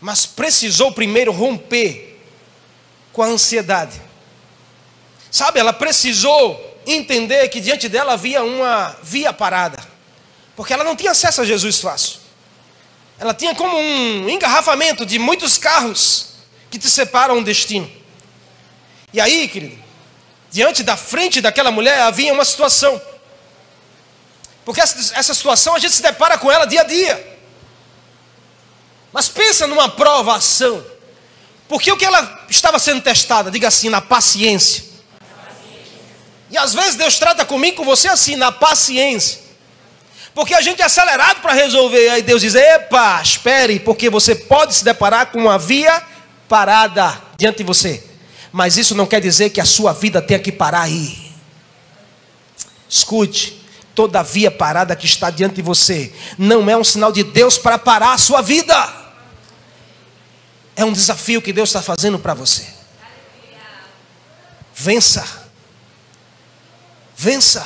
mas 0.00 0.26
precisou 0.26 0.90
primeiro 0.90 1.30
romper 1.30 2.20
com 3.12 3.22
a 3.22 3.26
ansiedade. 3.26 4.02
Sabe, 5.30 5.60
ela 5.60 5.72
precisou 5.72 6.80
entender 6.84 7.48
que 7.48 7.60
diante 7.60 7.88
dela 7.88 8.14
havia 8.14 8.42
uma 8.42 8.96
via 9.04 9.32
parada, 9.32 9.78
porque 10.56 10.72
ela 10.72 10.82
não 10.82 10.96
tinha 10.96 11.12
acesso 11.12 11.40
a 11.40 11.44
Jesus 11.44 11.78
fácil. 11.78 12.18
Ela 13.20 13.32
tinha 13.32 13.54
como 13.54 13.78
um 13.78 14.28
engarrafamento 14.28 15.06
de 15.06 15.16
muitos 15.16 15.56
carros 15.56 16.30
que 16.72 16.76
te 16.76 16.90
separam 16.90 17.38
um 17.38 17.42
destino. 17.44 17.88
E 19.12 19.20
aí, 19.20 19.46
querido, 19.46 19.78
diante 20.50 20.82
da 20.82 20.96
frente 20.96 21.40
daquela 21.40 21.70
mulher 21.70 22.00
havia 22.00 22.32
uma 22.32 22.44
situação. 22.44 23.00
Porque 24.64 24.80
essa, 24.80 25.34
situação 25.34 25.74
a 25.74 25.78
gente 25.78 25.94
se 25.94 26.02
depara 26.02 26.38
com 26.38 26.50
ela 26.50 26.66
dia 26.66 26.82
a 26.82 26.84
dia. 26.84 27.38
Mas 29.12 29.28
pensa 29.28 29.66
numa 29.66 29.88
provação. 29.88 30.84
Porque 31.68 31.90
o 31.90 31.96
que 31.96 32.04
ela 32.04 32.46
estava 32.48 32.78
sendo 32.78 33.00
testada, 33.00 33.50
diga 33.50 33.68
assim, 33.68 33.88
na 33.88 34.00
paciência. 34.00 34.84
E 36.50 36.58
às 36.58 36.74
vezes 36.74 36.96
Deus 36.96 37.18
trata 37.18 37.44
comigo, 37.44 37.78
com 37.78 37.84
você 37.84 38.08
assim, 38.08 38.36
na 38.36 38.50
paciência. 38.50 39.40
Porque 40.34 40.54
a 40.54 40.60
gente 40.60 40.80
é 40.80 40.84
acelerado 40.84 41.40
para 41.40 41.52
resolver. 41.52 42.08
Aí 42.10 42.22
Deus 42.22 42.42
diz: 42.42 42.54
Epa, 42.54 43.20
espere, 43.22 43.80
porque 43.80 44.10
você 44.10 44.34
pode 44.34 44.74
se 44.74 44.84
deparar 44.84 45.26
com 45.26 45.38
uma 45.38 45.58
via 45.58 46.02
parada 46.48 47.20
diante 47.36 47.58
de 47.58 47.64
você. 47.64 48.04
Mas 48.52 48.76
isso 48.76 48.94
não 48.94 49.06
quer 49.06 49.20
dizer 49.20 49.50
que 49.50 49.60
a 49.60 49.64
sua 49.64 49.92
vida 49.92 50.20
tenha 50.20 50.40
que 50.40 50.50
parar 50.50 50.82
aí. 50.82 51.30
Escute, 52.88 53.59
toda 54.00 54.22
via 54.22 54.50
parada 54.50 54.96
que 54.96 55.04
está 55.04 55.28
diante 55.28 55.56
de 55.56 55.62
você 55.62 56.10
não 56.38 56.70
é 56.70 56.74
um 56.74 56.82
sinal 56.82 57.12
de 57.12 57.22
Deus 57.22 57.58
para 57.58 57.78
parar 57.78 58.14
a 58.14 58.18
sua 58.18 58.40
vida. 58.40 58.74
É 60.74 60.82
um 60.86 60.92
desafio 60.94 61.42
que 61.42 61.52
Deus 61.52 61.68
está 61.68 61.82
fazendo 61.82 62.18
para 62.18 62.32
você. 62.32 62.66
Vença. 64.74 65.50
Vença. 67.14 67.62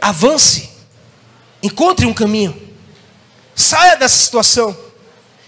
Avance. 0.00 0.70
Encontre 1.62 2.04
um 2.04 2.12
caminho. 2.12 2.60
Saia 3.54 3.94
dessa 3.96 4.18
situação. 4.18 4.76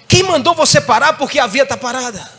Quem 0.07 0.23
mandou 0.23 0.55
você 0.55 0.81
parar 0.81 1.15
porque 1.15 1.41
a 1.41 1.49
via 1.49 1.65
está 1.65 1.77
parada? 1.77 2.31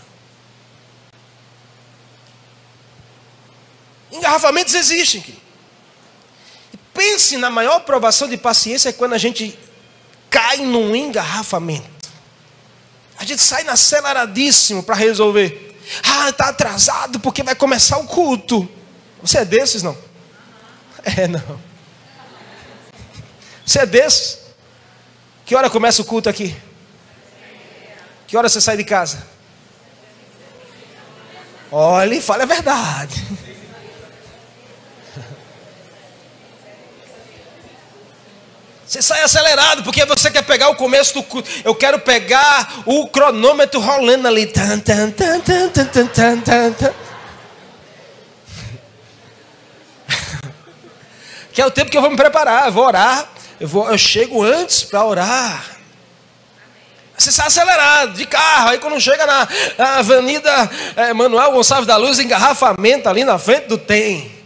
Engarrafamentos 4.10 4.74
existem. 4.74 5.42
Pense 6.94 7.38
na 7.38 7.50
maior 7.50 7.82
provação 7.82 8.28
de 8.28 8.38
paciência 8.38 8.90
é 8.90 8.94
quando 8.94 9.14
a 9.14 9.18
gente 9.18 9.58
cai 10.30 10.58
num 10.58 10.96
engarrafamento. 10.96 11.90
A 13.18 13.26
gente 13.26 13.42
sai 13.42 13.64
na 13.64 13.74
aceleradíssimo 13.74 14.84
para 14.84 14.96
resolver. 14.96 15.78
Ah, 16.04 16.30
está 16.30 16.50
atrasado 16.50 17.20
porque 17.20 17.44
vai 17.44 17.56
começar 17.56 17.98
o 17.98 18.08
culto. 18.08 18.68
Você 19.22 19.40
é 19.40 19.46
desses, 19.46 19.84
não? 19.84 19.98
É, 21.04 21.28
não. 21.28 21.60
Você 23.66 23.80
é 23.80 23.86
desses? 23.88 24.38
Que 25.46 25.56
hora 25.56 25.68
começa 25.68 26.00
o 26.02 26.06
culto 26.06 26.30
aqui? 26.30 26.56
Que 28.28 28.38
hora 28.38 28.48
você 28.48 28.62
sai 28.62 28.78
de 28.78 28.84
casa? 28.84 29.26
Olhe, 31.72 32.22
fale 32.22 32.44
a 32.44 32.46
verdade. 32.46 33.16
Você 38.92 39.02
sai 39.02 39.24
acelerado 39.24 39.84
porque 39.84 40.04
você 40.04 40.30
quer 40.30 40.42
pegar 40.42 40.68
o 40.68 40.76
começo 40.76 41.14
do 41.14 41.24
culto. 41.24 41.50
Eu 41.64 41.74
quero 41.74 41.98
pegar 42.00 42.82
o 42.86 43.08
cronômetro 43.08 43.80
rolando 43.80 44.28
ali. 44.28 44.46
Tan, 44.46 44.80
tan, 44.80 45.10
tan, 45.12 45.40
tan, 45.40 45.70
tan, 45.70 45.86
tan, 45.86 46.38
tan, 46.40 46.72
tan. 46.74 46.94
Que 51.54 51.62
é 51.62 51.66
o 51.66 51.72
tempo 51.72 51.90
que 51.90 51.96
eu 51.96 52.02
vou 52.02 52.12
me 52.12 52.18
preparar. 52.18 52.66
Eu 52.66 52.74
vou 52.74 52.86
orar. 52.86 53.30
Eu, 53.62 53.68
vou, 53.70 53.90
eu 53.90 53.98
chego 53.98 54.44
antes 54.44 54.84
para 54.84 55.06
orar. 55.06 55.78
Você 57.18 57.32
sai 57.32 57.48
acelerado, 57.48 58.12
de 58.12 58.26
carro. 58.26 58.72
Aí 58.72 58.78
quando 58.78 59.00
chega 59.00 59.26
na, 59.26 59.48
na 59.78 60.00
Avenida 60.00 60.70
é, 60.98 61.14
Manuel 61.14 61.54
Gonçalves 61.54 61.88
da 61.88 61.96
Luz, 61.96 62.20
engarrafamento 62.20 63.08
ali 63.08 63.24
na 63.24 63.40
frente 63.40 63.68
do 63.68 63.78
tem. 63.78 64.41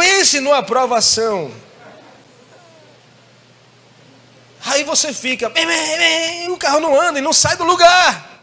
Pense 0.00 0.40
numa 0.40 0.56
aprovação. 0.56 1.52
Aí 4.64 4.82
você 4.82 5.12
fica, 5.12 5.52
o 6.48 6.56
carro 6.56 6.80
não 6.80 6.98
anda 6.98 7.18
e 7.18 7.22
não 7.22 7.34
sai 7.34 7.54
do 7.54 7.64
lugar. 7.64 8.42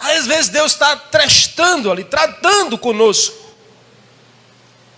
Aí, 0.00 0.16
às 0.16 0.26
vezes 0.26 0.48
Deus 0.48 0.72
está 0.72 0.96
testando 0.96 1.92
ali, 1.92 2.02
tratando 2.02 2.78
conosco. 2.78 3.36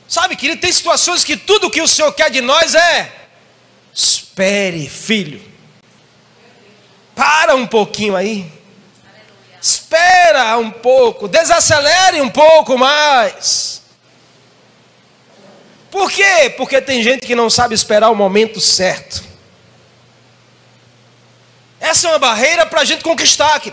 Sabe, 0.07 0.37
querido, 0.37 0.61
tem 0.61 0.71
situações 0.71 1.25
que 1.25 1.37
tudo 1.37 1.69
que 1.69 1.83
o 1.83 1.89
Senhor 1.89 2.12
quer 2.12 2.31
de 2.31 2.41
nós 2.41 2.77
é: 2.77 3.12
espere, 3.93 4.89
filho. 4.89 5.43
Para 7.16 7.57
um 7.57 7.66
pouquinho 7.66 8.14
aí. 8.14 8.53
Espera 9.61 10.57
um 10.59 10.71
pouco, 10.71 11.27
desacelere 11.27 12.21
um 12.21 12.31
pouco 12.31 12.79
mais. 12.79 13.78
Por 15.91 16.11
quê? 16.11 16.53
Porque 16.57 16.80
tem 16.80 17.03
gente 17.03 17.26
que 17.26 17.34
não 17.34 17.49
sabe 17.49 17.74
esperar 17.74 18.11
o 18.11 18.14
momento 18.14 18.61
certo. 18.61 19.24
Essa 21.80 22.09
é 22.09 22.11
uma 22.11 22.18
barreira 22.18 22.66
para 22.66 22.80
a 22.80 22.84
gente 22.84 23.03
conquistar. 23.03 23.55
Aqui. 23.55 23.72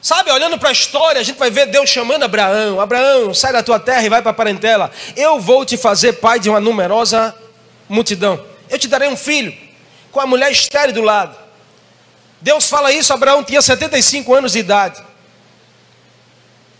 Sabe, 0.00 0.30
olhando 0.30 0.58
para 0.58 0.70
a 0.70 0.72
história, 0.72 1.20
a 1.20 1.24
gente 1.24 1.38
vai 1.38 1.50
ver 1.50 1.66
Deus 1.66 1.88
chamando 1.88 2.24
Abraão: 2.24 2.80
Abraão, 2.80 3.34
sai 3.34 3.52
da 3.52 3.62
tua 3.62 3.78
terra 3.78 4.04
e 4.04 4.08
vai 4.08 4.22
para 4.22 4.30
a 4.30 4.34
parentela. 4.34 4.90
Eu 5.16 5.40
vou 5.40 5.64
te 5.64 5.76
fazer 5.76 6.14
pai 6.14 6.40
de 6.40 6.48
uma 6.48 6.60
numerosa 6.60 7.34
multidão. 7.88 8.44
Eu 8.70 8.78
te 8.78 8.88
darei 8.88 9.08
um 9.08 9.16
filho, 9.16 9.56
com 10.10 10.20
a 10.20 10.26
mulher 10.26 10.50
estéreo 10.50 10.94
do 10.94 11.02
lado. 11.02 11.36
Deus 12.40 12.68
fala 12.68 12.92
isso, 12.92 13.12
Abraão 13.12 13.42
tinha 13.42 13.60
75 13.60 14.32
anos 14.34 14.52
de 14.52 14.60
idade. 14.60 15.02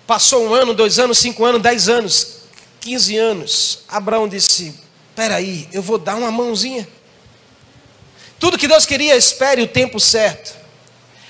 Passou 0.06 0.46
um 0.46 0.54
ano, 0.54 0.72
dois 0.72 0.98
anos, 0.98 1.18
cinco 1.18 1.44
anos, 1.44 1.60
dez 1.60 1.88
anos. 1.88 2.37
15 2.88 3.18
anos, 3.18 3.78
Abraão 3.86 4.26
disse: 4.26 4.74
Peraí, 5.14 5.68
eu 5.72 5.82
vou 5.82 5.98
dar 5.98 6.16
uma 6.16 6.30
mãozinha. 6.30 6.88
Tudo 8.38 8.56
que 8.56 8.66
Deus 8.66 8.86
queria, 8.86 9.14
espere 9.14 9.60
o 9.60 9.68
tempo 9.68 10.00
certo. 10.00 10.56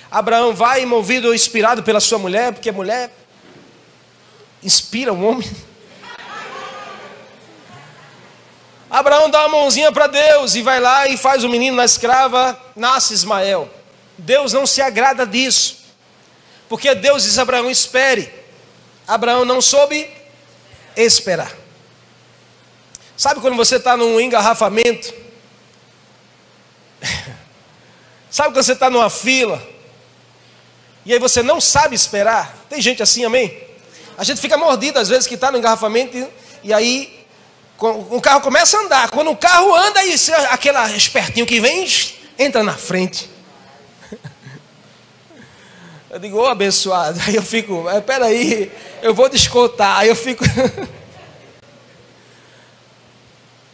Abraão 0.08 0.54
vai 0.54 0.86
movido 0.86 1.26
ou 1.26 1.34
inspirado 1.34 1.82
pela 1.82 1.98
sua 1.98 2.16
mulher, 2.16 2.52
porque 2.52 2.70
a 2.70 2.72
mulher 2.72 3.10
inspira 4.62 5.12
o 5.12 5.20
homem. 5.20 5.50
Abraão 8.88 9.28
dá 9.28 9.40
uma 9.40 9.58
mãozinha 9.58 9.90
para 9.90 10.06
Deus 10.06 10.54
e 10.54 10.62
vai 10.62 10.78
lá 10.78 11.08
e 11.08 11.16
faz 11.16 11.42
o 11.42 11.48
menino 11.48 11.76
na 11.76 11.84
escrava, 11.84 12.56
nasce 12.76 13.14
Ismael. 13.14 13.68
Deus 14.16 14.52
não 14.52 14.64
se 14.64 14.80
agrada 14.80 15.26
disso, 15.26 15.78
porque 16.68 16.94
Deus 16.94 17.24
diz 17.24 17.36
a 17.36 17.42
Abraão: 17.42 17.68
espere. 17.68 18.32
Abraão 19.08 19.44
não 19.44 19.60
soube 19.60 20.17
esperar. 21.04 21.52
Sabe 23.16 23.40
quando 23.40 23.56
você 23.56 23.76
está 23.76 23.96
num 23.96 24.20
engarrafamento? 24.20 25.12
Sabe 28.30 28.50
quando 28.50 28.64
você 28.64 28.72
está 28.72 28.88
numa 28.88 29.10
fila? 29.10 29.60
E 31.04 31.12
aí 31.12 31.18
você 31.18 31.42
não 31.42 31.60
sabe 31.60 31.96
esperar? 31.96 32.54
Tem 32.68 32.82
gente 32.82 33.02
assim, 33.02 33.24
amém? 33.24 33.66
A 34.18 34.24
gente 34.24 34.40
fica 34.40 34.58
mordido 34.58 34.98
às 34.98 35.08
vezes 35.08 35.26
que 35.26 35.34
está 35.34 35.50
no 35.50 35.56
engarrafamento 35.56 36.16
e, 36.16 36.28
e 36.64 36.72
aí 36.72 37.26
o 37.78 38.20
carro 38.20 38.40
começa 38.40 38.76
a 38.76 38.80
andar. 38.82 39.10
Quando 39.10 39.30
o 39.30 39.36
carro 39.36 39.74
anda, 39.74 40.00
aí 40.00 40.14
aquele 40.50 40.78
espertinho 40.96 41.46
que 41.46 41.60
vem 41.60 41.88
entra 42.38 42.62
na 42.62 42.76
frente. 42.76 43.30
Eu 46.10 46.18
digo, 46.18 46.38
ô 46.38 46.44
oh, 46.44 46.46
abençoado. 46.46 47.20
Aí 47.26 47.34
eu 47.34 47.42
fico, 47.42 47.84
peraí, 48.06 48.72
eu 49.02 49.14
vou 49.14 49.28
descontar. 49.28 49.98
Aí 49.98 50.08
eu 50.08 50.16
fico. 50.16 50.44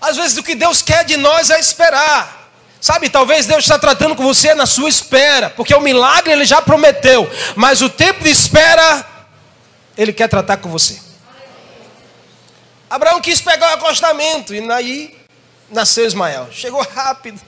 Às 0.01 0.17
vezes 0.17 0.37
o 0.37 0.43
que 0.43 0.55
Deus 0.55 0.83
quer 0.83 1.05
de 1.05 1.17
nós 1.17 1.49
é 1.51 1.59
esperar. 1.59 2.51
Sabe, 2.81 3.09
talvez 3.09 3.47
Deus 3.47 3.65
está 3.65 3.79
tratando 3.79 4.15
com 4.15 4.23
você 4.23 4.55
na 4.55 4.67
sua 4.67 4.91
espera, 4.91 5.49
porque 5.49 5.75
o 5.75 5.81
milagre 5.81 6.31
ele 6.31 6.45
já 6.45 6.61
prometeu, 6.61 7.27
mas 7.57 7.81
o 7.81 7.89
tempo 7.89 8.23
de 8.23 8.29
espera 8.29 9.07
ele 9.97 10.13
quer 10.13 10.29
tratar 10.29 10.59
com 10.59 10.69
você. 10.69 11.01
Abraão 12.91 13.23
quis 13.23 13.41
pegar 13.41 13.71
o 13.71 13.75
acostamento 13.77 14.55
e 14.55 14.71
aí 14.71 15.19
nasceu 15.71 16.05
Ismael. 16.05 16.49
Chegou 16.53 16.83
rápido, 16.83 17.41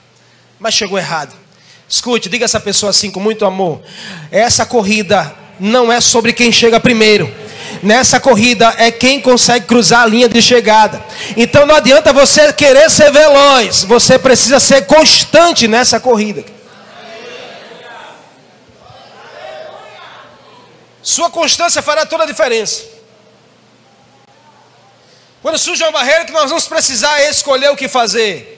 mas 0.59 0.73
chegou 0.73 0.97
errado. 0.97 1.35
Escute, 1.89 2.27
diga 2.27 2.45
essa 2.45 2.59
pessoa 2.59 2.89
assim 2.89 3.09
com 3.09 3.19
muito 3.19 3.45
amor. 3.45 3.81
Essa 4.31 4.65
corrida 4.65 5.33
não 5.59 5.91
é 5.91 6.01
sobre 6.01 6.33
quem 6.33 6.51
chega 6.51 6.79
primeiro. 6.79 7.33
Nessa 7.81 8.19
corrida 8.19 8.73
é 8.77 8.91
quem 8.91 9.21
consegue 9.21 9.65
cruzar 9.65 10.01
a 10.01 10.05
linha 10.05 10.27
de 10.27 10.41
chegada. 10.41 11.03
Então 11.35 11.65
não 11.65 11.75
adianta 11.75 12.11
você 12.11 12.51
querer 12.51 12.89
ser 12.89 13.11
veloz, 13.11 13.83
você 13.83 14.17
precisa 14.17 14.59
ser 14.59 14.85
constante 14.85 15.67
nessa 15.67 15.99
corrida. 15.99 16.43
Sua 21.01 21.29
constância 21.29 21.81
fará 21.81 22.05
toda 22.05 22.23
a 22.23 22.27
diferença. 22.27 22.83
Quando 25.41 25.57
surge 25.57 25.81
uma 25.83 25.91
barreira 25.91 26.25
que 26.25 26.33
nós 26.33 26.49
vamos 26.49 26.67
precisar 26.67 27.21
escolher 27.29 27.69
o 27.69 27.77
que 27.77 27.87
fazer. 27.87 28.56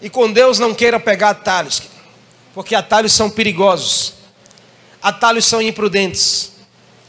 E 0.00 0.08
com 0.08 0.30
Deus 0.30 0.58
não 0.58 0.74
queira 0.74 1.00
pegar 1.00 1.30
atalhos, 1.30 1.82
porque 2.54 2.74
atalhos 2.74 3.12
são 3.12 3.28
perigosos, 3.28 4.14
atalhos 5.02 5.44
são 5.44 5.60
imprudentes, 5.60 6.52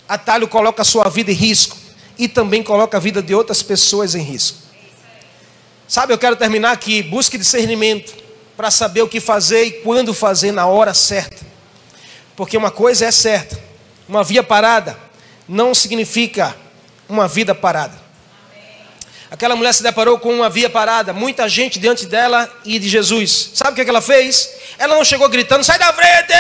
atalho 0.08 0.48
coloca 0.48 0.82
a 0.82 0.86
sua 0.86 1.08
vida 1.10 1.32
em 1.32 1.36
risco 1.36 1.78
e 2.18 2.28
também 2.28 2.64
coloca 2.64 2.98
a 2.98 3.00
vida 3.00 3.22
de 3.22 3.34
outras 3.36 3.62
pessoas 3.62 4.16
em 4.16 4.22
risco. 4.22 4.58
Sabe, 5.88 6.14
eu 6.14 6.18
quero 6.20 6.36
terminar 6.36 6.72
aqui. 6.72 7.02
Busque 7.02 7.38
discernimento 7.38 8.16
para 8.56 8.70
saber 8.70 9.02
o 9.02 9.08
que 9.08 9.20
fazer 9.20 9.64
e 9.64 9.72
quando 9.72 10.14
fazer 10.14 10.52
na 10.52 10.68
hora 10.68 10.94
certa. 10.94 11.38
Porque 12.36 12.56
uma 12.56 12.70
coisa 12.70 13.06
é 13.06 13.12
certa: 13.12 13.60
uma 14.08 14.24
via 14.24 14.44
parada 14.44 14.96
não 15.48 15.74
significa 15.74 16.56
uma 17.08 17.28
vida 17.28 17.56
parada. 17.56 18.09
Aquela 19.32 19.56
mulher 19.56 19.74
se 19.74 19.84
deparou 19.84 20.18
com 20.18 20.34
uma 20.34 20.50
via 20.50 20.72
parada, 20.72 21.14
muita 21.14 21.48
gente 21.48 21.78
diante 21.78 22.08
dela 22.08 22.52
e 22.66 22.80
de 22.80 22.90
Jesus. 22.90 23.52
Sabe 23.54 23.72
o 23.72 23.76
que, 23.76 23.82
é 23.82 23.84
que 23.84 23.90
ela 23.90 24.02
fez? 24.02 24.50
Ela 24.80 24.96
não 24.96 25.06
chegou 25.06 25.30
gritando: 25.30 25.64
sai 25.64 25.78
da 25.78 25.94
frente, 25.94 26.34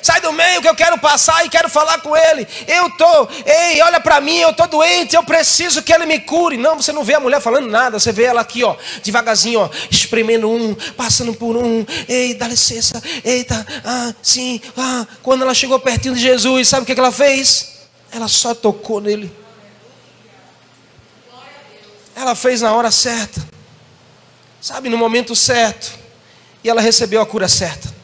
sai 0.00 0.20
do 0.20 0.32
meio 0.32 0.62
que 0.62 0.68
eu 0.68 0.74
quero 0.74 0.96
passar 0.98 1.44
e 1.44 1.48
quero 1.48 1.68
falar 1.68 1.98
com 1.98 2.16
ele. 2.16 2.46
Eu 2.68 2.88
tô, 2.90 3.28
ei, 3.44 3.82
olha 3.82 3.98
para 3.98 4.20
mim, 4.20 4.38
eu 4.38 4.52
tô 4.52 4.64
doente, 4.66 5.16
eu 5.16 5.24
preciso 5.24 5.82
que 5.82 5.92
ele 5.92 6.06
me 6.06 6.20
cure. 6.20 6.56
Não, 6.56 6.76
você 6.76 6.92
não 6.92 7.02
vê 7.02 7.14
a 7.14 7.20
mulher 7.20 7.40
falando 7.40 7.68
nada, 7.68 7.98
você 7.98 8.12
vê 8.12 8.24
ela 8.24 8.42
aqui, 8.42 8.62
ó, 8.62 8.76
devagarzinho, 9.02 9.60
ó, 9.60 9.70
espremendo 9.90 10.48
um, 10.48 10.72
passando 10.96 11.34
por 11.34 11.56
um. 11.56 11.84
Ei, 12.08 12.34
dá 12.34 12.46
licença, 12.46 13.02
eita, 13.24 13.66
ah, 13.84 14.14
sim, 14.22 14.60
ah. 14.76 15.04
Quando 15.20 15.42
ela 15.42 15.52
chegou 15.52 15.80
pertinho 15.80 16.14
de 16.14 16.20
Jesus, 16.20 16.68
sabe 16.68 16.84
o 16.84 16.86
que, 16.86 16.92
é 16.92 16.94
que 16.94 17.00
ela 17.00 17.10
fez? 17.10 17.72
Ela 18.12 18.28
só 18.28 18.54
tocou 18.54 19.00
nele. 19.00 19.45
Ela 22.16 22.34
fez 22.34 22.62
na 22.62 22.72
hora 22.72 22.90
certa, 22.90 23.46
sabe, 24.58 24.88
no 24.88 24.96
momento 24.96 25.36
certo, 25.36 25.92
e 26.64 26.68
ela 26.70 26.80
recebeu 26.80 27.20
a 27.20 27.26
cura 27.26 27.46
certa. 27.46 27.94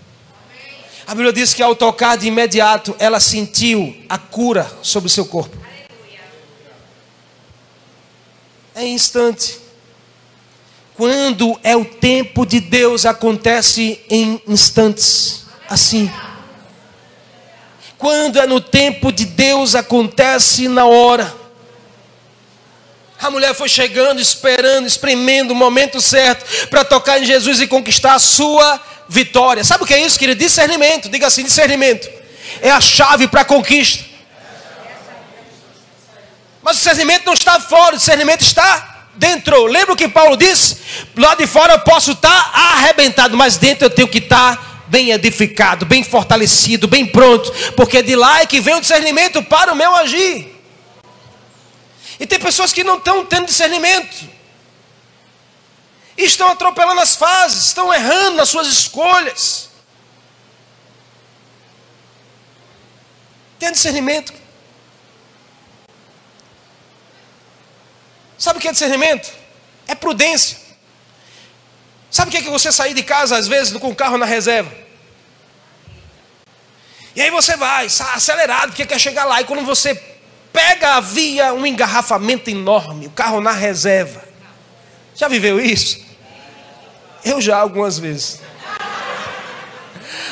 A 1.07 1.15
Bíblia 1.15 1.33
diz 1.33 1.55
que 1.55 1.63
ao 1.63 1.75
tocar 1.75 2.19
de 2.19 2.29
imediato, 2.29 2.95
ela 2.99 3.19
sentiu 3.19 3.97
a 4.11 4.19
cura 4.19 4.71
sobre 4.83 5.07
o 5.07 5.11
seu 5.11 5.25
corpo. 5.25 5.57
É 8.75 8.87
instante. 8.87 9.59
Quando 10.95 11.59
é 11.63 11.75
o 11.75 11.85
tempo 11.85 12.45
de 12.45 12.61
Deus, 12.61 13.07
acontece 13.07 13.99
em 14.11 14.43
instantes. 14.47 15.47
Assim. 15.71 16.13
Quando 17.97 18.39
é 18.39 18.47
no 18.47 18.61
tempo 18.61 19.11
de 19.11 19.25
Deus, 19.25 19.75
acontece 19.75 20.69
na 20.69 20.85
hora. 20.85 21.42
A 23.23 23.31
mulher 23.31 23.55
foi 23.55 23.69
chegando, 23.69 24.21
esperando, 24.21 24.87
espremendo 24.87 25.53
o 25.53 25.55
momento 25.55 26.01
certo 26.01 26.69
para 26.69 26.85
tocar 26.85 27.21
em 27.21 27.25
Jesus 27.25 27.61
e 27.61 27.69
conquistar 27.69 28.15
a 28.15 28.19
sua 28.19 28.81
vitória. 29.09 29.63
Sabe 29.63 29.85
o 29.85 29.87
que 29.87 29.95
é 29.95 30.05
isso, 30.05 30.19
querido? 30.19 30.41
Discernimento. 30.41 31.09
Diga 31.09 31.29
assim: 31.29 31.45
discernimento 31.45 32.11
é 32.61 32.71
a 32.71 32.81
chave 32.81 33.29
para 33.29 33.43
a 33.43 33.45
conquista. 33.45 34.05
Mas 36.63 36.77
o 36.77 36.79
discernimento 36.79 37.27
não 37.27 37.33
está 37.33 37.61
fora, 37.61 37.95
o 37.95 37.99
discernimento 37.99 38.41
está 38.41 39.07
dentro. 39.15 39.67
Lembra 39.67 39.93
o 39.93 39.97
que 39.97 40.09
Paulo 40.09 40.37
disse? 40.37 40.79
Lá 41.17 41.37
de 41.37 41.47
fora 41.47 41.75
eu 41.75 41.81
posso 41.81 42.13
estar 42.13 42.51
arrebentado, 42.53 43.37
mas 43.37 43.57
dentro 43.57 43.87
eu 43.87 43.91
tenho 43.91 44.09
que 44.09 44.19
estar 44.19 44.85
bem 44.89 45.11
edificado, 45.11 45.87
bem 45.87 46.03
fortalecido, 46.03 46.89
bem 46.89 47.07
pronto, 47.07 47.53
porque 47.77 48.03
de 48.03 48.15
lá 48.15 48.43
é 48.43 48.47
que 48.47 48.61
vem 48.61 48.75
o 48.75 48.81
discernimento 48.81 49.43
para 49.43 49.73
o 49.73 49.77
meu 49.77 49.95
agir. 49.95 50.52
E 52.19 52.27
tem 52.27 52.39
pessoas 52.39 52.73
que 52.73 52.85
não 52.85 52.99
estão 52.99 53.25
tendo 53.25 53.47
discernimento. 53.47 54.29
E 56.17 56.25
estão 56.25 56.49
atropelando 56.49 57.01
as 57.01 57.17
fases, 57.17 57.67
estão 57.67 57.93
errando 57.93 58.37
nas 58.37 58.49
suas 58.49 58.67
escolhas. 58.67 59.71
Tem 63.59 63.73
discernimento. 63.73 64.33
Sabe 68.39 68.59
o 68.59 68.61
que 68.61 68.69
é 68.69 68.73
discernimento? 68.73 69.33
É 69.87 69.95
prudência. 69.95 70.59
Sabe 72.11 72.29
o 72.29 72.31
que 72.33 72.39
é 72.39 72.43
que 72.43 72.51
você 72.51 72.71
sair 72.71 72.93
de 72.93 73.03
casa 73.03 73.37
às 73.37 73.49
vezes 73.49 73.77
com 73.79 73.89
o 73.89 73.95
carro 73.95 74.19
na 74.19 74.27
reserva? 74.27 74.71
E 77.15 77.23
aí 77.23 77.31
você 77.31 77.57
vai 77.57 77.87
acelerado 77.87 78.71
porque 78.71 78.85
quer 78.85 78.99
chegar 78.99 79.25
lá 79.25 79.41
e 79.41 79.45
quando 79.45 79.65
você 79.65 79.95
pega 80.53 80.97
havia 80.97 81.53
um 81.55 81.67
engarrafamento 81.67 82.51
enorme, 82.51 83.07
o 83.07 83.11
carro 83.11 83.41
na 83.41 83.53
reserva. 83.53 84.23
Já 85.15 85.29
viveu 85.29 85.61
isso? 85.61 86.01
Eu 87.25 87.41
já 87.41 87.57
algumas 87.59 87.99
vezes. 87.99 88.41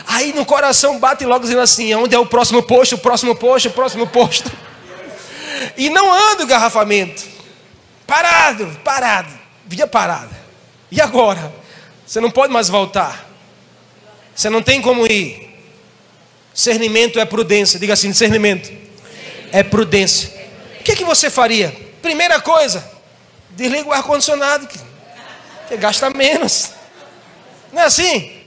Aí 0.06 0.32
no 0.32 0.44
coração 0.44 0.98
bate 0.98 1.24
logo 1.24 1.44
dizendo 1.44 1.60
assim: 1.60 1.94
onde 1.94 2.14
é 2.14 2.18
o 2.18 2.26
próximo 2.26 2.62
posto, 2.62 2.96
o 2.96 2.98
próximo 2.98 3.34
posto, 3.34 3.68
o 3.68 3.72
próximo 3.72 4.06
posto. 4.06 4.50
E 5.76 5.88
não 5.88 6.12
anda 6.12 6.42
o 6.42 6.46
engarrafamento. 6.46 7.24
Parado, 8.06 8.66
parado, 8.82 9.32
via 9.66 9.86
parada. 9.86 10.36
E 10.90 11.00
agora? 11.00 11.52
Você 12.06 12.20
não 12.20 12.30
pode 12.30 12.52
mais 12.52 12.68
voltar. 12.68 13.28
Você 14.34 14.50
não 14.50 14.62
tem 14.62 14.82
como 14.82 15.06
ir. 15.06 15.48
Discernimento 16.52 17.20
é 17.20 17.24
prudência. 17.24 17.78
Diga 17.78 17.92
assim: 17.92 18.10
discernimento 18.10 18.80
é 19.52 19.62
prudência. 19.62 20.30
O 20.80 20.82
que, 20.82 20.96
que 20.96 21.04
você 21.04 21.30
faria? 21.30 21.74
Primeira 22.02 22.40
coisa, 22.40 22.88
desliga 23.50 23.88
o 23.88 23.92
ar-condicionado, 23.92 24.66
que 24.66 25.76
gasta 25.76 26.10
menos. 26.10 26.70
Não 27.72 27.82
é 27.82 27.84
assim? 27.84 28.40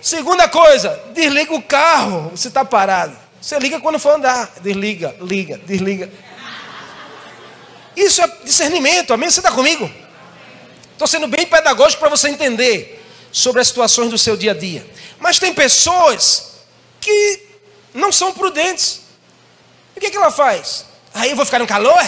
Segunda 0.00 0.48
coisa, 0.48 1.00
desliga 1.14 1.54
o 1.54 1.62
carro, 1.62 2.30
você 2.30 2.48
está 2.48 2.64
parado. 2.64 3.16
Você 3.40 3.58
liga 3.58 3.78
quando 3.78 3.98
for 3.98 4.16
andar. 4.16 4.52
Desliga, 4.62 5.14
liga, 5.20 5.58
desliga. 5.58 6.10
Isso 7.94 8.22
é 8.22 8.26
discernimento, 8.42 9.12
amém? 9.12 9.30
Você 9.30 9.40
está 9.40 9.52
comigo? 9.52 9.90
Estou 10.92 11.06
sendo 11.06 11.28
bem 11.28 11.46
pedagógico 11.46 12.00
para 12.00 12.08
você 12.08 12.28
entender 12.28 13.04
sobre 13.30 13.60
as 13.60 13.68
situações 13.68 14.10
do 14.10 14.16
seu 14.16 14.36
dia 14.36 14.52
a 14.52 14.54
dia. 14.54 14.86
Mas 15.18 15.38
tem 15.38 15.52
pessoas 15.52 16.54
que 17.00 17.40
não 17.92 18.10
são 18.10 18.32
prudentes. 18.32 19.00
O 19.96 20.00
que, 20.00 20.10
que 20.10 20.16
ela 20.16 20.30
faz? 20.30 20.86
Aí 21.12 21.30
eu 21.30 21.36
vou 21.36 21.44
ficar 21.44 21.58
no 21.58 21.66
calor? 21.66 22.02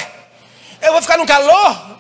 Eu 0.83 0.93
vou 0.93 1.03
ficar 1.03 1.17
no 1.17 1.27
calor? 1.27 1.97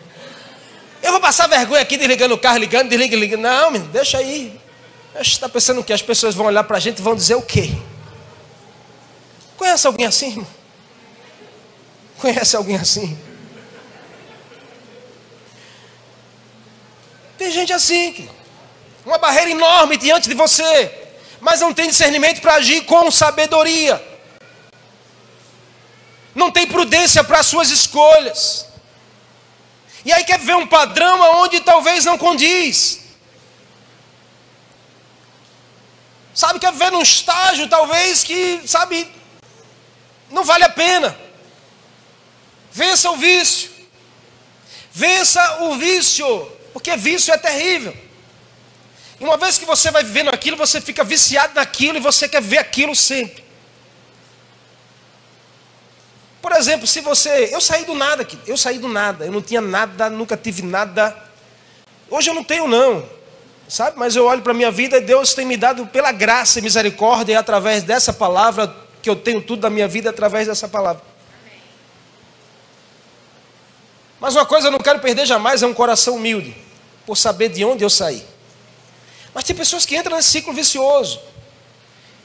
Eu 1.02 1.12
vou 1.12 1.20
passar 1.20 1.46
vergonha 1.46 1.80
aqui 1.80 1.96
desligando 1.96 2.34
o 2.34 2.38
carro, 2.38 2.58
ligando, 2.58 2.90
desliga, 2.90 3.16
ligando. 3.16 3.40
Não, 3.40 3.70
meu, 3.70 3.80
deixa 3.84 4.18
aí. 4.18 4.60
Você 5.14 5.22
está 5.22 5.48
pensando 5.48 5.82
que 5.82 5.94
as 5.94 6.02
pessoas 6.02 6.34
vão 6.34 6.44
olhar 6.46 6.62
para 6.62 6.76
a 6.76 6.80
gente 6.80 6.98
e 6.98 7.02
vão 7.02 7.14
dizer 7.14 7.36
o 7.36 7.42
quê? 7.42 7.72
Conhece 9.56 9.86
alguém 9.86 10.06
assim? 10.06 10.46
Conhece 12.18 12.54
alguém 12.54 12.76
assim? 12.76 13.18
Tem 17.38 17.50
gente 17.50 17.72
assim 17.72 18.28
uma 19.04 19.18
barreira 19.18 19.50
enorme 19.50 19.96
diante 19.96 20.28
de 20.28 20.34
você, 20.34 20.92
mas 21.40 21.60
não 21.60 21.72
tem 21.72 21.88
discernimento 21.88 22.40
para 22.40 22.54
agir 22.54 22.84
com 22.84 23.10
sabedoria, 23.10 24.02
não 26.34 26.50
tem 26.50 26.66
prudência 26.66 27.24
para 27.24 27.40
as 27.40 27.46
suas 27.46 27.70
escolhas, 27.70 28.66
e 30.04 30.12
aí 30.12 30.24
quer 30.24 30.38
ver 30.38 30.56
um 30.56 30.66
padrão 30.66 31.22
aonde 31.22 31.60
talvez 31.60 32.04
não 32.04 32.16
condiz. 32.16 33.00
Sabe, 36.32 36.58
quer 36.58 36.72
ver 36.72 36.90
num 36.90 37.02
estágio 37.02 37.68
talvez 37.68 38.24
que, 38.24 38.62
sabe, 38.66 39.06
não 40.30 40.44
vale 40.44 40.64
a 40.64 40.70
pena. 40.70 41.14
Vença 42.72 43.10
o 43.10 43.16
vício. 43.16 43.68
Vença 44.92 45.64
o 45.64 45.76
vício, 45.76 46.50
porque 46.72 46.96
vício 46.96 47.34
é 47.34 47.36
terrível. 47.36 47.94
Uma 49.20 49.36
vez 49.36 49.58
que 49.58 49.66
você 49.66 49.90
vai 49.90 50.02
vivendo 50.02 50.30
aquilo, 50.30 50.56
você 50.56 50.80
fica 50.80 51.04
viciado 51.04 51.54
naquilo 51.54 51.98
e 51.98 52.00
você 52.00 52.26
quer 52.26 52.40
ver 52.40 52.56
aquilo 52.56 52.96
sempre. 52.96 53.44
Por 56.40 56.52
exemplo, 56.52 56.86
se 56.86 57.02
você. 57.02 57.50
Eu 57.52 57.60
saí 57.60 57.84
do 57.84 57.94
nada 57.94 58.22
aqui, 58.22 58.38
eu 58.46 58.56
saí 58.56 58.78
do 58.78 58.88
nada, 58.88 59.26
eu 59.26 59.32
não 59.32 59.42
tinha 59.42 59.60
nada, 59.60 60.08
nunca 60.08 60.38
tive 60.38 60.62
nada. 60.62 61.14
Hoje 62.08 62.30
eu 62.30 62.34
não 62.34 62.42
tenho, 62.42 62.66
não, 62.66 63.06
sabe? 63.68 63.98
Mas 63.98 64.16
eu 64.16 64.24
olho 64.24 64.40
para 64.40 64.52
a 64.52 64.54
minha 64.54 64.70
vida 64.70 64.96
e 64.96 65.00
Deus 65.02 65.34
tem 65.34 65.44
me 65.44 65.56
dado 65.56 65.86
pela 65.86 66.10
graça 66.12 66.58
e 66.58 66.62
misericórdia, 66.62 67.34
e 67.34 67.36
através 67.36 67.82
dessa 67.82 68.12
palavra, 68.12 68.74
que 69.02 69.08
eu 69.08 69.14
tenho 69.14 69.42
tudo 69.42 69.60
da 69.60 69.70
minha 69.70 69.86
vida, 69.86 70.08
através 70.08 70.46
dessa 70.48 70.66
palavra. 70.66 71.02
Mas 74.18 74.34
uma 74.34 74.46
coisa 74.46 74.68
eu 74.68 74.72
não 74.72 74.78
quero 74.78 74.98
perder 74.98 75.26
jamais 75.26 75.62
é 75.62 75.66
um 75.66 75.74
coração 75.74 76.16
humilde, 76.16 76.56
por 77.04 77.16
saber 77.16 77.50
de 77.50 77.64
onde 77.64 77.84
eu 77.84 77.90
saí. 77.90 78.24
Mas 79.40 79.46
tem 79.46 79.56
pessoas 79.56 79.86
que 79.86 79.96
entram 79.96 80.18
nesse 80.18 80.28
ciclo 80.28 80.52
vicioso. 80.52 81.18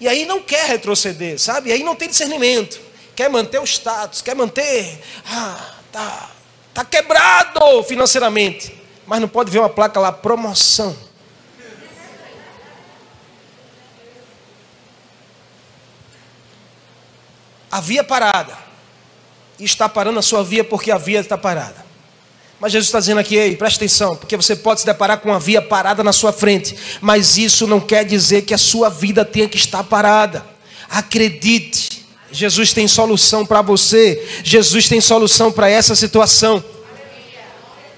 E 0.01 0.05
aí 0.05 0.25
não 0.25 0.41
quer 0.41 0.67
retroceder, 0.67 1.39
sabe? 1.39 1.69
E 1.69 1.71
aí 1.71 1.81
não 1.81 1.95
tem 1.95 2.09
discernimento. 2.09 2.77
Quer 3.15 3.29
manter 3.29 3.57
o 3.57 3.63
status, 3.63 4.21
quer 4.21 4.35
manter. 4.35 5.01
Ah, 5.25 5.75
tá, 5.93 6.31
tá 6.73 6.83
quebrado 6.83 7.81
financeiramente. 7.83 8.77
Mas 9.07 9.21
não 9.21 9.29
pode 9.29 9.49
ver 9.49 9.59
uma 9.59 9.69
placa 9.69 9.97
lá, 9.97 10.11
promoção. 10.11 10.93
A 17.71 17.79
via 17.79 18.03
parada. 18.03 18.57
E 19.57 19.63
está 19.63 19.87
parando 19.87 20.19
a 20.19 20.21
sua 20.21 20.43
via 20.43 20.65
porque 20.65 20.91
a 20.91 20.97
via 20.97 21.21
está 21.21 21.37
parada. 21.37 21.84
Mas 22.65 22.71
Jesus 22.71 22.87
está 22.87 22.99
dizendo 22.99 23.19
aqui, 23.19 23.35
ei, 23.35 23.55
presta 23.55 23.77
atenção, 23.77 24.15
porque 24.15 24.35
você 24.35 24.55
pode 24.55 24.79
se 24.79 24.87
deparar 24.87 25.19
com 25.19 25.29
uma 25.29 25.39
via 25.39 25.61
parada 25.61 26.03
na 26.03 26.11
sua 26.11 26.33
frente, 26.33 26.75
mas 26.99 27.37
isso 27.37 27.67
não 27.67 27.79
quer 27.79 28.03
dizer 28.03 28.41
que 28.41 28.55
a 28.55 28.57
sua 28.57 28.89
vida 28.89 29.23
tenha 29.23 29.47
que 29.47 29.55
estar 29.55 29.83
parada. 29.83 30.43
Acredite, 30.89 32.03
Jesus 32.31 32.73
tem 32.73 32.87
solução 32.87 33.45
para 33.45 33.61
você, 33.61 34.27
Jesus 34.43 34.87
tem 34.87 34.99
solução 34.99 35.51
para 35.51 35.69
essa 35.69 35.95
situação. 35.95 36.63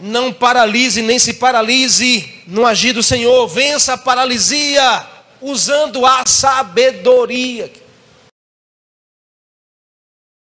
Não 0.02 0.34
paralise 0.34 1.02
nem 1.02 1.18
se 1.18 1.36
paralise 1.36 2.30
no 2.46 2.66
agir 2.66 2.92
do 2.92 3.02
Senhor, 3.02 3.48
vença 3.48 3.94
a 3.94 3.98
paralisia 3.98 5.08
usando 5.42 6.06
a 6.06 6.26
sabedoria. 6.28 7.72